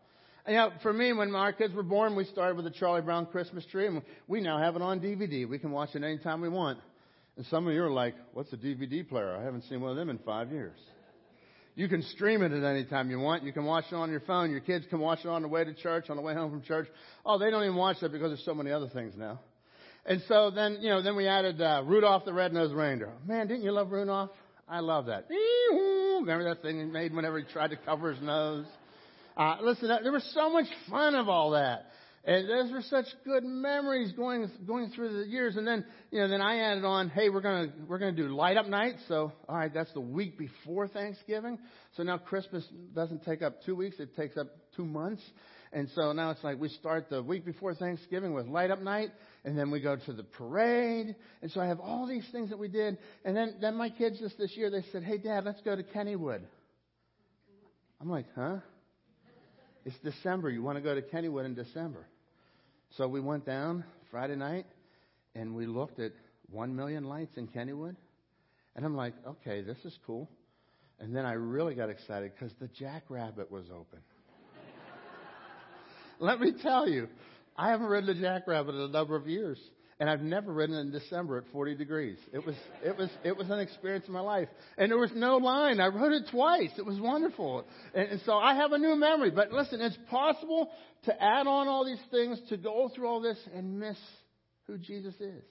You 0.48 0.54
know, 0.54 0.72
for 0.82 0.94
me, 0.94 1.12
when 1.12 1.36
our 1.36 1.52
kids 1.52 1.74
were 1.74 1.84
born, 1.84 2.16
we 2.16 2.24
started 2.24 2.56
with 2.56 2.64
the 2.64 2.72
Charlie 2.72 3.02
Brown 3.02 3.26
Christmas 3.26 3.66
tree, 3.66 3.86
and 3.86 4.02
we 4.28 4.40
now 4.40 4.58
have 4.60 4.78
it 4.78 4.82
on 4.82 5.02
DVD. 5.02 5.48
We 5.48 5.60
can 5.60 5.72
watch 5.72 5.90
it 5.94 6.04
anytime 6.04 6.40
we 6.40 6.48
want. 6.48 6.80
And 7.36 7.46
some 7.48 7.68
of 7.68 7.74
you 7.74 7.84
are 7.84 7.92
like, 7.92 8.16
what's 8.34 8.54
a 8.54 8.58
DVD 8.58 9.08
player? 9.08 9.36
I 9.36 9.44
haven't 9.44 9.64
seen 9.66 9.82
one 9.82 9.92
of 9.92 9.98
them 9.98 10.10
in 10.10 10.18
five 10.20 10.52
years. 10.52 10.78
You 11.76 11.90
can 11.90 12.02
stream 12.02 12.42
it 12.44 12.54
at 12.54 12.64
any 12.64 12.86
time 12.86 13.12
you 13.12 13.20
want. 13.20 13.44
You 13.44 13.52
can 13.52 13.66
watch 13.66 13.86
it 13.92 13.96
on 13.96 14.10
your 14.10 14.22
phone. 14.22 14.50
Your 14.50 14.62
kids 14.62 14.86
can 14.90 15.00
watch 15.00 15.20
it 15.24 15.28
on 15.28 15.42
the 15.42 15.50
way 15.50 15.66
to 15.66 15.74
church, 15.74 16.10
on 16.10 16.16
the 16.16 16.24
way 16.24 16.34
home 16.34 16.50
from 16.50 16.62
church. 16.62 16.88
Oh, 17.26 17.38
they 17.38 17.52
don't 17.52 17.64
even 17.64 17.76
watch 17.76 17.98
that 18.00 18.14
because 18.14 18.30
there's 18.30 18.46
so 18.46 18.56
many 18.56 18.72
other 18.72 18.88
things 18.88 19.16
now. 19.18 19.42
And 20.06 20.24
so 20.30 20.50
then, 20.50 20.78
you 20.80 20.90
know, 20.90 21.02
then 21.04 21.18
we 21.18 21.28
added 21.28 21.62
uh, 21.62 21.84
Rudolph 21.86 22.24
the 22.24 22.34
Red-Nosed 22.34 22.74
Reindeer. 22.74 23.12
Man, 23.28 23.48
didn't 23.48 23.64
you 23.64 23.72
love 23.74 23.92
Rudolph? 23.92 24.32
I 24.68 24.80
love 24.80 25.08
that. 25.08 25.28
Remember 26.22 26.46
that 26.46 26.62
thing 26.62 26.80
he 26.80 26.86
made 26.86 27.14
whenever 27.14 27.38
he 27.38 27.46
tried 27.52 27.72
to 27.72 27.78
cover 27.78 28.14
his 28.14 28.24
nose? 28.24 28.66
Uh, 29.38 29.58
listen, 29.62 29.88
there 29.88 30.12
was 30.12 30.28
so 30.34 30.50
much 30.50 30.66
fun 30.90 31.14
of 31.14 31.30
all 31.30 31.52
that. 31.52 31.86
And 32.24 32.50
those 32.50 32.72
were 32.74 32.82
such 32.82 33.06
good 33.24 33.46
memories 33.46 34.12
going 34.12 34.50
going 34.66 34.90
through 34.90 35.24
the 35.24 35.30
years. 35.30 35.56
And 35.56 35.66
then, 35.66 35.86
you 36.12 36.20
know, 36.20 36.28
then 36.28 36.42
I 36.42 36.58
added 36.60 36.84
on, 36.84 37.08
hey, 37.08 37.30
we're 37.30 37.42
gonna 37.42 37.72
we're 37.88 38.00
gonna 38.00 38.12
do 38.12 38.28
light 38.28 38.58
up 38.58 38.66
night. 38.66 38.96
So, 39.08 39.32
all 39.48 39.56
right, 39.56 39.74
that's 39.74 39.94
the 39.94 40.02
week 40.02 40.38
before 40.38 40.90
Thanksgiving. 40.90 41.58
So 41.96 42.04
now 42.04 42.18
Christmas 42.18 42.68
doesn't 42.94 43.24
take 43.24 43.42
up 43.42 43.64
two 43.64 43.76
weeks; 43.76 43.98
it 44.00 44.14
takes 44.18 44.36
up 44.36 44.48
two 44.76 44.84
months. 44.86 45.22
And 45.72 45.88
so 45.96 46.12
now 46.12 46.32
it's 46.32 46.44
like 46.44 46.60
we 46.60 46.70
start 46.70 47.10
the 47.10 47.22
week 47.22 47.46
before 47.46 47.74
Thanksgiving 47.76 48.34
with 48.34 48.48
light 48.48 48.72
up 48.72 48.82
night, 48.82 49.12
and 49.46 49.58
then 49.58 49.72
we 49.72 49.80
go 49.80 49.96
to 49.96 50.14
the 50.14 50.24
parade. 50.24 51.16
And 51.42 51.52
so 51.52 51.62
I 51.62 51.68
have 51.68 51.80
all 51.80 52.08
these 52.08 52.28
things 52.32 52.50
that 52.50 52.60
we 52.60 52.68
did. 52.68 52.98
And 53.24 53.38
then 53.38 53.56
then 53.62 53.76
my 53.76 53.90
kids 53.90 54.20
just 54.20 54.38
this 54.38 54.52
year 54.58 54.70
they 54.70 54.84
said, 54.92 55.04
hey, 55.04 55.18
Dad, 55.18 55.46
let's 55.46 55.62
go 55.62 55.76
to 55.76 55.84
Kennywood. 55.84 56.42
I'm 58.02 58.10
like, 58.10 58.26
huh? 58.36 58.58
It's 59.88 59.98
December. 60.00 60.50
You 60.50 60.62
want 60.62 60.78
to 60.78 60.82
go 60.82 60.94
to 60.94 61.02
Kennywood 61.02 61.46
in 61.46 61.54
December. 61.54 62.06
So 62.98 63.08
we 63.08 63.22
went 63.22 63.46
down 63.46 63.86
Friday 64.12 64.36
night 64.36 64.66
and 65.34 65.56
we 65.56 65.66
looked 65.66 66.02
at 66.02 66.12
one 66.52 66.76
million 66.76 67.06
lights 67.06 67.38
in 67.38 67.48
Kennywood. 67.48 67.96
And 68.76 68.86
I'm 68.86 68.98
like, 68.98 69.14
okay, 69.26 69.62
this 69.62 69.78
is 69.86 69.98
cool. 70.06 70.30
And 71.00 71.16
then 71.16 71.26
I 71.26 71.34
really 71.34 71.74
got 71.74 71.90
excited 71.90 72.34
because 72.36 72.54
the 72.60 72.68
Jackrabbit 72.68 73.50
was 73.50 73.68
open. 73.72 74.00
Let 76.20 76.42
me 76.42 76.52
tell 76.62 76.90
you, 76.90 77.08
I 77.56 77.70
haven't 77.70 77.88
ridden 77.88 78.08
the 78.08 78.22
Jackrabbit 78.22 78.76
in 78.76 78.82
a 78.82 78.90
number 78.90 79.16
of 79.16 79.26
years. 79.26 79.58
And 80.00 80.08
I've 80.08 80.22
never 80.22 80.54
ridden 80.54 80.76
in 80.76 80.92
December 80.92 81.40
at 81.40 81.46
40 81.52 81.76
degrees. 81.76 82.18
It 82.32 82.46
was, 82.46 82.56
it 82.84 82.96
was, 82.96 83.10
it 83.24 83.36
was 83.36 83.50
an 83.50 83.60
experience 83.60 84.06
in 84.06 84.14
my 84.14 84.20
life. 84.20 84.48
And 84.78 84.92
there 84.92 84.98
was 84.98 85.12
no 85.16 85.38
line. 85.38 85.80
I 85.80 85.88
rode 85.88 86.14
it 86.14 86.28
twice. 86.30 86.70
It 86.78 86.86
was 86.86 87.00
wonderful. 87.00 87.66
And, 87.96 88.10
and 88.10 88.22
so 88.24 88.34
I 88.34 88.54
have 88.54 88.74
a 88.74 88.78
new 88.78 88.96
memory. 88.96 89.32
But 89.32 89.52
listen, 89.52 89.82
it's 89.82 89.98
possible 90.12 90.70
to 91.06 91.24
add 91.24 91.48
on 91.48 91.68
all 91.68 91.84
these 91.84 92.02
things, 92.12 92.40
to 92.50 92.58
go 92.58 92.92
through 92.94 93.08
all 93.08 93.22
this 93.22 93.40
and 93.56 93.80
miss 93.80 93.98
who 94.68 94.78
Jesus 94.78 95.16
is. 95.16 95.44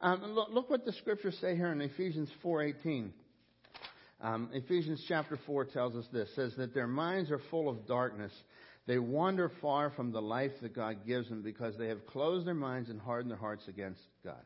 Um, 0.00 0.32
look, 0.32 0.48
look, 0.50 0.70
what 0.70 0.86
the 0.86 0.92
scriptures 0.92 1.36
say 1.40 1.54
here 1.54 1.70
in 1.72 1.80
Ephesians 1.80 2.30
4:18. 2.42 3.10
Um, 4.20 4.50
Ephesians 4.52 5.04
chapter 5.08 5.38
4 5.46 5.66
tells 5.66 5.94
us 5.94 6.06
this: 6.12 6.28
says 6.34 6.54
that 6.56 6.74
their 6.74 6.86
minds 6.86 7.30
are 7.30 7.40
full 7.50 7.68
of 7.68 7.86
darkness 7.86 8.32
they 8.86 8.98
wander 8.98 9.50
far 9.60 9.90
from 9.90 10.10
the 10.10 10.22
life 10.22 10.52
that 10.62 10.74
God 10.74 11.06
gives 11.06 11.28
them 11.28 11.42
because 11.42 11.76
they 11.78 11.88
have 11.88 12.06
closed 12.06 12.46
their 12.46 12.54
minds 12.54 12.90
and 12.90 13.00
hardened 13.00 13.30
their 13.30 13.38
hearts 13.38 13.68
against 13.68 14.00
God. 14.24 14.42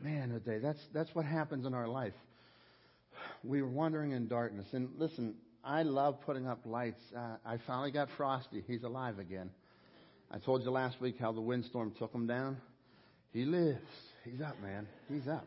Man, 0.00 0.32
oh 0.34 0.58
that's, 0.60 0.80
that's 0.92 1.14
what 1.14 1.24
happens 1.24 1.64
in 1.64 1.74
our 1.74 1.86
life. 1.86 2.14
We're 3.44 3.66
wandering 3.66 4.12
in 4.12 4.26
darkness. 4.26 4.66
And 4.72 4.88
listen, 4.98 5.34
I 5.64 5.84
love 5.84 6.20
putting 6.22 6.48
up 6.48 6.58
lights. 6.64 7.00
Uh, 7.16 7.36
I 7.46 7.58
finally 7.66 7.92
got 7.92 8.08
Frosty. 8.16 8.64
He's 8.66 8.82
alive 8.82 9.20
again. 9.20 9.50
I 10.30 10.38
told 10.38 10.64
you 10.64 10.70
last 10.70 11.00
week 11.00 11.18
how 11.20 11.30
the 11.30 11.40
windstorm 11.40 11.92
took 11.98 12.12
him 12.12 12.26
down. 12.26 12.56
He 13.32 13.44
lives. 13.44 13.78
He's 14.24 14.40
up, 14.40 14.60
man. 14.60 14.88
He's 15.08 15.28
up. 15.28 15.46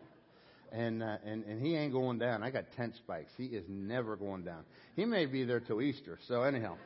And, 0.71 1.03
uh, 1.03 1.17
and, 1.25 1.43
and 1.45 1.61
he 1.61 1.75
ain't 1.75 1.91
going 1.91 2.17
down. 2.17 2.43
I 2.43 2.49
got 2.49 2.71
tent 2.77 2.95
spikes. 2.95 3.31
He 3.37 3.45
is 3.45 3.65
never 3.67 4.15
going 4.15 4.43
down. 4.43 4.63
He 4.95 5.03
may 5.03 5.25
be 5.25 5.43
there 5.43 5.59
till 5.59 5.81
Easter. 5.81 6.17
So 6.27 6.43
anyhow. 6.43 6.77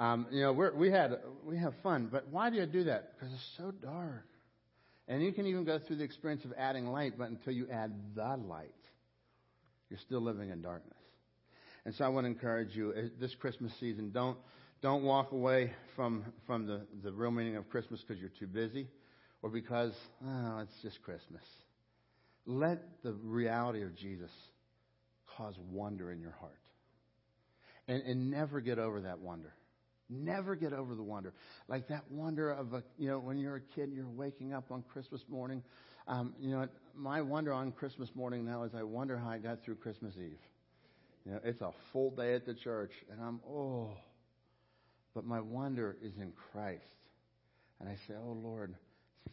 Um, 0.00 0.26
you 0.30 0.40
know, 0.40 0.54
we're, 0.54 0.74
we 0.74 0.90
had 0.90 1.18
we 1.44 1.58
have 1.58 1.74
fun, 1.82 2.08
but 2.10 2.26
why 2.30 2.48
do 2.48 2.56
you 2.56 2.64
do 2.64 2.84
that? 2.84 3.12
Because 3.12 3.34
it's 3.34 3.56
so 3.58 3.70
dark. 3.70 4.24
And 5.06 5.22
you 5.22 5.30
can 5.30 5.46
even 5.46 5.64
go 5.64 5.78
through 5.78 5.96
the 5.96 6.04
experience 6.04 6.42
of 6.46 6.54
adding 6.56 6.86
light, 6.86 7.18
but 7.18 7.28
until 7.28 7.52
you 7.52 7.68
add 7.70 7.92
the 8.14 8.36
light, 8.36 8.70
you're 9.90 9.98
still 9.98 10.22
living 10.22 10.48
in 10.48 10.62
darkness. 10.62 10.96
And 11.84 11.94
so 11.94 12.04
I 12.04 12.08
want 12.08 12.24
to 12.24 12.28
encourage 12.28 12.74
you 12.74 12.94
uh, 12.96 13.02
this 13.20 13.34
Christmas 13.34 13.72
season, 13.78 14.10
don't 14.10 14.38
don't 14.80 15.02
walk 15.02 15.32
away 15.32 15.72
from 15.96 16.24
from 16.46 16.66
the, 16.66 16.80
the 17.04 17.12
real 17.12 17.30
meaning 17.30 17.56
of 17.56 17.68
Christmas 17.68 18.00
because 18.00 18.18
you're 18.18 18.32
too 18.40 18.46
busy 18.46 18.88
or 19.42 19.50
because 19.50 19.92
oh, 20.26 20.60
it's 20.60 20.82
just 20.82 21.02
Christmas. 21.02 21.42
Let 22.46 23.02
the 23.02 23.12
reality 23.12 23.82
of 23.82 23.94
Jesus 23.96 24.30
cause 25.36 25.54
wonder 25.70 26.10
in 26.10 26.22
your 26.22 26.34
heart. 26.40 26.54
And, 27.86 28.02
and 28.02 28.30
never 28.30 28.60
get 28.60 28.78
over 28.78 29.02
that 29.02 29.18
wonder. 29.18 29.52
Never 30.10 30.56
get 30.56 30.72
over 30.72 30.94
the 30.96 31.02
wonder. 31.02 31.32
Like 31.68 31.88
that 31.88 32.02
wonder 32.10 32.50
of 32.50 32.74
a, 32.74 32.82
you 32.98 33.08
know, 33.08 33.20
when 33.20 33.38
you're 33.38 33.56
a 33.56 33.60
kid, 33.60 33.90
you're 33.94 34.08
waking 34.08 34.52
up 34.52 34.72
on 34.72 34.82
Christmas 34.92 35.22
morning. 35.28 35.62
Um, 36.08 36.34
you 36.40 36.50
know, 36.50 36.66
my 36.96 37.22
wonder 37.22 37.52
on 37.52 37.70
Christmas 37.70 38.08
morning 38.16 38.44
now 38.44 38.64
is 38.64 38.74
I 38.74 38.82
wonder 38.82 39.16
how 39.16 39.30
I 39.30 39.38
got 39.38 39.62
through 39.62 39.76
Christmas 39.76 40.14
Eve. 40.16 40.38
You 41.24 41.32
know, 41.32 41.40
it's 41.44 41.60
a 41.60 41.70
full 41.92 42.10
day 42.10 42.34
at 42.34 42.44
the 42.44 42.54
church, 42.54 42.92
and 43.10 43.20
I'm, 43.22 43.40
oh. 43.48 43.96
But 45.14 45.24
my 45.24 45.40
wonder 45.40 45.96
is 46.02 46.16
in 46.16 46.32
Christ. 46.52 46.82
And 47.78 47.88
I 47.88 47.94
say, 48.08 48.14
oh, 48.20 48.32
Lord, 48.32 48.74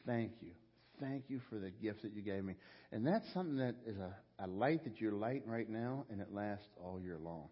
thank 0.05 0.32
you. 0.41 0.51
Thank 0.99 1.25
you 1.28 1.41
for 1.49 1.59
the 1.59 1.69
gift 1.69 2.01
that 2.01 2.13
you 2.13 2.21
gave 2.21 2.43
me. 2.43 2.55
And 2.91 3.05
that's 3.05 3.25
something 3.34 3.57
that 3.57 3.75
is 3.86 3.97
a, 3.97 4.15
a 4.43 4.47
light 4.47 4.84
that 4.84 4.99
you're 4.99 5.11
lighting 5.11 5.49
right 5.49 5.69
now, 5.69 6.05
and 6.09 6.21
it 6.21 6.34
lasts 6.34 6.67
all 6.84 6.99
year 6.99 7.17
long. 7.21 7.49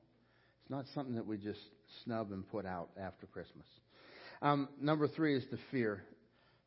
It's 0.66 0.72
not 0.72 0.86
something 0.96 1.14
that 1.14 1.28
we 1.28 1.38
just 1.38 1.60
snub 2.04 2.32
and 2.32 2.50
put 2.50 2.66
out 2.66 2.90
after 3.00 3.28
Christmas. 3.28 3.68
Um, 4.42 4.68
number 4.82 5.08
three 5.08 5.38
is 5.38 5.44
the 5.52 5.60
fear. 5.70 6.04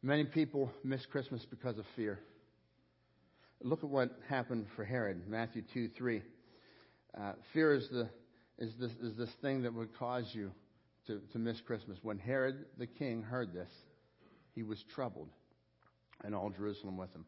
Many 0.04 0.22
people 0.22 0.70
miss 0.84 1.04
Christmas 1.06 1.44
because 1.50 1.78
of 1.78 1.84
fear. 1.96 2.20
Look 3.60 3.82
at 3.82 3.90
what 3.90 4.10
happened 4.28 4.66
for 4.76 4.84
Herod, 4.84 5.28
Matthew 5.28 5.62
2 5.74 5.88
3. 5.98 6.22
Uh, 7.20 7.32
fear 7.52 7.74
is, 7.74 7.88
the, 7.88 8.08
is, 8.60 8.72
this, 8.78 8.92
is 9.02 9.16
this 9.16 9.30
thing 9.42 9.62
that 9.62 9.74
would 9.74 9.92
cause 9.98 10.30
you 10.32 10.52
to, 11.08 11.20
to 11.32 11.40
miss 11.40 11.60
Christmas. 11.62 11.98
When 12.00 12.20
Herod 12.20 12.66
the 12.78 12.86
king 12.86 13.20
heard 13.20 13.52
this, 13.52 13.70
he 14.54 14.62
was 14.62 14.80
troubled, 14.94 15.30
and 16.22 16.36
all 16.36 16.50
Jerusalem 16.50 16.96
with 16.96 17.12
him. 17.12 17.24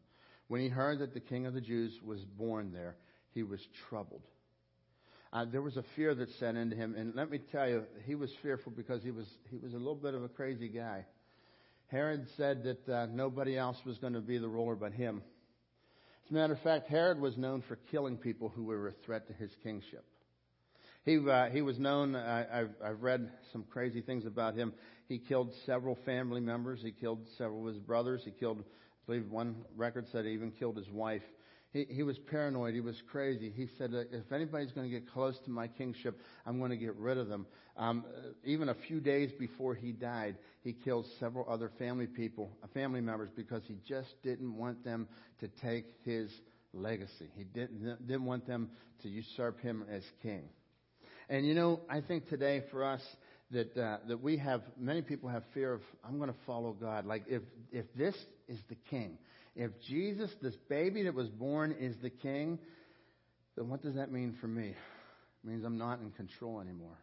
When 0.47 0.61
he 0.61 0.69
heard 0.69 0.99
that 0.99 1.13
the 1.13 1.19
king 1.19 1.47
of 1.47 1.53
the 1.53 1.59
Jews 1.59 1.99
was 2.01 2.21
born 2.21 2.71
there, 2.71 2.95
he 3.33 3.43
was 3.43 3.59
troubled. 3.89 4.21
Uh, 5.33 5.45
there 5.45 5.61
was 5.61 5.77
a 5.77 5.83
fear 5.95 6.13
that 6.13 6.29
set 6.39 6.55
into 6.55 6.75
him, 6.75 6.93
and 6.97 7.15
let 7.15 7.31
me 7.31 7.39
tell 7.51 7.69
you, 7.69 7.83
he 8.05 8.15
was 8.15 8.29
fearful 8.41 8.71
because 8.75 9.01
he 9.01 9.11
was 9.11 9.27
he 9.49 9.57
was 9.57 9.73
a 9.73 9.77
little 9.77 9.95
bit 9.95 10.13
of 10.13 10.23
a 10.23 10.27
crazy 10.27 10.67
guy. 10.67 11.05
Herod 11.87 12.27
said 12.35 12.63
that 12.63 12.89
uh, 12.89 13.05
nobody 13.07 13.57
else 13.57 13.77
was 13.85 13.97
going 13.97 14.13
to 14.13 14.21
be 14.21 14.37
the 14.37 14.47
ruler 14.47 14.75
but 14.75 14.91
him. 14.91 15.21
As 16.25 16.31
a 16.31 16.33
matter 16.33 16.53
of 16.53 16.61
fact, 16.61 16.87
Herod 16.87 17.19
was 17.19 17.37
known 17.37 17.63
for 17.67 17.77
killing 17.91 18.17
people 18.17 18.49
who 18.49 18.65
were 18.65 18.89
a 18.89 18.93
threat 19.05 19.27
to 19.27 19.33
his 19.33 19.51
kingship. 19.63 20.05
He 21.05 21.17
uh, 21.17 21.45
he 21.45 21.61
was 21.61 21.79
known. 21.79 22.15
I, 22.15 22.61
I've, 22.61 22.71
I've 22.83 23.01
read 23.01 23.31
some 23.53 23.63
crazy 23.69 24.01
things 24.01 24.25
about 24.25 24.55
him. 24.55 24.73
He 25.07 25.17
killed 25.17 25.51
several 25.65 25.97
family 26.05 26.41
members. 26.41 26.81
He 26.81 26.91
killed 26.91 27.19
several 27.37 27.67
of 27.67 27.73
his 27.73 27.83
brothers. 27.83 28.21
He 28.23 28.31
killed, 28.31 28.59
I 28.59 28.63
believe, 29.05 29.29
one 29.31 29.55
record 29.75 30.07
said 30.11 30.25
he 30.25 30.31
even 30.31 30.51
killed 30.51 30.77
his 30.77 30.89
wife. 30.89 31.23
He, 31.71 31.85
he 31.89 32.03
was 32.03 32.17
paranoid. 32.17 32.73
He 32.73 32.81
was 32.81 33.01
crazy. 33.11 33.51
He 33.55 33.67
said, 33.77 33.91
if 33.93 34.31
anybody's 34.31 34.71
going 34.71 34.89
to 34.89 34.99
get 34.99 35.09
close 35.11 35.37
to 35.45 35.49
my 35.51 35.67
kingship, 35.67 36.19
I'm 36.45 36.59
going 36.59 36.71
to 36.71 36.77
get 36.77 36.95
rid 36.95 37.17
of 37.17 37.27
them. 37.27 37.45
Um, 37.77 38.03
even 38.43 38.69
a 38.69 38.75
few 38.87 38.99
days 38.99 39.31
before 39.39 39.73
he 39.73 39.91
died, 39.93 40.35
he 40.63 40.73
killed 40.73 41.05
several 41.19 41.45
other 41.49 41.71
family 41.79 42.07
people, 42.07 42.51
uh, 42.63 42.67
family 42.73 43.01
members, 43.01 43.29
because 43.35 43.61
he 43.67 43.77
just 43.87 44.09
didn't 44.21 44.55
want 44.57 44.83
them 44.83 45.07
to 45.39 45.47
take 45.47 45.85
his 46.03 46.29
legacy. 46.73 47.29
He 47.35 47.45
didn't, 47.45 48.05
didn't 48.05 48.25
want 48.25 48.45
them 48.45 48.69
to 49.03 49.09
usurp 49.09 49.61
him 49.61 49.85
as 49.89 50.03
king. 50.21 50.43
And 51.29 51.45
you 51.45 51.53
know, 51.53 51.79
I 51.89 52.01
think 52.01 52.27
today 52.27 52.63
for 52.71 52.83
us 52.83 53.01
that 53.51 53.77
uh, 53.77 53.97
that 54.07 54.21
we 54.21 54.37
have 54.37 54.61
many 54.77 55.01
people 55.01 55.29
have 55.29 55.43
fear 55.53 55.73
of 55.73 55.81
I'm 56.03 56.17
going 56.17 56.29
to 56.29 56.39
follow 56.45 56.73
God. 56.73 57.05
Like 57.05 57.23
if 57.27 57.41
if 57.71 57.85
this 57.95 58.15
is 58.49 58.59
the 58.67 58.75
king, 58.89 59.17
if 59.55 59.71
Jesus, 59.87 60.31
this 60.41 60.55
baby 60.69 61.03
that 61.03 61.13
was 61.13 61.29
born, 61.29 61.75
is 61.79 61.95
the 62.01 62.09
king, 62.09 62.59
then 63.55 63.69
what 63.69 63.81
does 63.81 63.95
that 63.95 64.11
mean 64.11 64.35
for 64.39 64.47
me? 64.47 64.69
It 64.69 65.47
means 65.47 65.63
I'm 65.65 65.77
not 65.77 65.99
in 65.99 66.11
control 66.11 66.61
anymore. 66.61 66.97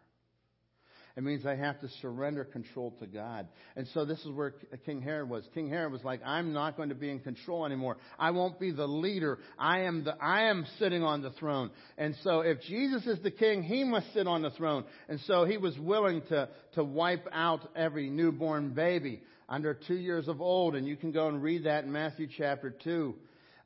It 1.18 1.24
means 1.24 1.44
I 1.44 1.57
have 1.57 1.80
to 1.80 1.88
surrender 2.01 2.44
control 2.44 2.92
to 3.01 3.07
God. 3.09 3.49
And 3.74 3.88
so 3.92 4.05
this 4.05 4.20
is 4.20 4.30
where 4.30 4.55
King 4.86 5.03
Herod 5.03 5.28
was. 5.28 5.42
King 5.53 5.68
Herod 5.68 5.90
was 5.90 6.05
like, 6.05 6.20
I'm 6.24 6.53
not 6.53 6.76
going 6.76 6.90
to 6.90 6.94
be 6.94 7.11
in 7.11 7.18
control 7.18 7.66
anymore. 7.66 7.96
I 8.20 8.30
won't 8.30 8.61
be 8.61 8.70
the 8.70 8.86
leader. 8.86 9.40
I 9.59 9.80
am 9.80 10.05
the, 10.05 10.14
I 10.22 10.42
am 10.42 10.64
sitting 10.78 11.03
on 11.03 11.22
the 11.22 11.32
throne. 11.32 11.70
And 11.96 12.14
so 12.22 12.42
if 12.42 12.61
Jesus 12.61 13.05
is 13.05 13.20
the 13.20 13.32
king, 13.32 13.64
he 13.64 13.82
must 13.82 14.14
sit 14.14 14.28
on 14.28 14.42
the 14.42 14.51
throne. 14.51 14.84
And 15.09 15.18
so 15.26 15.44
he 15.44 15.57
was 15.57 15.76
willing 15.76 16.22
to, 16.28 16.51
to 16.74 16.84
wipe 16.84 17.26
out 17.32 17.68
every 17.74 18.11
newborn 18.11 18.74
baby 18.74 19.20
under 19.49 19.74
two 19.74 19.96
years 19.96 20.28
of 20.28 20.40
old. 20.40 20.74
And 20.74 20.86
you 20.86 20.96
can 20.96 21.12
go 21.12 21.28
and 21.28 21.42
read 21.42 21.64
that 21.64 21.84
in 21.84 21.92
Matthew 21.92 22.28
chapter 22.36 22.70
2. 22.70 23.14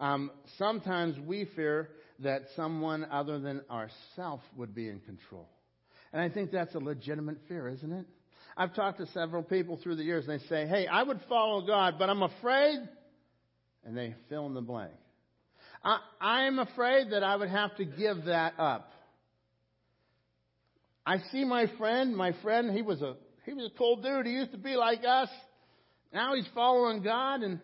Um, 0.00 0.30
sometimes 0.58 1.18
we 1.26 1.48
fear 1.56 1.90
that 2.20 2.42
someone 2.56 3.06
other 3.10 3.38
than 3.38 3.62
ourself 3.70 4.40
would 4.56 4.74
be 4.74 4.88
in 4.88 5.00
control. 5.00 5.48
And 6.12 6.20
I 6.20 6.28
think 6.28 6.50
that's 6.50 6.74
a 6.74 6.78
legitimate 6.78 7.38
fear, 7.48 7.68
isn't 7.68 7.92
it? 7.92 8.06
I've 8.56 8.74
talked 8.74 8.98
to 8.98 9.06
several 9.08 9.42
people 9.42 9.78
through 9.82 9.96
the 9.96 10.04
years 10.04 10.26
and 10.28 10.38
they 10.38 10.44
say, 10.46 10.66
hey, 10.66 10.86
I 10.86 11.02
would 11.02 11.20
follow 11.28 11.66
God, 11.66 11.94
but 11.98 12.10
I'm 12.10 12.22
afraid, 12.22 12.78
and 13.84 13.96
they 13.96 14.14
fill 14.28 14.46
in 14.46 14.54
the 14.54 14.60
blank. 14.60 14.92
I, 15.82 15.98
I'm 16.20 16.58
afraid 16.58 17.10
that 17.10 17.22
I 17.22 17.34
would 17.34 17.48
have 17.48 17.74
to 17.76 17.84
give 17.84 18.26
that 18.26 18.54
up. 18.58 18.92
I 21.04 21.18
see 21.32 21.44
my 21.44 21.66
friend, 21.78 22.16
my 22.16 22.32
friend, 22.42 22.72
he 22.72 22.82
was 22.82 23.02
a, 23.02 23.16
he 23.44 23.54
was 23.54 23.70
a 23.74 23.78
cool 23.78 23.96
dude. 23.96 24.26
He 24.26 24.32
used 24.32 24.52
to 24.52 24.58
be 24.58 24.76
like 24.76 25.00
us. 25.06 25.28
Now 26.12 26.34
he's 26.34 26.48
following 26.54 27.02
God 27.02 27.42
and 27.42 27.60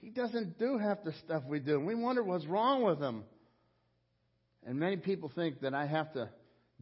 he 0.00 0.10
doesn't 0.10 0.58
do 0.58 0.78
half 0.78 1.04
the 1.04 1.12
stuff 1.24 1.42
we 1.48 1.60
do. 1.60 1.80
We 1.80 1.94
wonder 1.94 2.22
what's 2.22 2.46
wrong 2.46 2.82
with 2.82 3.00
him. 3.00 3.24
And 4.66 4.78
many 4.78 4.96
people 4.96 5.30
think 5.34 5.60
that 5.60 5.74
I 5.74 5.86
have 5.86 6.12
to 6.14 6.28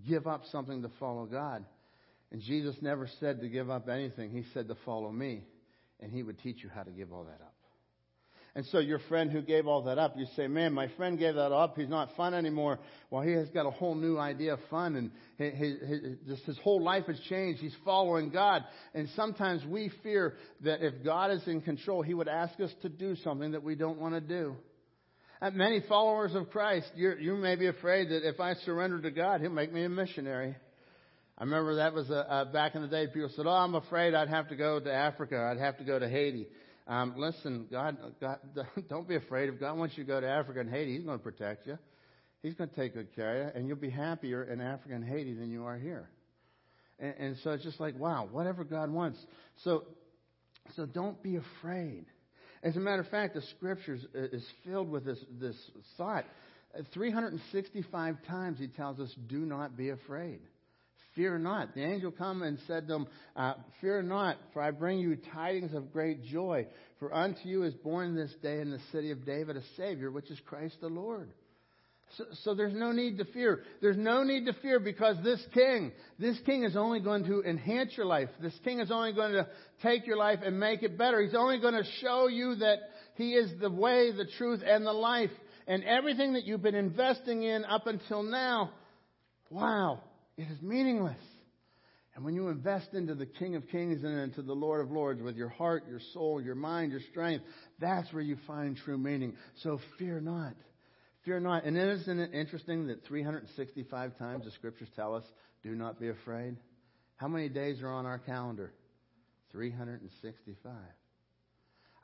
give 0.07 0.27
up 0.27 0.43
something 0.51 0.83
to 0.83 0.91
follow 0.99 1.27
God. 1.27 1.65
And 2.31 2.41
Jesus 2.41 2.77
never 2.81 3.09
said 3.21 3.41
to 3.41 3.49
give 3.49 3.71
up 3.71 3.89
anything. 3.89 4.31
He 4.31 4.45
said 4.55 4.69
to 4.69 4.77
follow 4.85 5.11
me. 5.11 5.45
And 6.01 6.11
he 6.11 6.23
would 6.23 6.41
teach 6.41 6.63
you 6.63 6.71
how 6.75 6.83
to 6.83 6.91
give 6.91 7.13
all 7.13 7.25
that 7.25 7.41
up. 7.45 7.55
And 8.55 8.67
so 8.67 8.81
your 8.81 8.99
friend 9.09 9.31
who 9.31 9.41
gave 9.41 9.67
all 9.67 9.83
that 9.85 9.97
up, 9.97 10.15
you 10.19 10.27
say, 10.37 10.47
man, 10.47 10.75
my 10.75 10.89
friend 10.97 11.19
gave 11.19 11.37
that 11.37 11.53
up. 11.53 11.75
He's 11.77 11.89
not 11.89 12.15
fun 12.17 12.35
anymore. 12.35 12.81
Well, 13.11 13.23
he 13.23 13.33
has 13.33 13.49
got 13.49 13.65
a 13.65 13.71
whole 13.71 13.95
new 13.95 14.19
idea 14.19 14.55
of 14.55 14.61
fun 14.69 14.95
and 14.97 15.11
his, 15.39 15.81
his, 15.81 16.19
just 16.29 16.43
his 16.45 16.59
whole 16.59 16.83
life 16.83 17.07
has 17.07 17.19
changed. 17.31 17.63
He's 17.63 17.75
following 17.83 18.29
God. 18.29 18.63
And 18.93 19.09
sometimes 19.17 19.65
we 19.65 19.91
fear 20.03 20.35
that 20.61 20.83
if 20.83 21.03
God 21.03 21.31
is 21.31 21.43
in 21.47 21.63
control, 21.63 22.03
he 22.03 22.13
would 22.13 22.29
ask 22.29 22.61
us 22.61 22.71
to 22.83 22.91
do 22.91 23.17
something 23.17 23.53
that 23.53 23.63
we 23.63 23.75
don't 23.75 23.99
want 23.99 24.15
to 24.15 24.21
do. 24.21 24.55
And 25.41 25.57
many 25.57 25.81
followers 25.89 26.35
of 26.35 26.51
Christ, 26.51 26.89
you 26.95 27.37
may 27.37 27.57
be 27.57 27.67
afraid 27.67 28.11
that 28.11 28.29
if 28.29 28.39
I 28.39 28.55
surrender 28.65 29.01
to 29.01 29.11
God, 29.11 29.41
He'll 29.41 29.51
make 29.51 29.73
me 29.73 29.83
a 29.83 29.89
missionary. 29.89 30.55
I 31.37 31.43
remember 31.43 31.77
that 31.77 31.95
was 31.95 32.09
a, 32.11 32.33
uh, 32.33 32.45
back 32.53 32.77
in 32.77 32.83
the 32.83 32.87
day. 32.87 33.09
People 33.09 33.31
said, 33.35 33.47
"Oh, 33.47 33.51
I'm 33.51 33.75
afraid 33.75 34.15
I'd 34.15 34.29
have 34.29 34.51
to 34.51 34.57
go 34.57 34.79
to 34.79 34.93
Africa. 34.93 35.37
I'd 35.51 35.59
have 35.59 35.79
to 35.79 35.85
go 35.85 35.99
to 35.99 36.09
Haiti." 36.09 36.47
Um, 36.87 37.15
listen, 37.17 37.67
God, 37.71 37.97
God, 38.21 38.39
don't 38.89 39.09
be 39.09 39.17
afraid. 39.17 39.49
If 39.49 39.61
God 39.61 39.79
wants 39.79 39.97
you 39.97 40.05
to 40.05 40.09
go 40.09 40.21
to 40.21 40.29
Africa 40.29 40.61
and 40.61 40.71
Haiti, 40.71 40.97
He's 40.97 41.05
going 41.05 41.19
to 41.19 41.23
protect 41.23 41.67
you. 41.67 41.79
He's 42.43 42.55
going 42.55 42.71
to 42.71 42.77
take 42.77 42.95
good 42.95 43.15
care 43.15 43.43
of 43.43 43.47
you, 43.47 43.53
and 43.55 43.69
you'll 43.69 43.77
be 43.77 43.91
happier 43.91 44.43
in 44.43 44.61
Africa 44.61 44.95
and 44.95 45.05
Haiti 45.05 45.35
than 45.35 45.51
you 45.51 45.65
are 45.65 45.79
here. 45.79 46.09
And, 46.99 47.15
and 47.19 47.37
so 47.45 47.51
it's 47.51 47.63
just 47.63 47.79
like, 47.79 47.99
wow, 47.99 48.29
whatever 48.31 48.65
God 48.65 48.91
wants. 48.91 49.19
So, 49.63 49.85
so 50.75 50.87
don't 50.87 51.23
be 51.23 51.37
afraid. 51.37 52.07
As 52.65 52.77
a 52.77 52.81
matter 52.81 53.01
of 53.01 53.09
fact, 53.09 53.35
the 53.35 53.43
scriptures 53.57 54.05
is 54.15 54.45
filled 54.65 54.91
with 54.91 55.05
this, 55.05 55.19
this 55.41 55.57
thought. 55.97 56.25
365 56.95 58.17
times 58.27 58.59
he 58.59 58.69
tells 58.69 58.99
us, 58.99 59.13
do 59.29 59.39
not 59.39 59.77
be 59.77 59.91
afraid. 59.91 60.41
Fear 61.15 61.39
not. 61.39 61.75
The 61.75 61.83
angel 61.83 62.11
come 62.11 62.43
and 62.43 62.59
said 62.67 62.87
to 62.87 62.93
them, 62.95 63.07
uh, 63.37 63.55
Fear 63.81 64.03
not, 64.03 64.39
for 64.53 64.63
I 64.63 64.71
bring 64.71 64.99
you 64.99 65.17
tidings 65.33 65.75
of 65.75 65.93
great 65.93 66.25
joy. 66.25 66.67
For 66.99 67.15
unto 67.15 67.49
you 67.49 67.65
is 67.65 67.75
born 67.75 68.15
this 68.15 68.33
day 68.43 68.61
in 68.61 68.71
the 68.71 68.81
city 68.93 69.11
of 69.11 69.27
David 69.27 69.57
a 69.57 69.63
Savior, 69.77 70.11
which 70.11 70.31
is 70.31 70.41
Christ 70.47 70.77
the 70.81 70.89
Lord. 70.89 71.29
So, 72.17 72.25
so, 72.45 72.55
there's 72.55 72.75
no 72.75 72.93
need 72.93 73.17
to 73.19 73.25
fear. 73.25 73.63
There's 73.81 73.97
no 73.97 74.23
need 74.23 74.45
to 74.45 74.53
fear 74.61 74.79
because 74.79 75.17
this 75.25 75.43
king, 75.55 75.93
this 76.19 76.39
king 76.45 76.63
is 76.65 76.77
only 76.77 77.01
going 77.01 77.25
to 77.25 77.43
enhance 77.43 77.93
your 77.97 78.05
life. 78.05 78.29
This 78.41 78.53
king 78.65 78.81
is 78.81 78.91
only 78.91 79.15
going 79.15 79.33
to 79.33 79.47
take 79.83 80.07
your 80.07 80.19
life 80.19 80.41
and 80.45 80.61
make 80.61 80.83
it 80.83 80.99
better. 80.99 81.23
He's 81.23 81.35
only 81.35 81.59
going 81.59 81.73
to 81.75 81.89
show 82.03 82.27
you 82.29 82.57
that 82.57 82.77
he 83.15 83.33
is 83.33 83.51
the 83.61 83.71
way, 83.71 84.13
the 84.13 84.27
truth, 84.37 84.63
and 84.67 84.85
the 84.85 84.93
life. 84.93 85.31
And 85.67 85.85
everything 85.85 86.35
that 86.35 86.45
you've 86.45 86.63
been 86.63 86.75
investing 86.75 87.45
in 87.45 87.65
up 87.65 87.87
until 87.87 88.23
now, 88.23 88.73
wow, 89.49 90.01
it 90.37 90.49
is 90.51 90.63
meaningless. 90.63 91.21
And 92.15 92.25
when 92.25 92.35
you 92.35 92.49
invest 92.49 92.93
into 92.93 93.15
the 93.15 93.27
King 93.27 93.57
of 93.57 93.67
Kings 93.69 94.05
and 94.05 94.19
into 94.19 94.43
the 94.43 94.53
Lord 94.53 94.83
of 94.83 94.91
Lords 94.91 95.23
with 95.23 95.37
your 95.37 95.49
heart, 95.49 95.85
your 95.89 96.01
soul, 96.13 96.43
your 96.43 96.55
mind, 96.55 96.93
your 96.93 97.01
strength, 97.11 97.45
that's 97.81 98.13
where 98.13 98.23
you 98.23 98.37
find 98.47 98.77
true 98.77 98.99
meaning. 98.99 99.35
So 99.63 99.81
fear 99.99 100.21
not. 100.21 100.55
Fear 101.25 101.41
not. 101.41 101.65
And 101.65 101.79
isn't 101.79 102.19
it 102.19 102.35
interesting 102.35 102.89
that 102.89 103.05
365 103.07 104.19
times 104.19 104.45
the 104.45 104.51
scriptures 104.51 104.89
tell 104.95 105.15
us, 105.15 105.25
do 105.63 105.75
not 105.75 105.99
be 105.99 106.09
afraid? 106.09 106.57
How 107.17 107.29
many 107.29 107.49
days 107.49 107.81
are 107.83 107.93
on 107.93 108.05
our 108.05 108.19
calendar? 108.19 108.73
365. 109.53 110.73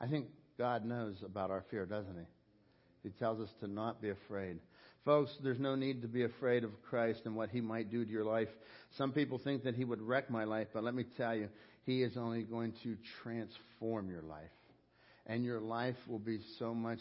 I 0.01 0.07
think 0.07 0.27
God 0.57 0.85
knows 0.85 1.17
about 1.23 1.51
our 1.51 1.65
fear, 1.69 1.85
doesn't 1.85 2.15
He? 2.15 3.09
He 3.09 3.09
tells 3.11 3.39
us 3.39 3.49
to 3.59 3.67
not 3.67 4.01
be 4.01 4.09
afraid. 4.09 4.59
Folks, 5.05 5.31
there's 5.41 5.59
no 5.59 5.75
need 5.75 6.01
to 6.01 6.07
be 6.07 6.23
afraid 6.23 6.63
of 6.63 6.71
Christ 6.89 7.21
and 7.25 7.35
what 7.35 7.49
He 7.49 7.61
might 7.61 7.89
do 7.89 8.03
to 8.03 8.11
your 8.11 8.25
life. 8.25 8.49
Some 8.97 9.11
people 9.11 9.37
think 9.37 9.63
that 9.63 9.75
He 9.75 9.85
would 9.85 10.01
wreck 10.01 10.29
my 10.29 10.43
life, 10.43 10.67
but 10.73 10.83
let 10.83 10.93
me 10.93 11.05
tell 11.17 11.35
you, 11.35 11.49
He 11.85 12.03
is 12.03 12.17
only 12.17 12.43
going 12.43 12.73
to 12.83 12.97
transform 13.23 14.09
your 14.09 14.21
life. 14.21 14.51
And 15.25 15.45
your 15.45 15.61
life 15.61 15.95
will 16.07 16.19
be 16.19 16.39
so 16.57 16.73
much 16.73 16.99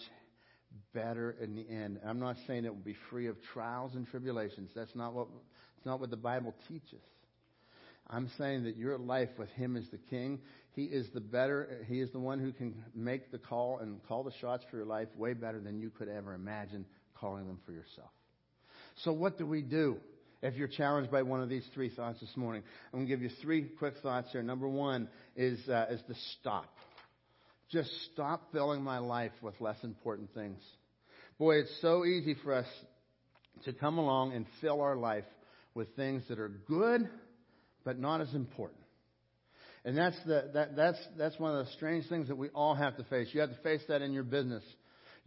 better 0.95 1.35
in 1.41 1.57
the 1.57 1.69
end. 1.69 1.99
I'm 2.07 2.21
not 2.21 2.37
saying 2.47 2.65
it 2.65 2.69
will 2.69 2.83
be 2.83 2.97
free 3.11 3.27
of 3.27 3.37
trials 3.53 3.95
and 3.95 4.07
tribulations. 4.07 4.71
That's 4.77 4.95
not 4.95 5.15
what, 5.15 5.27
that's 5.77 5.87
not 5.87 5.99
what 5.99 6.11
the 6.11 6.17
Bible 6.17 6.55
teaches. 6.69 7.03
I'm 8.11 8.31
saying 8.39 8.65
that 8.65 8.77
your 8.77 8.97
life 8.97 9.31
with 9.39 9.51
Him 9.51 9.77
as 9.77 9.89
the 9.91 9.99
King, 9.99 10.39
He 10.73 10.85
is 10.85 11.09
the 11.11 11.21
better, 11.21 11.85
He 11.89 12.01
is 12.01 12.13
the 12.13 12.21
one 12.21 12.39
who 12.39 12.53
can 12.53 12.75
make 12.95 13.33
the 13.33 13.39
call 13.39 13.81
and 13.81 14.01
call 14.07 14.23
the 14.23 14.33
shots 14.41 14.65
for 14.71 14.77
your 14.77 14.87
life 14.87 15.09
way 15.17 15.35
better 15.35 15.61
than 15.61 15.81
you 15.81 15.91
could 15.91 16.09
ever 16.09 16.35
imagine 16.35 16.87
calling 17.21 17.47
them 17.47 17.59
for 17.65 17.73
yourself. 17.73 18.11
So 19.05 19.13
what 19.13 19.39
do 19.39 19.47
we 19.47 19.63
do? 19.63 19.99
if 20.43 20.55
you're 20.55 20.69
challenged 20.69 21.11
by 21.11 21.23
one 21.23 21.41
of 21.41 21.49
these 21.49 21.67
three 21.75 21.91
thoughts 21.91 22.21
this 22.21 22.37
morning. 22.37 22.63
I'm 22.93 23.01
going 23.01 23.09
to 23.09 23.11
give 23.11 23.23
you 23.23 23.31
three 23.43 23.65
quick 23.79 23.95
thoughts 24.03 24.29
here. 24.33 24.43
Number 24.43 24.69
one 24.69 25.09
is, 25.35 25.59
uh, 25.69 25.87
is 25.91 26.01
to 26.07 26.15
stop. 26.41 26.67
Just 27.71 27.91
stop 28.13 28.43
filling 28.53 28.83
my 28.83 28.99
life 28.99 29.33
with 29.43 29.61
less 29.61 29.77
important 29.83 30.33
things. 30.35 30.61
Boy, 31.39 31.57
it's 31.57 31.81
so 31.83 32.05
easy 32.05 32.35
for 32.43 32.55
us 32.55 32.67
to 33.65 33.73
come 33.73 33.99
along 33.99 34.33
and 34.33 34.47
fill 34.61 34.81
our 34.81 34.97
life 34.97 35.25
with 35.75 35.95
things 35.97 36.23
that 36.29 36.39
are 36.39 36.49
good, 36.49 37.09
but 37.85 37.99
not 37.99 38.21
as 38.21 38.33
important. 38.35 38.81
And 39.85 39.97
that's, 39.97 40.17
the, 40.27 40.51
that, 40.55 40.77
that's, 40.77 40.99
that's 41.17 41.39
one 41.39 41.57
of 41.57 41.67
the 41.67 41.73
strange 41.73 42.09
things 42.09 42.29
that 42.29 42.37
we 42.37 42.49
all 42.51 42.75
have 42.75 42.97
to 42.97 43.05
face. 43.05 43.29
You 43.33 43.41
have 43.41 43.51
to 43.51 43.63
face 43.63 43.83
that 43.89 44.03
in 44.03 44.13
your 44.13 44.25
business. 44.25 44.63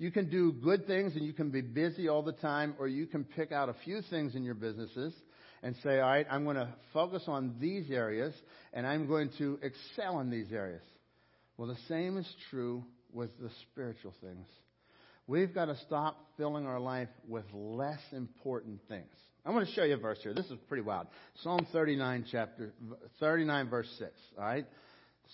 You 0.02 0.10
can 0.10 0.32
do 0.32 0.52
good 0.52 0.88
things 0.88 1.16
and 1.16 1.24
you 1.24 1.32
can 1.32 1.52
be 1.52 1.62
busy 1.62 2.10
all 2.10 2.24
the 2.24 2.32
time, 2.32 2.74
or 2.80 2.88
you 2.88 3.06
can 3.06 3.24
pick 3.24 3.52
out 3.52 3.70
a 3.70 3.76
few 3.86 4.02
things 4.10 4.34
in 4.34 4.44
your 4.44 4.56
businesses 4.56 5.14
and 5.62 5.76
say, 5.84 6.00
all 6.00 6.10
right, 6.10 6.26
I'm 6.28 6.44
going 6.44 6.56
to 6.56 6.70
focus 6.92 7.26
on 7.28 7.58
these 7.62 7.92
areas 7.92 8.34
and 8.74 8.88
I'm 8.88 9.06
going 9.06 9.30
to 9.38 9.60
excel 9.62 10.20
in 10.22 10.32
these 10.32 10.52
areas. 10.52 10.82
Well, 11.56 11.68
the 11.68 11.78
same 11.88 12.18
is 12.18 12.26
true 12.50 12.84
with 13.14 13.30
the 13.40 13.52
spiritual 13.70 14.16
things. 14.22 14.48
We've 15.28 15.54
got 15.54 15.66
to 15.66 15.78
stop 15.86 16.18
filling 16.36 16.66
our 16.66 16.80
life 16.80 17.10
with 17.28 17.46
less 17.54 18.02
important 18.12 18.80
things. 18.88 19.14
I'm 19.46 19.54
going 19.54 19.68
to 19.68 19.72
show 19.74 19.84
you 19.84 19.94
a 19.94 19.98
verse 19.98 20.18
here. 20.24 20.34
This 20.34 20.48
is 20.48 20.58
pretty 20.68 20.82
wild. 20.82 21.06
Psalm 21.44 21.68
39, 21.72 22.26
chapter 22.32 22.74
39, 23.20 23.70
verse 23.70 23.96
6. 24.00 24.12
All 24.36 24.46
right, 24.46 24.66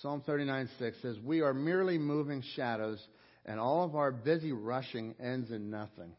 Psalm 0.01 0.23
39, 0.25 0.67
6 0.77 0.97
says, 1.01 1.15
"We 1.23 1.39
are 1.39 1.53
merely 1.53 1.97
moving 1.97 2.43
shadows, 2.57 3.01
and 3.47 3.59
all 3.59 3.83
of 3.83 3.95
our 3.95 4.11
busy 4.11 4.51
rushing 4.51 5.15
ends 5.19 5.51
in 5.51 5.69
nothing." 5.69 6.11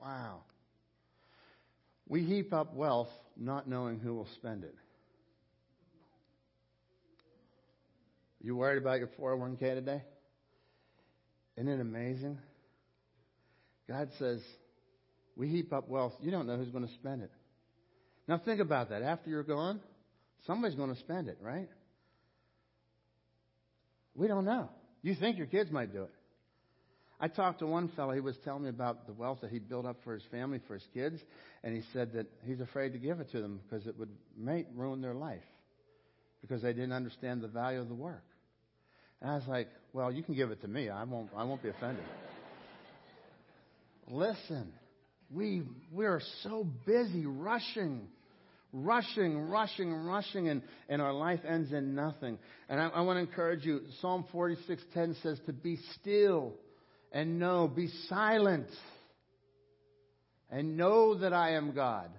Wow. 0.00 0.40
We 2.08 2.24
heap 2.24 2.52
up 2.52 2.74
wealth, 2.74 3.10
not 3.36 3.68
knowing 3.68 3.98
who 3.98 4.14
will 4.14 4.28
spend 4.36 4.64
it. 4.64 4.74
You 8.40 8.56
worried 8.56 8.80
about 8.80 8.98
your 8.98 9.08
401k 9.20 9.58
today? 9.58 10.02
Isn't 11.56 11.68
it 11.68 11.80
amazing? 11.80 12.38
God 13.88 14.08
says, 14.18 14.40
we 15.36 15.48
heap 15.48 15.72
up 15.72 15.88
wealth. 15.88 16.14
You 16.20 16.30
don't 16.30 16.46
know 16.46 16.56
who's 16.56 16.70
going 16.70 16.86
to 16.86 16.94
spend 16.94 17.22
it. 17.22 17.30
Now 18.26 18.38
think 18.38 18.60
about 18.60 18.90
that. 18.90 19.02
After 19.02 19.30
you're 19.30 19.42
gone, 19.42 19.80
somebody's 20.46 20.76
going 20.76 20.94
to 20.94 21.00
spend 21.00 21.28
it, 21.28 21.38
right? 21.40 21.68
We 24.14 24.28
don't 24.28 24.44
know. 24.44 24.68
You 25.02 25.14
think 25.14 25.38
your 25.38 25.46
kids 25.46 25.70
might 25.70 25.92
do 25.92 26.04
it. 26.04 26.10
I 27.20 27.28
talked 27.28 27.60
to 27.60 27.66
one 27.66 27.88
fellow. 27.96 28.12
He 28.12 28.20
was 28.20 28.36
telling 28.44 28.62
me 28.62 28.68
about 28.68 29.06
the 29.06 29.12
wealth 29.12 29.38
that 29.40 29.50
he 29.50 29.58
built 29.58 29.86
up 29.86 29.96
for 30.04 30.14
his 30.14 30.22
family, 30.30 30.60
for 30.68 30.74
his 30.74 30.86
kids, 30.94 31.20
and 31.64 31.74
he 31.74 31.82
said 31.92 32.12
that 32.12 32.26
he's 32.44 32.60
afraid 32.60 32.92
to 32.92 32.98
give 32.98 33.18
it 33.18 33.30
to 33.32 33.40
them 33.40 33.60
because 33.68 33.86
it 33.86 33.98
would 33.98 34.10
may 34.36 34.66
ruin 34.74 35.00
their 35.00 35.14
life 35.14 35.42
because 36.40 36.62
they 36.62 36.72
didn't 36.72 36.92
understand 36.92 37.42
the 37.42 37.48
value 37.48 37.80
of 37.80 37.88
the 37.88 37.94
work. 37.94 38.22
And 39.20 39.30
I 39.30 39.34
was 39.34 39.48
like, 39.48 39.68
well, 39.92 40.12
you 40.12 40.22
can 40.22 40.34
give 40.34 40.50
it 40.50 40.60
to 40.62 40.68
me. 40.68 40.88
I 40.88 41.02
won't, 41.04 41.30
I 41.36 41.42
won't 41.42 41.62
be 41.62 41.70
offended. 41.70 42.04
Listen, 44.08 44.72
we, 45.30 45.62
we 45.92 46.06
are 46.06 46.22
so 46.42 46.66
busy 46.86 47.26
rushing, 47.26 48.08
rushing, 48.72 49.48
rushing, 49.48 49.92
rushing, 49.92 50.48
and, 50.48 50.62
and 50.88 51.00
our 51.00 51.12
life 51.12 51.40
ends 51.46 51.72
in 51.72 51.94
nothing. 51.94 52.38
And 52.68 52.80
I, 52.80 52.88
I 52.88 53.00
want 53.02 53.16
to 53.16 53.20
encourage 53.20 53.64
you. 53.64 53.82
Psalm 54.00 54.24
46:10 54.32 55.22
says 55.22 55.40
to 55.46 55.52
be 55.52 55.78
still 56.00 56.54
and 57.12 57.38
know, 57.38 57.68
be 57.68 57.88
silent 58.08 58.68
and 60.50 60.76
know 60.76 61.18
that 61.18 61.32
I 61.32 61.52
am 61.52 61.72
God. 61.74 62.10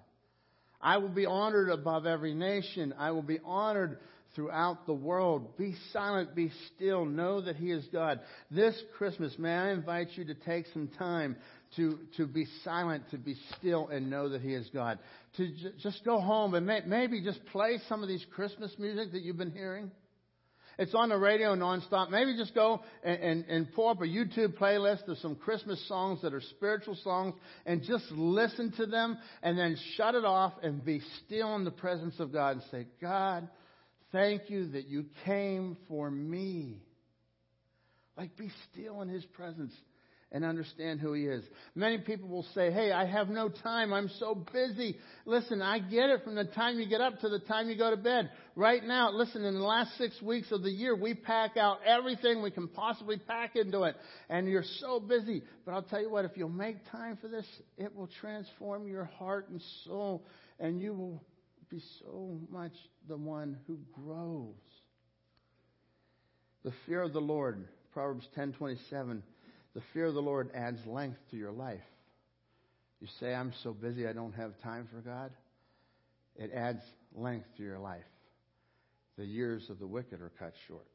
I 0.81 0.97
will 0.97 1.09
be 1.09 1.25
honored 1.25 1.69
above 1.69 2.05
every 2.05 2.33
nation. 2.33 2.93
I 2.97 3.11
will 3.11 3.21
be 3.21 3.39
honored 3.43 3.99
throughout 4.35 4.85
the 4.85 4.93
world. 4.93 5.57
Be 5.57 5.75
silent, 5.91 6.35
be 6.35 6.51
still, 6.75 7.05
know 7.05 7.41
that 7.41 7.55
He 7.55 7.71
is 7.71 7.85
God. 7.91 8.19
This 8.51 8.79
Christmas, 8.97 9.33
may 9.37 9.53
I 9.53 9.71
invite 9.71 10.09
you 10.15 10.25
to 10.25 10.33
take 10.33 10.65
some 10.73 10.89
time 10.97 11.35
to, 11.75 11.99
to 12.17 12.25
be 12.25 12.45
silent, 12.63 13.03
to 13.11 13.17
be 13.17 13.35
still, 13.57 13.87
and 13.87 14.09
know 14.09 14.29
that 14.29 14.41
He 14.41 14.53
is 14.53 14.69
God. 14.73 14.99
To 15.37 15.47
j- 15.47 15.71
just 15.81 16.03
go 16.03 16.19
home 16.19 16.53
and 16.53 16.65
may, 16.65 16.81
maybe 16.85 17.23
just 17.23 17.45
play 17.47 17.79
some 17.87 18.01
of 18.01 18.09
these 18.09 18.25
Christmas 18.33 18.73
music 18.79 19.11
that 19.11 19.21
you've 19.21 19.37
been 19.37 19.51
hearing. 19.51 19.91
It's 20.79 20.95
on 20.95 21.09
the 21.09 21.17
radio 21.17 21.55
nonstop. 21.55 22.09
Maybe 22.09 22.37
just 22.37 22.55
go 22.55 22.81
and, 23.03 23.21
and, 23.21 23.45
and 23.49 23.73
pull 23.73 23.89
up 23.89 23.99
a 23.99 24.05
YouTube 24.05 24.57
playlist 24.57 25.09
of 25.09 25.17
some 25.17 25.35
Christmas 25.35 25.85
songs 25.89 26.21
that 26.21 26.33
are 26.33 26.39
spiritual 26.39 26.95
songs 27.03 27.35
and 27.65 27.83
just 27.83 28.05
listen 28.11 28.71
to 28.77 28.85
them 28.85 29.17
and 29.43 29.57
then 29.59 29.77
shut 29.97 30.15
it 30.15 30.23
off 30.23 30.53
and 30.63 30.83
be 30.83 31.01
still 31.25 31.53
in 31.57 31.65
the 31.65 31.71
presence 31.71 32.17
of 32.21 32.31
God 32.31 32.51
and 32.51 32.61
say, 32.71 32.87
God, 33.01 33.49
thank 34.11 34.49
you 34.49 34.69
that 34.69 34.87
you 34.87 35.05
came 35.25 35.77
for 35.87 36.09
me. 36.09 36.81
Like 38.17 38.35
be 38.37 38.51
still 38.71 39.01
in 39.01 39.09
His 39.09 39.25
presence 39.25 39.73
and 40.31 40.45
understand 40.45 40.99
who 40.99 41.13
he 41.13 41.25
is. 41.25 41.43
Many 41.73 41.99
people 41.99 42.29
will 42.29 42.45
say, 42.53 42.71
Hey, 42.71 42.91
I 42.91 43.05
have 43.05 43.29
no 43.29 43.49
time. 43.49 43.93
I'm 43.93 44.09
so 44.19 44.35
busy. 44.53 44.97
Listen, 45.25 45.61
I 45.61 45.79
get 45.79 46.09
it 46.09 46.23
from 46.23 46.35
the 46.35 46.45
time 46.45 46.79
you 46.79 46.87
get 46.87 47.01
up 47.01 47.19
to 47.21 47.29
the 47.29 47.39
time 47.39 47.69
you 47.69 47.77
go 47.77 47.89
to 47.89 47.97
bed. 47.97 48.29
Right 48.55 48.83
now, 48.83 49.11
listen, 49.11 49.43
in 49.43 49.55
the 49.55 49.63
last 49.63 49.97
six 49.97 50.21
weeks 50.21 50.51
of 50.51 50.61
the 50.61 50.69
year, 50.69 50.95
we 50.95 51.13
pack 51.13 51.57
out 51.57 51.79
everything 51.85 52.41
we 52.41 52.51
can 52.51 52.67
possibly 52.67 53.17
pack 53.17 53.55
into 53.55 53.83
it. 53.83 53.95
And 54.29 54.47
you're 54.47 54.63
so 54.79 54.99
busy. 54.99 55.43
But 55.65 55.73
I'll 55.73 55.83
tell 55.83 56.01
you 56.01 56.11
what, 56.11 56.25
if 56.25 56.31
you'll 56.35 56.49
make 56.49 56.77
time 56.91 57.17
for 57.19 57.27
this, 57.27 57.45
it 57.77 57.95
will 57.95 58.09
transform 58.21 58.87
your 58.87 59.05
heart 59.05 59.49
and 59.49 59.61
soul. 59.85 60.25
And 60.59 60.79
you 60.79 60.93
will 60.93 61.23
be 61.69 61.81
so 61.99 62.39
much 62.51 62.73
the 63.07 63.17
one 63.17 63.57
who 63.67 63.79
grows. 63.93 64.55
The 66.63 66.73
fear 66.85 67.01
of 67.01 67.13
the 67.13 67.21
Lord, 67.21 67.67
Proverbs 67.93 68.27
10:27 68.35 69.21
the 69.73 69.81
fear 69.93 70.05
of 70.05 70.13
the 70.13 70.21
Lord 70.21 70.49
adds 70.53 70.85
length 70.85 71.19
to 71.31 71.37
your 71.37 71.51
life. 71.51 71.79
You 72.99 73.07
say, 73.19 73.33
I'm 73.33 73.53
so 73.63 73.71
busy 73.71 74.07
I 74.07 74.13
don't 74.13 74.33
have 74.33 74.59
time 74.61 74.87
for 74.91 74.99
God. 74.99 75.31
It 76.35 76.51
adds 76.53 76.81
length 77.15 77.47
to 77.57 77.63
your 77.63 77.79
life. 77.79 78.03
The 79.17 79.25
years 79.25 79.69
of 79.69 79.79
the 79.79 79.87
wicked 79.87 80.21
are 80.21 80.31
cut 80.39 80.53
short. 80.67 80.87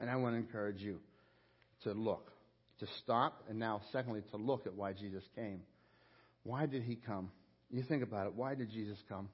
And 0.00 0.10
I 0.10 0.16
want 0.16 0.34
to 0.34 0.38
encourage 0.38 0.80
you 0.80 0.98
to 1.84 1.92
look, 1.92 2.30
to 2.80 2.86
stop, 3.02 3.44
and 3.48 3.58
now, 3.58 3.80
secondly, 3.92 4.22
to 4.30 4.36
look 4.36 4.66
at 4.66 4.74
why 4.74 4.92
Jesus 4.92 5.24
came. 5.34 5.60
Why 6.42 6.66
did 6.66 6.82
he 6.82 6.96
come? 6.96 7.30
You 7.70 7.82
think 7.82 8.02
about 8.02 8.26
it. 8.26 8.34
Why 8.34 8.54
did 8.54 8.70
Jesus 8.70 8.98
come? 9.08 9.28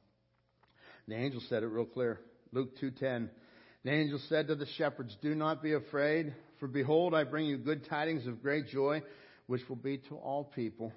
The 1.09 1.15
angel 1.15 1.43
said 1.49 1.63
it 1.63 1.67
real 1.67 1.85
clear. 1.85 2.21
Luke 2.53 2.77
2:10. 2.79 3.31
The 3.85 3.91
angel 3.91 4.19
said 4.29 4.49
to 4.49 4.55
the 4.55 4.67
shepherds, 4.67 5.15
"Do 5.21 5.35
not 5.35 5.63
be 5.63 5.73
afraid, 5.73 6.35
for 6.59 6.69
behold, 6.69 7.15
I 7.15 7.25
bring 7.25 7.47
you 7.47 7.59
good 7.59 7.85
tidings 7.85 8.27
of 8.27 8.43
great 8.43 8.69
joy, 8.69 9.03
which 9.47 9.69
will 9.69 9.77
be 9.77 9.99
to 10.09 10.17
all 10.17 10.45
people. 10.45 10.93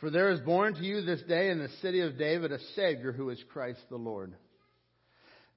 For 0.00 0.10
there 0.10 0.30
is 0.30 0.40
born 0.40 0.74
to 0.74 0.82
you 0.82 1.02
this 1.02 1.22
day 1.22 1.50
in 1.50 1.58
the 1.58 1.68
city 1.80 2.00
of 2.00 2.18
David 2.18 2.52
a 2.52 2.58
Savior 2.74 3.12
who 3.12 3.30
is 3.30 3.42
Christ 3.52 3.80
the 3.88 3.96
Lord. 3.96 4.34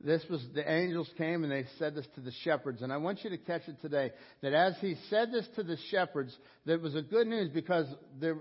This 0.01 0.23
was, 0.29 0.41
the 0.53 0.69
angels 0.69 1.09
came 1.17 1.43
and 1.43 1.51
they 1.51 1.65
said 1.77 1.93
this 1.93 2.07
to 2.15 2.21
the 2.21 2.31
shepherds. 2.43 2.81
And 2.81 2.91
I 2.91 2.97
want 2.97 3.23
you 3.23 3.31
to 3.31 3.37
catch 3.37 3.67
it 3.67 3.81
today 3.81 4.11
that 4.41 4.53
as 4.53 4.75
he 4.79 4.95
said 5.09 5.31
this 5.31 5.45
to 5.55 5.63
the 5.63 5.77
shepherds, 5.91 6.35
that 6.65 6.81
was 6.81 6.95
a 6.95 7.01
good 7.01 7.27
news 7.27 7.49
because 7.49 7.85
the 8.19 8.39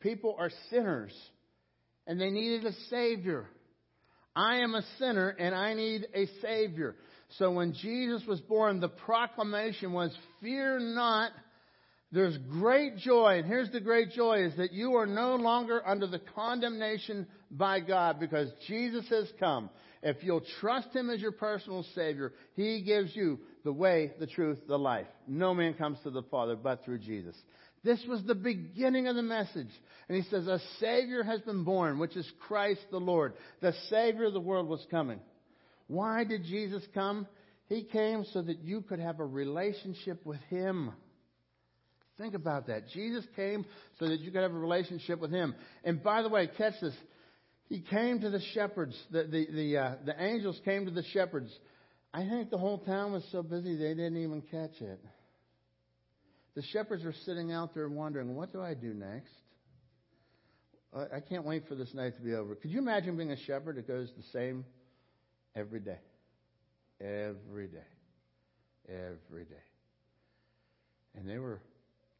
people 0.00 0.34
are 0.36 0.50
sinners 0.68 1.12
and 2.08 2.20
they 2.20 2.30
needed 2.30 2.66
a 2.66 2.72
Savior. 2.90 3.46
I 4.36 4.58
am 4.58 4.74
a 4.74 4.82
sinner 4.98 5.30
and 5.30 5.54
I 5.54 5.72
need 5.72 6.06
a 6.14 6.26
Savior. 6.42 6.94
So 7.38 7.50
when 7.50 7.72
Jesus 7.72 8.22
was 8.28 8.40
born, 8.40 8.80
the 8.80 8.88
proclamation 8.88 9.92
was, 9.92 10.16
fear 10.42 10.78
not, 10.78 11.32
there's 12.12 12.36
great 12.50 12.98
joy. 12.98 13.38
And 13.38 13.46
here's 13.46 13.70
the 13.72 13.80
great 13.80 14.12
joy 14.12 14.44
is 14.44 14.56
that 14.58 14.72
you 14.72 14.94
are 14.94 15.06
no 15.06 15.36
longer 15.36 15.82
under 15.84 16.06
the 16.06 16.20
condemnation 16.34 17.26
by 17.50 17.80
God 17.80 18.20
because 18.20 18.50
Jesus 18.68 19.08
has 19.08 19.26
come. 19.40 19.70
If 20.02 20.18
you'll 20.22 20.44
trust 20.60 20.94
Him 20.94 21.10
as 21.10 21.20
your 21.20 21.32
personal 21.32 21.84
Savior, 21.94 22.32
He 22.54 22.82
gives 22.82 23.16
you 23.16 23.40
the 23.64 23.72
way, 23.72 24.12
the 24.20 24.26
truth, 24.26 24.58
the 24.68 24.78
life. 24.78 25.06
No 25.26 25.54
man 25.54 25.74
comes 25.74 25.98
to 26.04 26.10
the 26.10 26.22
Father 26.22 26.54
but 26.54 26.84
through 26.84 26.98
Jesus. 26.98 27.34
This 27.86 28.04
was 28.08 28.20
the 28.24 28.34
beginning 28.34 29.06
of 29.06 29.14
the 29.14 29.22
message. 29.22 29.70
And 30.08 30.20
He 30.20 30.28
says, 30.28 30.48
a 30.48 30.60
Savior 30.80 31.22
has 31.22 31.40
been 31.42 31.62
born, 31.62 32.00
which 32.00 32.16
is 32.16 32.28
Christ 32.48 32.80
the 32.90 32.98
Lord. 32.98 33.34
The 33.62 33.74
Savior 33.88 34.24
of 34.24 34.32
the 34.32 34.40
world 34.40 34.68
was 34.68 34.84
coming. 34.90 35.20
Why 35.86 36.24
did 36.24 36.42
Jesus 36.44 36.82
come? 36.92 37.28
He 37.68 37.84
came 37.84 38.24
so 38.32 38.42
that 38.42 38.58
you 38.58 38.80
could 38.80 38.98
have 38.98 39.20
a 39.20 39.24
relationship 39.24 40.26
with 40.26 40.40
Him. 40.50 40.92
Think 42.18 42.34
about 42.34 42.66
that. 42.66 42.88
Jesus 42.88 43.24
came 43.36 43.64
so 44.00 44.08
that 44.08 44.18
you 44.18 44.32
could 44.32 44.42
have 44.42 44.52
a 44.52 44.58
relationship 44.58 45.20
with 45.20 45.30
Him. 45.30 45.54
And 45.84 46.02
by 46.02 46.22
the 46.22 46.28
way, 46.28 46.50
catch 46.58 46.74
this. 46.82 46.94
He 47.68 47.82
came 47.82 48.20
to 48.20 48.30
the 48.30 48.40
shepherds. 48.52 48.96
The, 49.12 49.24
the, 49.24 49.46
the, 49.52 49.78
uh, 49.78 49.94
the 50.04 50.20
angels 50.20 50.60
came 50.64 50.86
to 50.86 50.90
the 50.90 51.04
shepherds. 51.12 51.52
I 52.12 52.28
think 52.28 52.50
the 52.50 52.58
whole 52.58 52.78
town 52.78 53.12
was 53.12 53.22
so 53.30 53.44
busy 53.44 53.76
they 53.76 53.94
didn't 53.94 54.16
even 54.16 54.42
catch 54.42 54.80
it. 54.80 55.00
The 56.56 56.62
shepherds 56.62 57.04
were 57.04 57.12
sitting 57.12 57.52
out 57.52 57.74
there 57.74 57.88
wondering, 57.88 58.34
what 58.34 58.50
do 58.50 58.62
I 58.62 58.72
do 58.72 58.94
next? 58.94 59.30
I 60.94 61.16
I 61.16 61.20
can't 61.20 61.44
wait 61.44 61.68
for 61.68 61.74
this 61.74 61.92
night 61.92 62.16
to 62.16 62.22
be 62.22 62.34
over. 62.34 62.54
Could 62.54 62.70
you 62.70 62.78
imagine 62.78 63.16
being 63.16 63.30
a 63.30 63.36
shepherd 63.36 63.76
that 63.76 63.86
goes 63.86 64.10
the 64.16 64.22
same 64.32 64.64
every 65.54 65.80
day? 65.80 65.98
Every 66.98 67.66
day. 67.66 67.86
Every 68.88 69.44
day. 69.44 69.64
And 71.14 71.28
they 71.28 71.38
were 71.38 71.60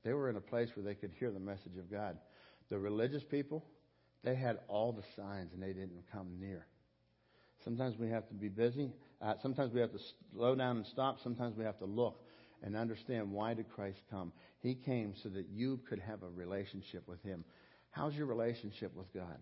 they 0.04 0.12
were 0.12 0.28
in 0.28 0.36
a 0.36 0.40
place 0.40 0.68
where 0.74 0.84
they 0.84 0.94
could 0.94 1.12
hear 1.18 1.30
the 1.30 1.40
message 1.40 1.78
of 1.78 1.90
God. 1.90 2.18
The 2.68 2.78
religious 2.78 3.24
people, 3.24 3.64
they 4.22 4.34
had 4.34 4.58
all 4.68 4.92
the 4.92 5.02
signs 5.16 5.54
and 5.54 5.62
they 5.62 5.72
didn't 5.72 6.04
come 6.12 6.38
near. 6.38 6.66
Sometimes 7.64 7.96
we 7.98 8.10
have 8.10 8.28
to 8.28 8.34
be 8.34 8.48
busy. 8.48 8.92
Uh, 9.22 9.34
sometimes 9.40 9.72
we 9.72 9.80
have 9.80 9.92
to 9.92 9.98
slow 10.34 10.54
down 10.54 10.76
and 10.76 10.86
stop. 10.86 11.20
Sometimes 11.22 11.56
we 11.56 11.64
have 11.64 11.78
to 11.78 11.86
look 11.86 12.25
and 12.66 12.76
understand 12.76 13.30
why 13.30 13.54
did 13.54 13.70
Christ 13.70 14.00
come. 14.10 14.32
He 14.58 14.74
came 14.74 15.14
so 15.22 15.28
that 15.30 15.46
you 15.48 15.78
could 15.88 16.00
have 16.00 16.24
a 16.24 16.28
relationship 16.28 17.06
with 17.06 17.22
Him. 17.22 17.44
How's 17.90 18.12
your 18.14 18.26
relationship 18.26 18.94
with 18.94 19.06
God? 19.14 19.38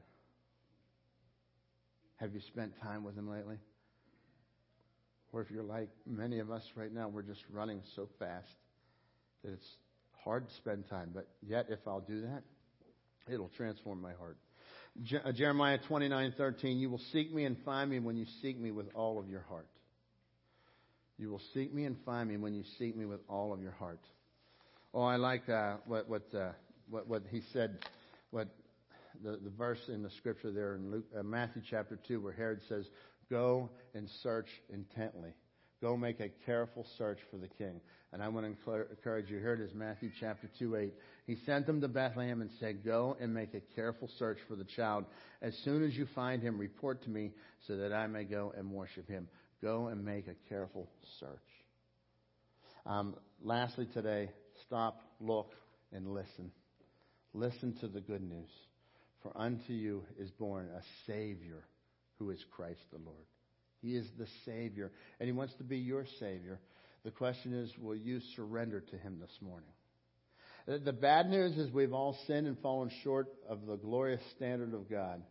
Have 2.16 2.34
you 2.34 2.40
spent 2.48 2.74
time 2.82 3.02
with 3.02 3.16
Him 3.16 3.28
lately? 3.28 3.56
Or 5.32 5.40
if 5.40 5.50
you're 5.50 5.64
like 5.64 5.88
many 6.06 6.38
of 6.38 6.50
us 6.50 6.62
right 6.76 6.92
now, 6.92 7.08
we're 7.08 7.22
just 7.22 7.40
running 7.50 7.80
so 7.96 8.08
fast 8.18 8.46
that 9.42 9.54
it's 9.54 9.76
hard 10.22 10.46
to 10.46 10.54
spend 10.56 10.88
time. 10.90 11.10
But 11.12 11.26
yet, 11.42 11.66
if 11.70 11.80
I'll 11.86 12.04
do 12.06 12.20
that, 12.20 12.42
it'll 13.26 13.50
transform 13.56 14.02
my 14.02 14.12
heart. 14.12 14.36
Uh, 15.24 15.32
Jeremiah 15.32 15.78
29:13, 15.88 16.78
you 16.78 16.90
will 16.90 17.00
seek 17.10 17.32
me 17.34 17.46
and 17.46 17.56
find 17.64 17.90
me 17.90 18.00
when 18.00 18.16
you 18.16 18.26
seek 18.42 18.60
me 18.60 18.70
with 18.70 18.86
all 18.94 19.18
of 19.18 19.30
your 19.30 19.44
heart. 19.48 19.66
You 21.18 21.30
will 21.30 21.40
seek 21.52 21.72
me 21.72 21.84
and 21.84 21.96
find 22.04 22.28
me 22.28 22.36
when 22.36 22.54
you 22.54 22.64
seek 22.78 22.96
me 22.96 23.04
with 23.04 23.20
all 23.28 23.52
of 23.52 23.62
your 23.62 23.72
heart. 23.72 24.00
Oh, 24.92 25.02
I 25.02 25.16
like 25.16 25.48
uh, 25.48 25.76
what 25.86 26.08
what, 26.08 26.34
uh, 26.34 26.50
what 26.90 27.08
what 27.08 27.22
he 27.30 27.42
said. 27.52 27.78
What 28.30 28.48
the 29.22 29.38
the 29.42 29.50
verse 29.50 29.80
in 29.88 30.02
the 30.02 30.10
scripture 30.10 30.50
there 30.50 30.74
in 30.74 30.90
Luke, 30.90 31.06
uh, 31.18 31.22
Matthew 31.22 31.62
chapter 31.68 31.98
two, 32.08 32.20
where 32.20 32.32
Herod 32.32 32.60
says, 32.68 32.86
"Go 33.30 33.70
and 33.94 34.08
search 34.22 34.48
intently. 34.72 35.34
Go 35.80 35.96
make 35.96 36.20
a 36.20 36.30
careful 36.46 36.86
search 36.98 37.18
for 37.30 37.36
the 37.36 37.48
king." 37.48 37.80
And 38.14 38.22
I 38.22 38.28
want 38.28 38.46
to 38.46 38.70
encourage 38.92 39.28
you. 39.28 39.40
Here 39.40 39.54
it 39.54 39.60
is, 39.60 39.74
Matthew 39.74 40.08
chapter 40.20 40.48
2, 40.60 40.76
8. 40.76 40.94
He 41.26 41.36
sent 41.44 41.66
them 41.66 41.80
to 41.80 41.88
Bethlehem 41.88 42.42
and 42.42 42.50
said, 42.60 42.84
Go 42.84 43.16
and 43.20 43.34
make 43.34 43.54
a 43.54 43.60
careful 43.74 44.08
search 44.20 44.38
for 44.46 44.54
the 44.54 44.62
child. 44.62 45.04
As 45.42 45.52
soon 45.64 45.82
as 45.82 45.96
you 45.96 46.06
find 46.14 46.40
him, 46.40 46.56
report 46.56 47.02
to 47.02 47.10
me 47.10 47.32
so 47.66 47.76
that 47.76 47.92
I 47.92 48.06
may 48.06 48.22
go 48.22 48.54
and 48.56 48.70
worship 48.70 49.08
him. 49.08 49.26
Go 49.64 49.86
and 49.86 50.04
make 50.04 50.28
a 50.28 50.34
careful 50.50 50.90
search. 51.18 51.30
Um, 52.84 53.16
lastly, 53.42 53.88
today, 53.94 54.28
stop, 54.66 55.00
look, 55.20 55.52
and 55.90 56.12
listen. 56.12 56.50
Listen 57.32 57.74
to 57.80 57.88
the 57.88 58.02
good 58.02 58.20
news. 58.20 58.50
For 59.22 59.32
unto 59.34 59.72
you 59.72 60.04
is 60.18 60.30
born 60.32 60.68
a 60.68 60.82
Savior 61.06 61.64
who 62.18 62.28
is 62.28 62.44
Christ 62.54 62.82
the 62.92 62.98
Lord. 62.98 63.24
He 63.80 63.96
is 63.96 64.06
the 64.18 64.26
Savior, 64.44 64.92
and 65.18 65.26
He 65.26 65.32
wants 65.32 65.54
to 65.54 65.64
be 65.64 65.78
your 65.78 66.04
Savior. 66.20 66.60
The 67.02 67.10
question 67.10 67.54
is, 67.54 67.72
will 67.78 67.96
you 67.96 68.20
surrender 68.36 68.82
to 68.82 68.98
Him 68.98 69.18
this 69.18 69.38
morning? 69.40 69.70
The 70.84 70.92
bad 70.92 71.30
news 71.30 71.56
is 71.56 71.72
we've 71.72 71.94
all 71.94 72.18
sinned 72.26 72.46
and 72.46 72.58
fallen 72.58 72.90
short 73.02 73.28
of 73.48 73.64
the 73.64 73.76
glorious 73.76 74.20
standard 74.36 74.74
of 74.74 74.90
God. 74.90 75.22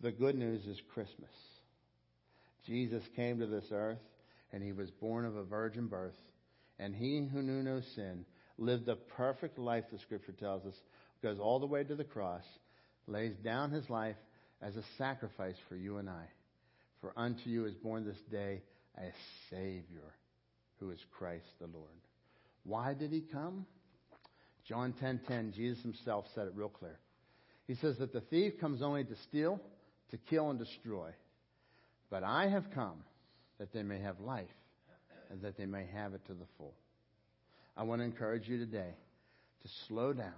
The 0.00 0.10
good 0.10 0.34
news 0.34 0.66
is 0.66 0.80
Christmas. 0.92 1.30
Jesus 2.68 3.02
came 3.16 3.38
to 3.38 3.46
this 3.46 3.64
earth 3.72 3.98
and 4.52 4.62
he 4.62 4.72
was 4.72 4.90
born 4.90 5.24
of 5.24 5.36
a 5.36 5.42
virgin 5.42 5.88
birth. 5.88 6.16
And 6.78 6.94
he 6.94 7.26
who 7.32 7.42
knew 7.42 7.62
no 7.62 7.80
sin 7.96 8.24
lived 8.58 8.88
a 8.88 8.94
perfect 8.94 9.58
life, 9.58 9.84
the 9.90 9.98
scripture 9.98 10.32
tells 10.32 10.64
us, 10.64 10.74
goes 11.22 11.38
all 11.40 11.58
the 11.58 11.66
way 11.66 11.82
to 11.82 11.96
the 11.96 12.04
cross, 12.04 12.44
lays 13.06 13.34
down 13.42 13.70
his 13.70 13.88
life 13.88 14.16
as 14.62 14.76
a 14.76 14.84
sacrifice 14.98 15.56
for 15.68 15.76
you 15.76 15.96
and 15.96 16.08
I. 16.08 16.24
For 17.00 17.12
unto 17.16 17.48
you 17.48 17.64
is 17.64 17.74
born 17.74 18.04
this 18.04 18.20
day 18.30 18.62
a 18.96 19.12
Savior 19.50 20.14
who 20.78 20.90
is 20.90 20.98
Christ 21.16 21.46
the 21.60 21.66
Lord. 21.66 21.88
Why 22.64 22.94
did 22.94 23.12
he 23.12 23.20
come? 23.20 23.66
John 24.68 24.92
10:10, 24.92 24.98
10, 25.00 25.20
10, 25.26 25.52
Jesus 25.52 25.82
himself 25.82 26.26
said 26.34 26.46
it 26.46 26.52
real 26.54 26.68
clear. 26.68 26.98
He 27.66 27.74
says 27.76 27.96
that 27.98 28.12
the 28.12 28.20
thief 28.20 28.60
comes 28.60 28.82
only 28.82 29.04
to 29.04 29.16
steal, 29.28 29.60
to 30.10 30.18
kill 30.18 30.50
and 30.50 30.58
destroy. 30.58 31.10
But 32.10 32.24
I 32.24 32.48
have 32.48 32.70
come 32.74 33.04
that 33.58 33.72
they 33.72 33.82
may 33.82 34.00
have 34.00 34.20
life 34.20 34.46
and 35.30 35.42
that 35.42 35.56
they 35.56 35.66
may 35.66 35.86
have 35.92 36.14
it 36.14 36.24
to 36.26 36.34
the 36.34 36.46
full. 36.56 36.74
I 37.76 37.82
want 37.82 38.00
to 38.00 38.04
encourage 38.04 38.48
you 38.48 38.58
today 38.58 38.94
to 39.62 39.68
slow 39.86 40.12
down, 40.12 40.32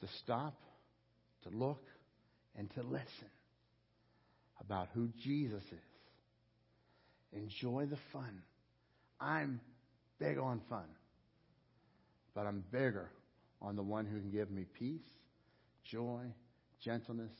to 0.00 0.08
stop, 0.22 0.54
to 1.44 1.50
look, 1.50 1.82
and 2.56 2.70
to 2.74 2.82
listen 2.82 3.30
about 4.60 4.88
who 4.94 5.08
Jesus 5.22 5.62
is. 5.62 7.38
Enjoy 7.40 7.86
the 7.86 7.98
fun. 8.12 8.42
I'm 9.20 9.60
big 10.18 10.38
on 10.38 10.60
fun, 10.68 10.86
but 12.34 12.46
I'm 12.46 12.64
bigger 12.70 13.10
on 13.60 13.76
the 13.76 13.82
one 13.82 14.06
who 14.06 14.20
can 14.20 14.30
give 14.30 14.50
me 14.50 14.64
peace, 14.78 15.00
joy, 15.84 16.22
gentleness, 16.82 17.32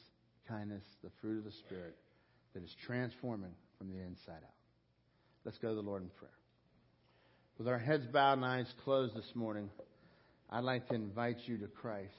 kindness, 0.48 0.84
the 1.02 1.10
fruit 1.20 1.38
of 1.38 1.44
the 1.44 1.52
Spirit 1.52 1.96
that 2.56 2.64
is 2.64 2.74
transforming 2.86 3.52
from 3.76 3.90
the 3.90 3.98
inside 3.98 4.42
out. 4.42 4.54
Let's 5.44 5.58
go 5.58 5.68
to 5.68 5.74
the 5.74 5.82
Lord 5.82 6.02
in 6.02 6.08
prayer. 6.08 6.30
With 7.58 7.68
our 7.68 7.78
heads 7.78 8.06
bowed 8.06 8.38
and 8.38 8.46
eyes 8.46 8.66
closed 8.82 9.14
this 9.14 9.30
morning, 9.34 9.68
I'd 10.48 10.64
like 10.64 10.88
to 10.88 10.94
invite 10.94 11.36
you 11.44 11.58
to 11.58 11.66
Christ. 11.66 12.14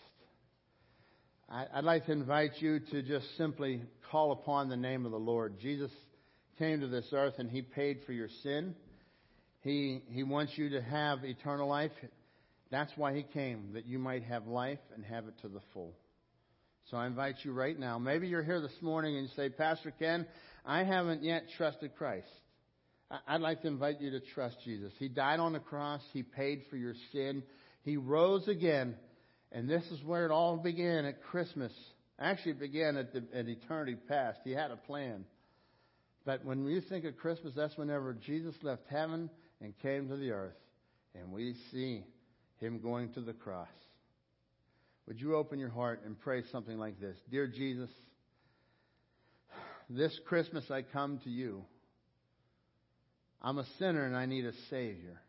I'd 1.49 1.83
like 1.83 2.05
to 2.05 2.11
invite 2.11 2.51
you 2.59 2.79
to 2.91 3.01
just 3.01 3.25
simply 3.35 3.81
call 4.11 4.31
upon 4.31 4.69
the 4.69 4.77
name 4.77 5.07
of 5.07 5.11
the 5.11 5.17
Lord. 5.17 5.59
Jesus 5.59 5.89
came 6.59 6.81
to 6.81 6.87
this 6.87 7.07
earth 7.13 7.35
and 7.39 7.49
He 7.49 7.63
paid 7.63 8.01
for 8.05 8.13
your 8.13 8.29
sin. 8.43 8.75
He, 9.61 10.03
he 10.07 10.21
wants 10.21 10.55
you 10.55 10.69
to 10.69 10.83
have 10.83 11.23
eternal 11.23 11.67
life. 11.67 11.91
That's 12.69 12.91
why 12.95 13.15
He 13.15 13.23
came, 13.23 13.71
that 13.73 13.87
you 13.87 13.97
might 13.97 14.21
have 14.25 14.45
life 14.45 14.79
and 14.93 15.03
have 15.03 15.27
it 15.27 15.33
to 15.41 15.47
the 15.47 15.61
full. 15.73 15.95
So 16.89 16.97
I 16.97 17.07
invite 17.07 17.35
you 17.43 17.51
right 17.51 17.77
now. 17.77 17.99
Maybe 17.99 18.27
you're 18.27 18.43
here 18.43 18.61
this 18.61 18.81
morning 18.81 19.17
and 19.17 19.27
you 19.27 19.33
say, 19.35 19.49
Pastor 19.49 19.91
Ken, 19.91 20.25
I 20.65 20.83
haven't 20.83 21.23
yet 21.23 21.43
trusted 21.57 21.95
Christ. 21.95 22.27
I'd 23.27 23.41
like 23.41 23.61
to 23.61 23.67
invite 23.67 24.01
you 24.01 24.11
to 24.11 24.19
trust 24.19 24.57
Jesus. 24.65 24.91
He 24.99 25.07
died 25.07 25.39
on 25.39 25.53
the 25.53 25.59
cross. 25.59 26.01
He 26.13 26.23
paid 26.23 26.63
for 26.69 26.77
your 26.77 26.93
sin. 27.11 27.43
He 27.83 27.97
rose 27.97 28.47
again 28.47 28.95
and 29.51 29.69
this 29.69 29.83
is 29.91 30.03
where 30.03 30.25
it 30.25 30.31
all 30.31 30.57
began 30.57 31.05
at 31.05 31.23
Christmas. 31.23 31.71
Actually, 32.19 32.53
it 32.53 32.59
began 32.59 32.97
at, 32.97 33.13
the, 33.13 33.23
at 33.33 33.47
eternity 33.47 33.95
past. 34.07 34.39
He 34.43 34.51
had 34.51 34.71
a 34.71 34.75
plan. 34.75 35.25
But 36.25 36.43
when 36.43 36.65
you 36.67 36.81
think 36.81 37.05
of 37.05 37.17
Christmas, 37.17 37.53
that's 37.55 37.77
whenever 37.77 38.13
Jesus 38.13 38.55
left 38.61 38.83
heaven 38.89 39.29
and 39.61 39.77
came 39.79 40.09
to 40.09 40.17
the 40.17 40.31
earth. 40.31 40.57
And 41.15 41.31
we 41.31 41.55
see 41.71 42.03
him 42.59 42.79
going 42.79 43.13
to 43.13 43.21
the 43.21 43.33
cross. 43.33 43.67
Would 45.07 45.21
you 45.21 45.35
open 45.35 45.57
your 45.57 45.69
heart 45.69 46.01
and 46.05 46.19
pray 46.19 46.43
something 46.51 46.77
like 46.77 46.99
this? 46.99 47.15
Dear 47.31 47.47
Jesus, 47.47 47.89
this 49.89 50.17
Christmas 50.25 50.65
I 50.69 50.81
come 50.81 51.19
to 51.23 51.29
you. 51.29 51.63
I'm 53.41 53.57
a 53.57 53.65
sinner 53.79 54.03
and 54.03 54.17
I 54.17 54.25
need 54.25 54.45
a 54.45 54.51
Savior. 54.69 55.21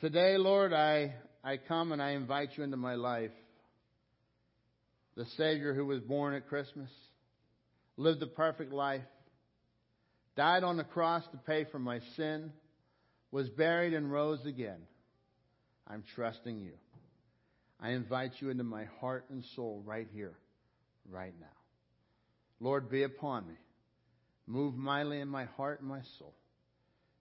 Today, 0.00 0.36
Lord, 0.36 0.74
I, 0.74 1.14
I 1.42 1.56
come 1.56 1.92
and 1.92 2.02
I 2.02 2.10
invite 2.10 2.50
you 2.56 2.64
into 2.64 2.76
my 2.76 2.94
life. 2.94 3.30
The 5.16 5.24
Savior 5.38 5.72
who 5.72 5.86
was 5.86 6.00
born 6.00 6.34
at 6.34 6.46
Christmas, 6.46 6.90
lived 7.96 8.22
a 8.22 8.26
perfect 8.26 8.70
life, 8.70 9.00
died 10.36 10.62
on 10.62 10.76
the 10.76 10.84
cross 10.84 11.22
to 11.32 11.38
pay 11.38 11.64
for 11.72 11.78
my 11.78 12.00
sin, 12.16 12.52
was 13.30 13.48
buried 13.48 13.94
and 13.94 14.12
rose 14.12 14.44
again. 14.44 14.80
I'm 15.88 16.04
trusting 16.14 16.58
you. 16.58 16.72
I 17.80 17.90
invite 17.90 18.32
you 18.40 18.50
into 18.50 18.64
my 18.64 18.84
heart 19.00 19.26
and 19.30 19.44
soul 19.54 19.82
right 19.84 20.08
here, 20.12 20.34
right 21.10 21.34
now. 21.38 21.46
Lord, 22.60 22.90
be 22.90 23.02
upon 23.02 23.46
me. 23.46 23.54
Move 24.46 24.74
mightily 24.74 25.20
in 25.20 25.28
my 25.28 25.44
heart 25.44 25.80
and 25.80 25.88
my 25.88 26.00
soul. 26.18 26.34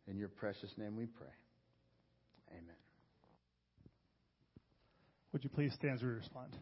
In 0.07 0.17
your 0.17 0.29
precious 0.29 0.71
name 0.77 0.95
we 0.95 1.07
pray. 1.07 1.27
Amen. 2.51 2.75
Would 5.33 5.43
you 5.43 5.49
please 5.49 5.73
stand 5.73 5.95
as 5.95 6.03
we 6.03 6.09
respond? 6.09 6.55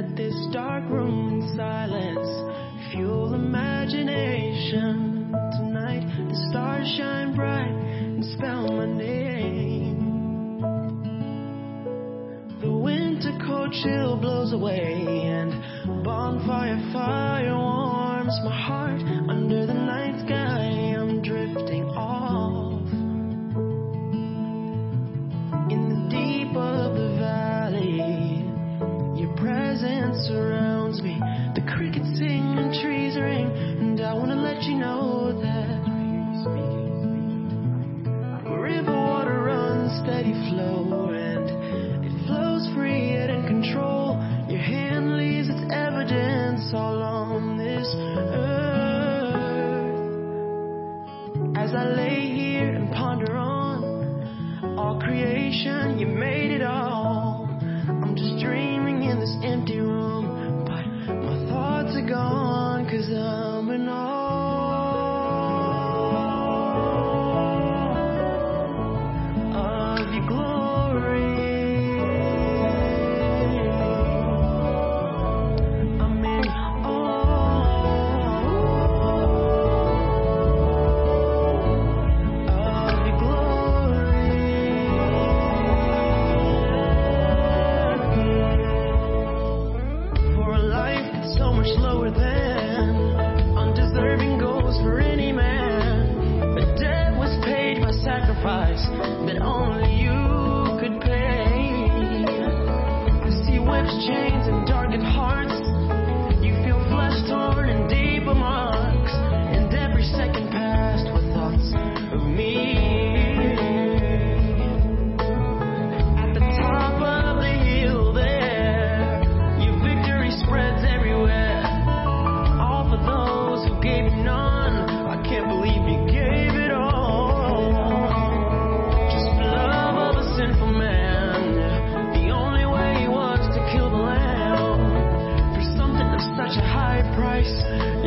let 0.00 0.16
this 0.16 0.34
dark 0.52 0.84
room 0.88 1.28
in 1.28 1.56
silence 1.56 2.28
fuel 2.90 3.34
imagination. 3.34 5.30
Tonight 5.58 6.06
the 6.28 6.36
stars 6.48 6.88
shine 6.96 7.34
bright 7.36 7.68
and 7.68 8.24
spell 8.24 8.66
my 8.68 8.86
name. 8.86 9.98
The 12.62 12.72
winter 12.72 13.38
cold 13.46 13.74
chill 13.82 14.16
blows 14.16 14.54
away 14.54 15.04
and 15.04 15.52
bonfire 16.02 16.80
fire 16.94 17.54
warms 17.54 18.38
my 18.42 18.58
heart 18.58 19.02
under 19.28 19.66
the 19.66 19.74
night. 19.74 20.09
creation, 55.10 55.98
you 55.98 56.06
made 56.06 56.52
it 56.52 56.62
all. 56.62 56.79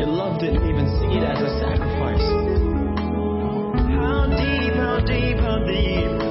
They 0.04 0.10
loved 0.10 0.42
it 0.42 0.52
and 0.54 0.68
even 0.68 0.86
see 1.00 1.16
it 1.16 1.24
as 1.24 1.40
a 1.40 1.48
sacrifice. 1.60 2.20
How 3.96 4.26
deep, 4.36 4.74
how 4.74 5.00
deep, 5.00 5.38
how 5.38 5.64
deep. 5.64 6.23